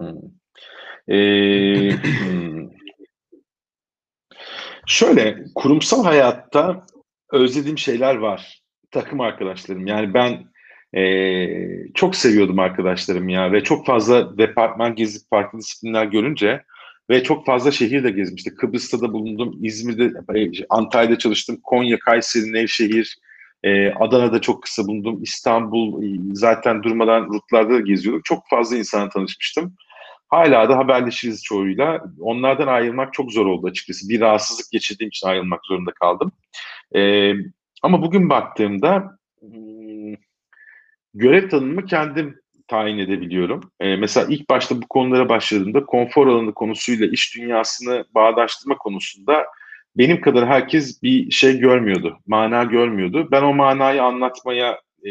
Hmm. 0.00 0.16
Ee. 1.14 1.98
Şöyle, 4.86 5.44
kurumsal 5.54 6.04
hayatta 6.04 6.86
özlediğim 7.32 7.78
şeyler 7.78 8.14
var 8.14 8.62
takım 8.90 9.20
arkadaşlarım. 9.20 9.86
Yani 9.86 10.14
ben 10.14 10.44
e, 11.00 11.48
çok 11.94 12.16
seviyordum 12.16 12.58
arkadaşlarım 12.58 13.28
ya 13.28 13.52
ve 13.52 13.62
çok 13.62 13.86
fazla 13.86 14.38
departman 14.38 14.94
gezip 14.94 15.30
farklı 15.30 15.58
disiplinler 15.58 16.04
görünce 16.04 16.62
ve 17.10 17.22
çok 17.22 17.46
fazla 17.46 17.70
şehir 17.70 18.04
de 18.04 18.10
gezmiştim. 18.10 18.54
Kıbrıs'ta 18.56 19.00
da 19.00 19.12
bulundum, 19.12 19.58
İzmir'de, 19.62 20.12
Antalya'da 20.70 21.18
çalıştım, 21.18 21.58
Konya, 21.62 21.98
Kayseri, 21.98 22.52
Nevşehir, 22.52 23.18
e, 23.62 23.90
Adana'da 23.90 24.40
çok 24.40 24.62
kısa 24.62 24.84
bulundum, 24.84 25.22
İstanbul 25.22 26.02
zaten 26.32 26.82
durmadan 26.82 27.24
rutlarda 27.24 27.74
da 27.74 27.80
geziyorduk. 27.80 28.24
Çok 28.24 28.48
fazla 28.50 28.76
insana 28.76 29.08
tanışmıştım. 29.08 29.74
Hala 30.28 30.68
da 30.68 30.76
haberleşiriz 30.76 31.44
çoğuyla. 31.44 32.04
Onlardan 32.20 32.66
ayrılmak 32.66 33.12
çok 33.12 33.32
zor 33.32 33.46
oldu 33.46 33.66
açıkçası. 33.66 34.08
Bir 34.08 34.20
rahatsızlık 34.20 34.70
geçirdiğim 34.72 35.08
için 35.08 35.28
ayrılmak 35.28 35.60
zorunda 35.64 35.90
kaldım. 35.92 36.32
E, 36.94 37.32
ama 37.82 38.02
bugün 38.02 38.30
baktığımda 38.30 39.18
hmm, 39.40 40.14
görev 41.14 41.48
tanımımı 41.48 41.86
kendim 41.86 42.40
tayin 42.68 42.98
edebiliyorum. 42.98 43.60
Ee, 43.80 43.96
mesela 43.96 44.26
ilk 44.30 44.50
başta 44.50 44.82
bu 44.82 44.88
konulara 44.88 45.28
başladığımda 45.28 45.86
konfor 45.86 46.26
alanı 46.26 46.54
konusuyla 46.54 47.06
iş 47.06 47.36
dünyasını 47.36 48.04
bağdaştırma 48.14 48.78
konusunda 48.78 49.46
benim 49.96 50.20
kadar 50.20 50.48
herkes 50.48 51.02
bir 51.02 51.30
şey 51.30 51.58
görmüyordu, 51.58 52.18
mana 52.26 52.64
görmüyordu. 52.64 53.28
Ben 53.30 53.42
o 53.42 53.54
manayı 53.54 54.02
anlatmaya 54.02 54.80
e, 55.06 55.10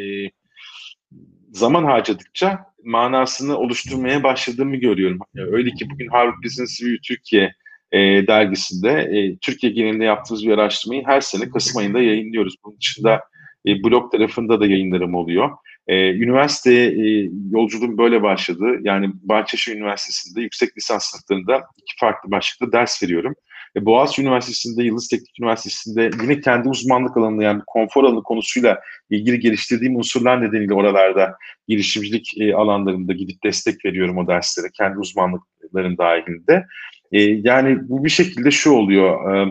zaman 1.51 1.83
harcadıkça 1.83 2.59
manasını 2.83 3.57
oluşturmaya 3.57 4.23
başladığımı 4.23 4.75
görüyorum. 4.75 5.19
Öyle 5.35 5.71
ki 5.71 5.89
bugün 5.89 6.07
Harvard 6.07 6.43
Business 6.43 6.81
Review 6.81 7.01
Türkiye 7.01 7.53
e, 7.91 8.27
dergisinde 8.27 8.89
e, 8.89 9.37
Türkiye 9.37 9.71
genelinde 9.71 10.03
yaptığımız 10.03 10.45
bir 10.45 10.51
araştırmayı 10.51 11.03
her 11.05 11.21
sene 11.21 11.49
Kasım 11.49 11.77
ayında 11.77 11.99
yayınlıyoruz. 11.99 12.55
Bunun 12.65 12.77
dışında 12.79 13.21
e, 13.67 13.83
blog 13.83 14.11
tarafında 14.11 14.59
da 14.59 14.65
yayınlarım 14.65 15.15
oluyor. 15.15 15.49
E, 15.87 16.13
üniversiteye 16.13 16.87
e, 16.87 17.29
yolculuğum 17.51 17.97
böyle 17.97 18.23
başladı. 18.23 18.79
Yani 18.81 19.09
Bahçeşehir 19.13 19.77
Üniversitesi'nde 19.77 20.41
yüksek 20.41 20.77
lisans 20.77 21.05
sınıflarında 21.05 21.55
iki 21.55 21.93
farklı 21.99 22.31
başlıkta 22.31 22.77
ders 22.77 23.03
veriyorum. 23.03 23.35
E, 23.75 23.85
Boğaziçi 23.85 24.21
Üniversitesi'nde, 24.21 24.83
Yıldız 24.83 25.07
Teknik 25.07 25.39
Üniversitesi'nde 25.39 26.09
yine 26.23 26.41
kendi 26.41 26.69
uzmanlık 26.69 27.17
alanı 27.17 27.43
yani 27.43 27.61
konfor 27.67 28.03
alanı 28.03 28.23
konusuyla 28.23 28.79
ilgili 29.09 29.39
geliştirdiğim 29.39 29.95
unsurlar 29.95 30.41
nedeniyle 30.41 30.73
oralarda 30.73 31.35
girişimcilik 31.67 32.37
e, 32.37 32.55
alanlarında 32.55 33.13
gidip 33.13 33.43
destek 33.43 33.85
veriyorum 33.85 34.17
o 34.17 34.27
derslere 34.27 34.67
kendi 34.77 34.99
uzmanlıklarım 34.99 35.97
dahilinde. 35.97 36.65
E, 37.11 37.21
yani 37.21 37.89
bu 37.89 38.03
bir 38.03 38.09
şekilde 38.09 38.51
şu 38.51 38.71
oluyor. 38.71 39.35
E, 39.35 39.49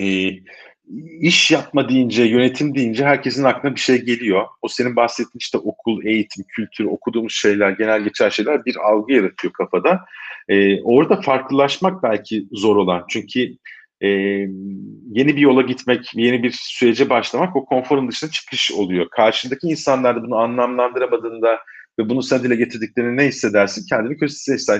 e, 0.00 0.38
iş 1.20 1.50
yapma 1.50 1.88
deyince, 1.88 2.22
yönetim 2.22 2.74
deyince 2.74 3.04
herkesin 3.04 3.44
aklına 3.44 3.74
bir 3.74 3.80
şey 3.80 4.02
geliyor. 4.02 4.46
O 4.62 4.68
senin 4.68 4.96
bahsettiğin 4.96 5.38
işte 5.38 5.58
okul, 5.58 6.06
eğitim, 6.06 6.44
kültür, 6.48 6.84
okuduğumuz 6.84 7.32
şeyler, 7.32 7.70
genel 7.70 8.02
geçer 8.02 8.30
şeyler 8.30 8.64
bir 8.64 8.76
algı 8.76 9.12
yaratıyor 9.12 9.52
kafada. 9.52 10.00
Ee, 10.48 10.82
orada 10.82 11.20
farklılaşmak 11.20 12.02
belki 12.02 12.46
zor 12.52 12.76
olan. 12.76 13.04
Çünkü 13.08 13.56
e, 14.00 14.08
yeni 15.10 15.36
bir 15.36 15.40
yola 15.40 15.62
gitmek, 15.62 16.10
yeni 16.14 16.42
bir 16.42 16.54
sürece 16.60 17.10
başlamak 17.10 17.56
o 17.56 17.64
konforun 17.64 18.08
dışına 18.08 18.30
çıkış 18.30 18.72
oluyor. 18.72 19.08
Karşındaki 19.10 19.66
insanlar 19.66 20.16
da 20.16 20.22
bunu 20.22 20.36
anlamlandıramadığında 20.36 21.58
ve 21.98 22.08
bunu 22.08 22.22
sen 22.22 22.42
dile 22.42 22.56
getirdiklerini 22.56 23.16
ne 23.16 23.26
hissedersin? 23.26 23.86
Kendini 23.88 24.16
kötü 24.16 24.34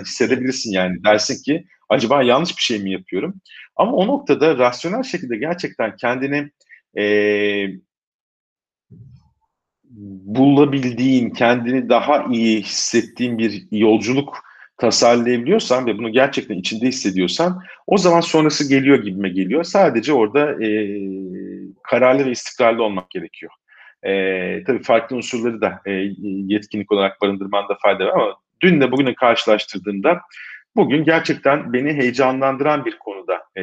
hissedebilirsin 0.04 0.72
yani. 0.72 1.04
Dersin 1.04 1.42
ki 1.42 1.64
acaba 1.88 2.22
yanlış 2.22 2.56
bir 2.56 2.62
şey 2.62 2.78
mi 2.78 2.92
yapıyorum? 2.92 3.34
Ama 3.76 3.92
o 3.92 4.06
noktada 4.06 4.58
rasyonel 4.58 5.02
şekilde 5.02 5.36
gerçekten 5.36 5.96
kendini 5.96 6.50
e, 6.98 7.04
bulabildiğin, 10.24 11.30
kendini 11.30 11.88
daha 11.88 12.24
iyi 12.24 12.62
hissettiğin 12.62 13.38
bir 13.38 13.66
yolculuk 13.70 14.48
tasarlayabiliyorsan 14.78 15.86
ve 15.86 15.98
bunu 15.98 16.12
gerçekten 16.12 16.54
içinde 16.54 16.86
hissediyorsan 16.86 17.62
o 17.86 17.98
zaman 17.98 18.20
sonrası 18.20 18.68
geliyor 18.68 19.02
gibime 19.02 19.28
geliyor. 19.28 19.64
Sadece 19.64 20.12
orada 20.12 20.64
e, 20.64 20.68
kararlı 21.82 22.26
ve 22.26 22.30
istikrarlı 22.30 22.82
olmak 22.82 23.10
gerekiyor. 23.10 23.52
E, 24.02 24.64
tabii 24.64 24.82
farklı 24.82 25.16
unsurları 25.16 25.60
da 25.60 25.80
e, 25.86 25.92
yetkinlik 26.22 26.92
olarak 26.92 27.20
barındırmanda 27.20 27.78
fayda 27.82 28.04
var 28.04 28.12
ama 28.14 28.36
dün 28.60 28.80
de 28.80 28.92
bugüne 28.92 29.14
karşılaştırdığımda 29.14 30.20
bugün 30.76 31.04
gerçekten 31.04 31.72
beni 31.72 31.92
heyecanlandıran 31.92 32.84
bir 32.84 32.98
konuda 32.98 33.34
e, 33.56 33.62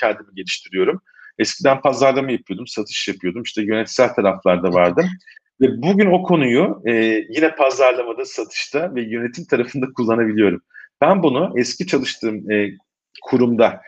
kendimi 0.00 0.34
geliştiriyorum. 0.34 1.00
Eskiden 1.38 1.80
pazarlama 1.80 2.30
yapıyordum, 2.30 2.66
satış 2.66 3.08
yapıyordum. 3.08 3.42
İşte 3.42 3.62
yönetsel 3.62 4.14
taraflarda 4.14 4.72
vardım. 4.72 5.06
Ve 5.60 5.82
bugün 5.82 6.06
o 6.06 6.22
konuyu 6.22 6.82
e, 6.86 6.92
yine 7.30 7.54
pazarlamada, 7.54 8.24
satışta 8.24 8.94
ve 8.94 9.02
yönetim 9.02 9.44
tarafında 9.44 9.86
kullanabiliyorum. 9.96 10.60
Ben 11.00 11.22
bunu 11.22 11.52
eski 11.56 11.86
çalıştığım 11.86 12.50
e, 12.50 12.70
kurumda 13.22 13.80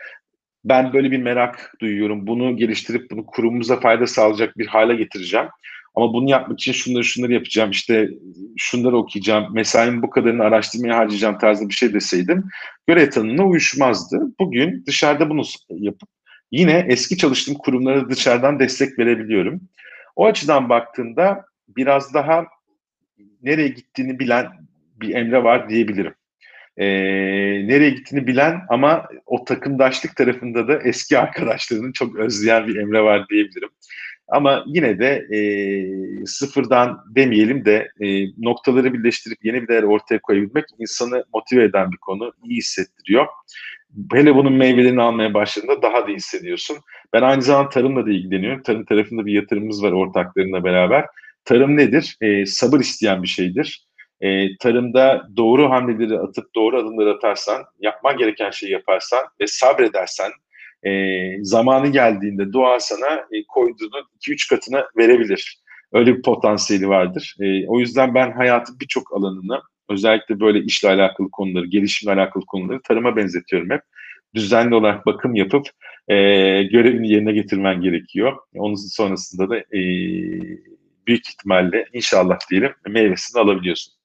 ben 0.65 0.93
böyle 0.93 1.11
bir 1.11 1.17
merak 1.17 1.73
duyuyorum. 1.81 2.27
Bunu 2.27 2.57
geliştirip 2.57 3.11
bunu 3.11 3.25
kurumumuza 3.25 3.79
fayda 3.79 4.07
sağlayacak 4.07 4.57
bir 4.57 4.67
hale 4.67 4.95
getireceğim. 4.95 5.47
Ama 5.95 6.13
bunu 6.13 6.29
yapmak 6.29 6.59
için 6.59 6.71
şunları 6.71 7.03
şunları 7.03 7.33
yapacağım, 7.33 7.71
işte 7.71 8.09
şunları 8.57 8.97
okuyacağım, 8.97 9.53
mesaimi 9.53 10.01
bu 10.01 10.09
kadarını 10.09 10.43
araştırmaya 10.43 10.97
harcayacağım 10.97 11.37
tarzı 11.37 11.69
bir 11.69 11.73
şey 11.73 11.93
deseydim 11.93 12.43
görev 12.87 13.09
tanımına 13.09 13.45
uyuşmazdı. 13.45 14.19
Bugün 14.39 14.83
dışarıda 14.85 15.29
bunu 15.29 15.43
yapıp 15.69 16.09
yine 16.51 16.85
eski 16.89 17.17
çalıştığım 17.17 17.55
kurumlara 17.55 18.09
dışarıdan 18.09 18.59
destek 18.59 18.99
verebiliyorum. 18.99 19.61
O 20.15 20.25
açıdan 20.25 20.69
baktığında 20.69 21.45
biraz 21.67 22.13
daha 22.13 22.45
nereye 23.43 23.67
gittiğini 23.67 24.19
bilen 24.19 24.47
bir 25.01 25.15
Emre 25.15 25.43
var 25.43 25.69
diyebilirim. 25.69 26.13
Ee, 26.77 26.87
nereye 27.67 27.89
gittiğini 27.89 28.27
bilen 28.27 28.61
ama 28.69 29.07
o 29.25 29.45
takımdaşlık 29.45 30.15
tarafında 30.15 30.67
da 30.67 30.79
eski 30.83 31.17
arkadaşlarını 31.17 31.93
çok 31.93 32.15
özleyen 32.15 32.67
bir 32.67 32.75
Emre 32.75 33.01
var 33.01 33.29
diyebilirim. 33.29 33.69
Ama 34.27 34.63
yine 34.67 34.99
de 34.99 35.27
e, 35.35 35.39
sıfırdan 36.25 36.99
demeyelim 37.15 37.65
de 37.65 37.91
e, 37.99 38.25
noktaları 38.37 38.93
birleştirip 38.93 39.45
yeni 39.45 39.63
bir 39.63 39.67
değer 39.67 39.83
ortaya 39.83 40.19
koyabilmek 40.19 40.65
insanı 40.79 41.23
motive 41.33 41.63
eden 41.63 41.91
bir 41.91 41.97
konu, 41.97 42.33
iyi 42.43 42.57
hissettiriyor. 42.57 43.25
Hele 44.13 44.35
bunun 44.35 44.53
meyvelerini 44.53 45.01
almaya 45.01 45.33
başladığında 45.33 45.81
daha 45.81 46.07
da 46.07 46.11
hissediyorsun. 46.11 46.77
Ben 47.13 47.21
aynı 47.21 47.41
zamanda 47.41 47.69
tarımla 47.69 48.05
da 48.05 48.11
ilgileniyorum. 48.11 48.63
Tarım 48.63 48.85
tarafında 48.85 49.25
bir 49.25 49.33
yatırımımız 49.33 49.83
var 49.83 49.91
ortaklarımla 49.91 50.63
beraber. 50.63 51.05
Tarım 51.45 51.77
nedir? 51.77 52.17
E, 52.21 52.45
sabır 52.45 52.79
isteyen 52.79 53.23
bir 53.23 53.27
şeydir. 53.27 53.86
E, 54.21 54.57
tarımda 54.57 55.27
doğru 55.37 55.69
hamleleri 55.69 56.19
atıp 56.19 56.55
doğru 56.55 56.77
adımları 56.77 57.13
atarsan, 57.13 57.65
yapman 57.79 58.17
gereken 58.17 58.51
şeyi 58.51 58.71
yaparsan 58.71 59.19
ve 59.41 59.47
sabredersen, 59.47 60.31
e, 60.83 60.91
zamanı 61.43 61.87
geldiğinde 61.87 62.53
doğa 62.53 62.79
sana 62.79 63.13
e, 63.31 63.43
koyduğunun 63.47 64.05
2-3 64.19 64.49
katına 64.49 64.87
verebilir. 64.97 65.61
Öyle 65.93 66.17
bir 66.17 66.21
potansiyeli 66.21 66.89
vardır. 66.89 67.35
E, 67.39 67.67
o 67.67 67.79
yüzden 67.79 68.15
ben 68.15 68.31
hayatın 68.31 68.79
birçok 68.79 69.13
alanını 69.13 69.61
özellikle 69.89 70.39
böyle 70.39 70.59
işle 70.59 70.89
alakalı 70.89 71.31
konuları, 71.31 71.65
gelişimle 71.65 72.13
alakalı 72.13 72.45
konuları 72.45 72.81
tarıma 72.81 73.15
benzetiyorum 73.15 73.69
hep. 73.69 73.81
Düzenli 74.35 74.75
olarak 74.75 75.05
bakım 75.05 75.35
yapıp 75.35 75.67
e, 76.07 76.15
görevini 76.63 77.11
yerine 77.11 77.31
getirmen 77.31 77.81
gerekiyor. 77.81 78.37
Onun 78.55 78.75
sonrasında 78.75 79.49
da 79.49 79.57
e, 79.57 79.79
büyük 81.07 81.29
ihtimalle 81.29 81.85
inşallah 81.93 82.37
diyelim 82.51 82.73
meyvesini 82.87 83.41
alabiliyorsun. 83.41 83.96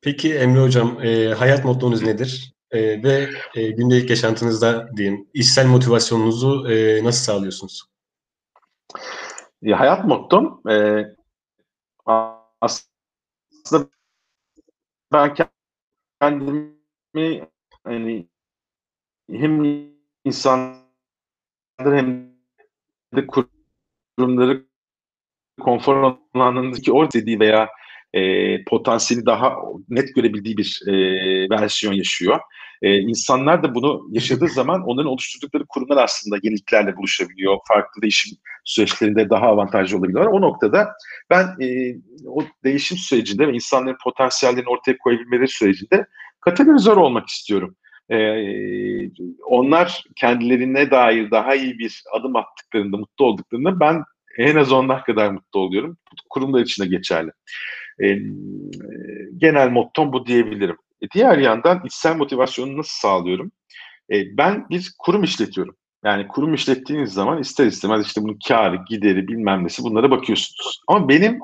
Peki 0.00 0.34
Emre 0.34 0.60
Hocam, 0.60 1.00
e, 1.02 1.34
hayat 1.34 1.64
mottonuz 1.64 2.02
nedir? 2.02 2.54
E, 2.70 3.02
ve 3.02 3.28
e, 3.54 3.70
gündelik 3.70 4.10
yaşantınızda 4.10 4.96
diyeyim, 4.96 5.28
işsel 5.34 5.66
motivasyonunuzu 5.66 6.68
e, 6.70 7.04
nasıl 7.04 7.24
sağlıyorsunuz? 7.24 7.84
Ya, 9.62 9.80
hayat 9.80 10.04
mottom 10.04 10.62
e, 10.70 11.04
aslında 12.60 13.88
ben 15.12 15.34
kendimi 16.20 17.48
hani 17.84 18.28
hem 19.30 19.64
insanları 20.24 20.82
hem 21.78 22.28
de 23.16 23.26
kurumları 23.26 24.66
konfor 25.60 26.16
alanındaki 26.34 26.92
orta 26.92 27.18
dediği 27.18 27.40
veya 27.40 27.68
e, 28.14 28.64
potansiyeli 28.64 29.26
daha 29.26 29.56
net 29.88 30.14
görebildiği 30.14 30.56
bir 30.56 30.82
e, 30.86 30.92
versiyon 31.50 31.92
yaşıyor. 31.92 32.38
E, 32.82 32.98
insanlar 32.98 33.62
da 33.62 33.74
bunu 33.74 34.08
yaşadığı 34.10 34.48
zaman 34.48 34.82
onların 34.82 35.10
oluşturdukları 35.10 35.64
kurumlar 35.68 36.04
aslında 36.04 36.36
yeniliklerle 36.42 36.96
buluşabiliyor. 36.96 37.58
Farklı 37.68 38.02
değişim 38.02 38.38
süreçlerinde 38.64 39.30
daha 39.30 39.46
avantajlı 39.46 39.98
olabiliyorlar. 39.98 40.32
O 40.32 40.40
noktada 40.40 40.88
ben 41.30 41.46
e, 41.60 41.96
o 42.26 42.44
değişim 42.64 42.98
sürecinde 42.98 43.48
ve 43.48 43.52
insanların 43.52 43.96
potansiyellerini 44.04 44.68
ortaya 44.68 44.98
koyabilmeleri 44.98 45.48
sürecinde 45.48 46.06
katalizör 46.40 46.96
olmak 46.96 47.28
istiyorum. 47.28 47.76
Ee, 48.10 49.10
onlar 49.46 50.04
kendilerine 50.16 50.90
dair 50.90 51.30
daha 51.30 51.54
iyi 51.54 51.78
bir 51.78 52.02
adım 52.12 52.36
attıklarında, 52.36 52.96
mutlu 52.96 53.24
olduklarında 53.24 53.80
ben 53.80 54.02
en 54.38 54.56
az 54.56 54.72
onlar 54.72 55.04
kadar 55.04 55.30
mutlu 55.30 55.60
oluyorum. 55.60 55.98
Kurumlar 56.30 56.60
için 56.60 56.82
de 56.82 56.86
geçerli. 56.86 57.30
E, 58.02 58.18
genel 59.36 59.70
mottom 59.70 60.12
bu 60.12 60.26
diyebilirim. 60.26 60.76
E, 61.02 61.10
diğer 61.14 61.38
yandan 61.38 61.82
içsel 61.84 62.16
motivasyonu 62.16 62.76
nasıl 62.76 63.00
sağlıyorum? 63.00 63.52
E, 64.12 64.36
ben 64.38 64.68
bir 64.70 64.92
kurum 64.98 65.22
işletiyorum. 65.22 65.76
Yani 66.04 66.28
kurum 66.28 66.54
işlettiğiniz 66.54 67.12
zaman 67.12 67.38
ister 67.38 67.66
istemez 67.66 68.06
işte 68.06 68.22
bunun 68.22 68.38
karı, 68.48 68.78
gideri, 68.88 69.28
bilmem 69.28 69.64
nesi 69.64 69.82
bunlara 69.82 70.10
bakıyorsunuz. 70.10 70.82
Ama 70.88 71.08
benim 71.08 71.38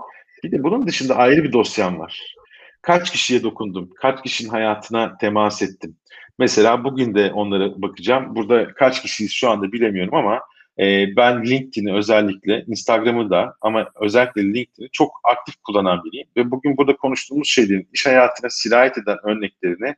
bir 0.45 0.53
de 0.53 0.63
bunun 0.63 0.87
dışında 0.87 1.17
ayrı 1.17 1.45
bir 1.45 1.53
dosyam 1.53 1.99
var. 1.99 2.35
Kaç 2.83 3.11
kişiye 3.11 3.43
dokundum? 3.43 3.91
Kaç 4.01 4.23
kişinin 4.23 4.49
hayatına 4.51 5.19
temas 5.19 5.63
ettim? 5.63 5.97
Mesela 6.39 6.85
bugün 6.85 7.15
de 7.15 7.33
onlara 7.33 7.83
bakacağım. 7.83 8.37
Burada 8.37 8.75
kaç 8.75 9.03
kişiyiz 9.03 9.33
şu 9.33 9.51
anda 9.51 9.73
bilemiyorum 9.73 10.15
ama 10.15 10.41
e, 10.79 11.17
ben 11.17 11.45
LinkedIn'i 11.45 11.95
özellikle, 11.95 12.65
Instagram'ı 12.67 13.31
da 13.31 13.55
ama 13.61 13.91
özellikle 14.01 14.43
LinkedIn'i 14.43 14.89
çok 14.93 15.21
aktif 15.25 15.55
kullanan 15.63 16.05
biriyim. 16.05 16.29
Ve 16.37 16.51
bugün 16.51 16.77
burada 16.77 16.97
konuştuğumuz 16.97 17.49
şeylerin 17.49 17.89
iş 17.93 18.07
hayatına 18.07 18.51
sirayet 18.51 18.99
eden 18.99 19.19
örneklerini, 19.25 19.95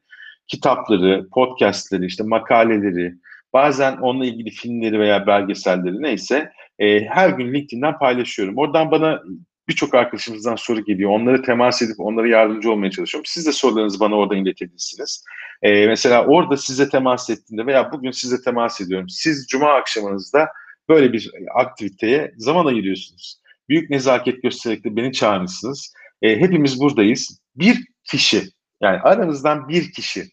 kitapları, 0.46 1.28
podcastleri, 1.32 2.06
işte 2.06 2.24
makaleleri, 2.24 3.14
bazen 3.52 3.96
onunla 3.96 4.26
ilgili 4.26 4.50
filmleri 4.50 5.00
veya 5.00 5.26
belgeselleri 5.26 6.02
neyse 6.02 6.50
e, 6.78 7.00
her 7.00 7.28
gün 7.28 7.54
LinkedIn'den 7.54 7.98
paylaşıyorum. 7.98 8.56
Oradan 8.56 8.90
bana 8.90 9.22
birçok 9.68 9.94
arkadaşımızdan 9.94 10.56
soru 10.56 10.84
geliyor. 10.84 11.10
Onlara 11.10 11.42
temas 11.42 11.82
edip 11.82 12.00
onlara 12.00 12.28
yardımcı 12.28 12.72
olmaya 12.72 12.90
çalışıyorum. 12.90 13.26
Siz 13.26 13.46
de 13.46 13.52
sorularınızı 13.52 14.00
bana 14.00 14.14
orada 14.14 14.36
iletebilirsiniz. 14.36 15.24
Ee, 15.62 15.86
mesela 15.86 16.26
orada 16.26 16.56
size 16.56 16.88
temas 16.88 17.30
ettiğinde 17.30 17.66
veya 17.66 17.92
bugün 17.92 18.10
size 18.10 18.42
temas 18.42 18.80
ediyorum. 18.80 19.08
Siz 19.08 19.46
cuma 19.48 19.74
akşamınızda 19.74 20.48
böyle 20.88 21.12
bir 21.12 21.30
aktiviteye 21.54 22.32
zaman 22.36 22.66
ayırıyorsunuz. 22.66 23.40
Büyük 23.68 23.90
nezaket 23.90 24.42
göstererek 24.42 24.84
de 24.84 24.96
beni 24.96 25.12
çağırmışsınız. 25.12 25.94
E, 26.22 26.40
hepimiz 26.40 26.80
buradayız. 26.80 27.40
Bir 27.56 27.86
kişi, 28.04 28.42
yani 28.80 28.98
aranızdan 28.98 29.68
bir 29.68 29.92
kişi 29.92 30.24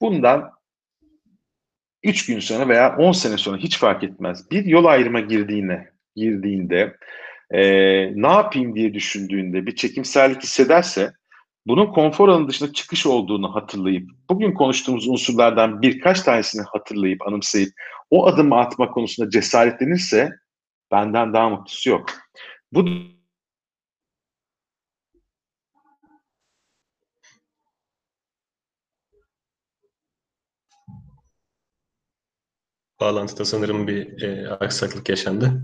bundan 0.00 0.50
3 2.02 2.26
gün 2.26 2.40
sonra 2.40 2.68
veya 2.68 2.96
10 2.96 3.12
sene 3.12 3.36
sonra 3.36 3.56
hiç 3.56 3.78
fark 3.78 4.04
etmez. 4.04 4.50
Bir 4.50 4.64
yol 4.64 4.84
ayrıma 4.84 5.20
girdiğine, 5.20 5.88
girdiğinde 6.16 6.96
e, 7.50 7.62
ne 8.22 8.28
yapayım 8.28 8.74
diye 8.74 8.94
düşündüğünde 8.94 9.66
bir 9.66 9.76
çekimsellik 9.76 10.42
hissederse 10.42 11.12
bunun 11.66 11.86
konfor 11.86 12.28
alanı 12.28 12.48
dışında 12.48 12.72
çıkış 12.72 13.06
olduğunu 13.06 13.54
hatırlayıp 13.54 14.10
bugün 14.30 14.54
konuştuğumuz 14.54 15.08
unsurlardan 15.08 15.82
birkaç 15.82 16.20
tanesini 16.20 16.62
hatırlayıp 16.62 17.26
anımsayıp 17.26 17.72
o 18.10 18.26
adımı 18.26 18.58
atma 18.58 18.90
konusunda 18.90 19.30
cesaretlenirse 19.30 20.30
benden 20.90 21.34
daha 21.34 21.48
mutlusu 21.50 21.90
yok. 21.90 22.10
Bu 22.72 22.84
Bağlantıda 33.00 33.44
sanırım 33.44 33.88
bir 33.88 34.22
e, 34.22 34.48
aksaklık 34.50 35.08
yaşandı. 35.08 35.62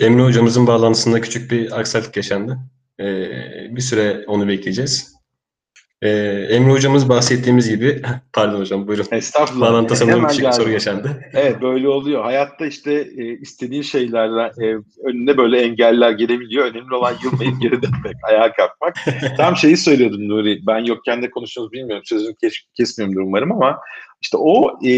Emre 0.00 0.22
hocamızın 0.22 0.66
bağlantısında 0.66 1.20
küçük 1.20 1.50
bir 1.50 1.80
aksaklık 1.80 2.16
yaşandı. 2.16 2.58
Ee, 3.00 3.76
bir 3.76 3.80
süre 3.80 4.24
onu 4.26 4.48
bekleyeceğiz. 4.48 5.16
Ee, 6.02 6.08
Emre 6.50 6.72
hocamız 6.72 7.08
bahsettiğimiz 7.08 7.68
gibi, 7.68 8.02
pardon 8.32 8.60
hocam 8.60 8.88
buyurun. 8.88 9.06
Estağfurullah. 9.10 9.66
Bağlantıda 9.66 9.96
sanırım 9.96 10.26
küçük 10.26 10.38
bir 10.38 10.44
geldim. 10.44 10.62
soru 10.62 10.70
yaşandı. 10.70 11.20
Evet 11.32 11.62
böyle 11.62 11.88
oluyor. 11.88 12.24
Hayatta 12.24 12.66
işte 12.66 12.92
e, 13.16 13.38
istediğin 13.38 13.82
şeylerden 13.82 14.50
e, 14.62 14.76
önüne 15.04 15.36
böyle 15.36 15.60
engeller 15.60 16.10
gelebiliyor. 16.10 16.66
Önemli 16.66 16.94
olan 16.94 17.14
yılmayıp 17.24 17.62
geri 17.62 17.82
dönmek, 17.82 18.16
ayağa 18.22 18.52
kalkmak. 18.52 18.96
Tam 19.36 19.56
şeyi 19.56 19.76
söylüyordum 19.76 20.28
Nuri. 20.28 20.66
Ben 20.66 20.78
yokken 20.78 21.22
de 21.22 21.30
konuşuyoruz 21.30 21.72
bilmiyorum. 21.72 22.04
Sözünü 22.06 22.34
kes, 22.34 22.54
kesmiyorumdur 22.74 23.20
umarım 23.20 23.52
ama 23.52 23.78
işte 24.20 24.36
o 24.36 24.70
e, 24.84 24.92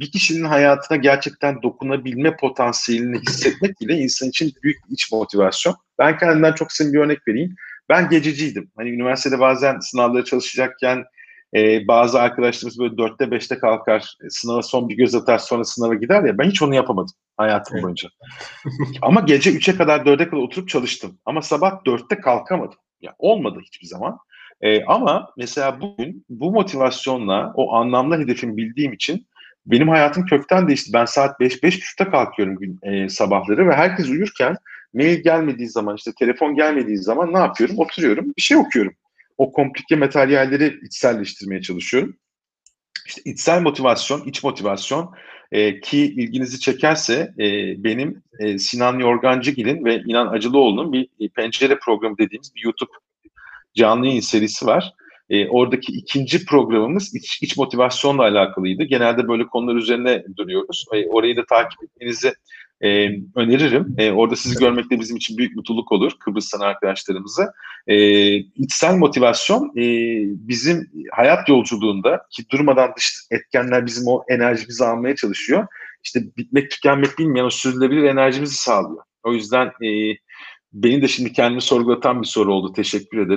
bir 0.00 0.10
kişinin 0.10 0.44
hayatına 0.44 0.96
gerçekten 0.96 1.62
dokunabilme 1.62 2.36
potansiyelini 2.36 3.20
hissetmek 3.20 3.80
bile 3.80 3.94
insan 3.94 4.28
için 4.28 4.52
büyük 4.62 4.88
bir 4.88 4.94
iç 4.94 5.12
motivasyon. 5.12 5.76
Ben 5.98 6.18
kendimden 6.18 6.52
çok 6.52 6.72
senin 6.72 6.92
bir 6.92 6.98
örnek 6.98 7.28
vereyim. 7.28 7.54
Ben 7.88 8.08
gececiydim. 8.08 8.70
Hani 8.76 8.90
üniversitede 8.90 9.40
bazen 9.40 9.78
sınavlara 9.80 10.24
çalışacakken 10.24 11.04
e, 11.56 11.88
bazı 11.88 12.20
arkadaşlarımız 12.20 12.78
böyle 12.78 12.98
dörtte 12.98 13.30
beşte 13.30 13.58
kalkar, 13.58 14.16
sınava 14.28 14.62
son 14.62 14.88
bir 14.88 14.96
göz 14.96 15.14
atar 15.14 15.38
sonra 15.38 15.64
sınava 15.64 15.94
gider 15.94 16.24
ya 16.24 16.38
ben 16.38 16.50
hiç 16.50 16.62
onu 16.62 16.74
yapamadım 16.74 17.14
hayatım 17.36 17.74
Evet. 17.74 17.84
boyunca. 17.84 18.08
Ama 19.02 19.20
gece 19.20 19.50
3'e 19.50 19.76
kadar 19.76 20.00
4'e 20.00 20.28
kadar 20.28 20.42
oturup 20.42 20.68
çalıştım. 20.68 21.18
Ama 21.24 21.42
sabah 21.42 21.72
4'te 21.84 22.20
kalkamadım. 22.20 22.78
Ya 23.00 23.14
olmadı 23.18 23.60
hiçbir 23.64 23.86
zaman. 23.86 24.18
E, 24.60 24.84
ama 24.84 25.30
mesela 25.36 25.80
bugün 25.80 26.24
bu 26.28 26.52
motivasyonla 26.52 27.52
o 27.54 27.74
anlamlı 27.74 28.18
hedefimi 28.18 28.56
bildiğim 28.56 28.92
için 28.92 29.26
benim 29.66 29.88
hayatım 29.88 30.26
kökten 30.26 30.68
değişti. 30.68 30.92
Ben 30.92 31.04
saat 31.04 31.40
5 31.40 31.54
5.30'da 31.62 32.10
kalkıyorum 32.10 32.56
gün 32.56 32.78
e, 32.82 33.08
sabahları 33.08 33.68
ve 33.68 33.74
herkes 33.74 34.08
uyurken 34.08 34.56
mail 34.94 35.22
gelmediği 35.22 35.68
zaman 35.68 35.96
işte 35.96 36.12
telefon 36.18 36.54
gelmediği 36.54 36.98
zaman 36.98 37.34
ne 37.34 37.38
yapıyorum? 37.38 37.78
Oturuyorum 37.78 38.32
bir 38.36 38.42
şey 38.42 38.56
okuyorum. 38.56 38.92
O 39.38 39.52
komplike 39.52 39.96
materyalleri 39.96 40.78
içselleştirmeye 40.82 41.62
çalışıyorum. 41.62 42.16
İşte 43.06 43.22
içsel 43.24 43.62
motivasyon, 43.62 44.24
iç 44.26 44.44
motivasyon 44.44 45.14
e, 45.52 45.80
ki 45.80 45.98
ilginizi 45.98 46.60
çekerse 46.60 47.34
e, 47.38 47.44
benim 47.84 48.22
e, 48.38 48.58
Sinan 48.58 48.98
Yorgancıgil'in 48.98 49.84
ve 49.84 50.02
İnan 50.06 50.26
Acılıoğlu'nun 50.26 50.92
bir 50.92 51.08
e, 51.20 51.28
pencere 51.28 51.78
programı 51.78 52.18
dediğimiz 52.18 52.54
bir 52.54 52.64
YouTube 52.64 52.90
canlı 53.76 54.06
yayın 54.06 54.20
serisi 54.20 54.66
var. 54.66 54.92
E, 55.30 55.48
oradaki 55.48 55.92
ikinci 55.92 56.44
programımız 56.44 57.14
iç, 57.14 57.42
iç 57.42 57.56
motivasyonla 57.56 58.22
alakalıydı. 58.22 58.84
Genelde 58.84 59.28
böyle 59.28 59.46
konular 59.46 59.74
üzerine 59.74 60.24
duruyoruz. 60.36 60.84
E, 60.94 61.06
orayı 61.08 61.36
da 61.36 61.46
takip 61.46 61.82
etmenizi 61.82 62.32
e, 62.80 63.08
öneririm. 63.34 63.94
E, 63.98 64.12
orada 64.12 64.36
sizi 64.36 64.58
görmek 64.58 64.90
de 64.90 65.00
bizim 65.00 65.16
için 65.16 65.38
büyük 65.38 65.56
mutluluk 65.56 65.92
olur 65.92 66.12
Kıbrıs'tan 66.20 66.60
arkadaşlarımızı. 66.60 67.46
E, 67.86 67.96
içsel 68.36 68.96
motivasyon 68.96 69.72
e, 69.76 69.84
bizim 70.48 70.90
hayat 71.12 71.48
yolculuğunda 71.48 72.22
ki 72.30 72.44
durmadan 72.52 72.92
dış 72.96 73.14
etkenler 73.30 73.86
bizim 73.86 74.08
o 74.08 74.24
enerjimizi 74.28 74.84
almaya 74.84 75.16
çalışıyor. 75.16 75.66
İşte 76.04 76.20
bitmek 76.36 76.70
tükenmek 76.70 77.18
bilmeyen 77.18 77.44
o 77.44 77.50
sürdürülebilir 77.50 78.02
enerjimizi 78.02 78.54
sağlıyor. 78.54 79.02
O 79.24 79.32
yüzden 79.32 79.66
e, 79.66 80.16
beni 80.72 81.02
de 81.02 81.08
şimdi 81.08 81.32
kendimi 81.32 81.62
sorgulatan 81.62 82.22
bir 82.22 82.26
soru 82.26 82.54
oldu. 82.54 82.72
Teşekkür 82.72 83.18
ederim. 83.18 83.34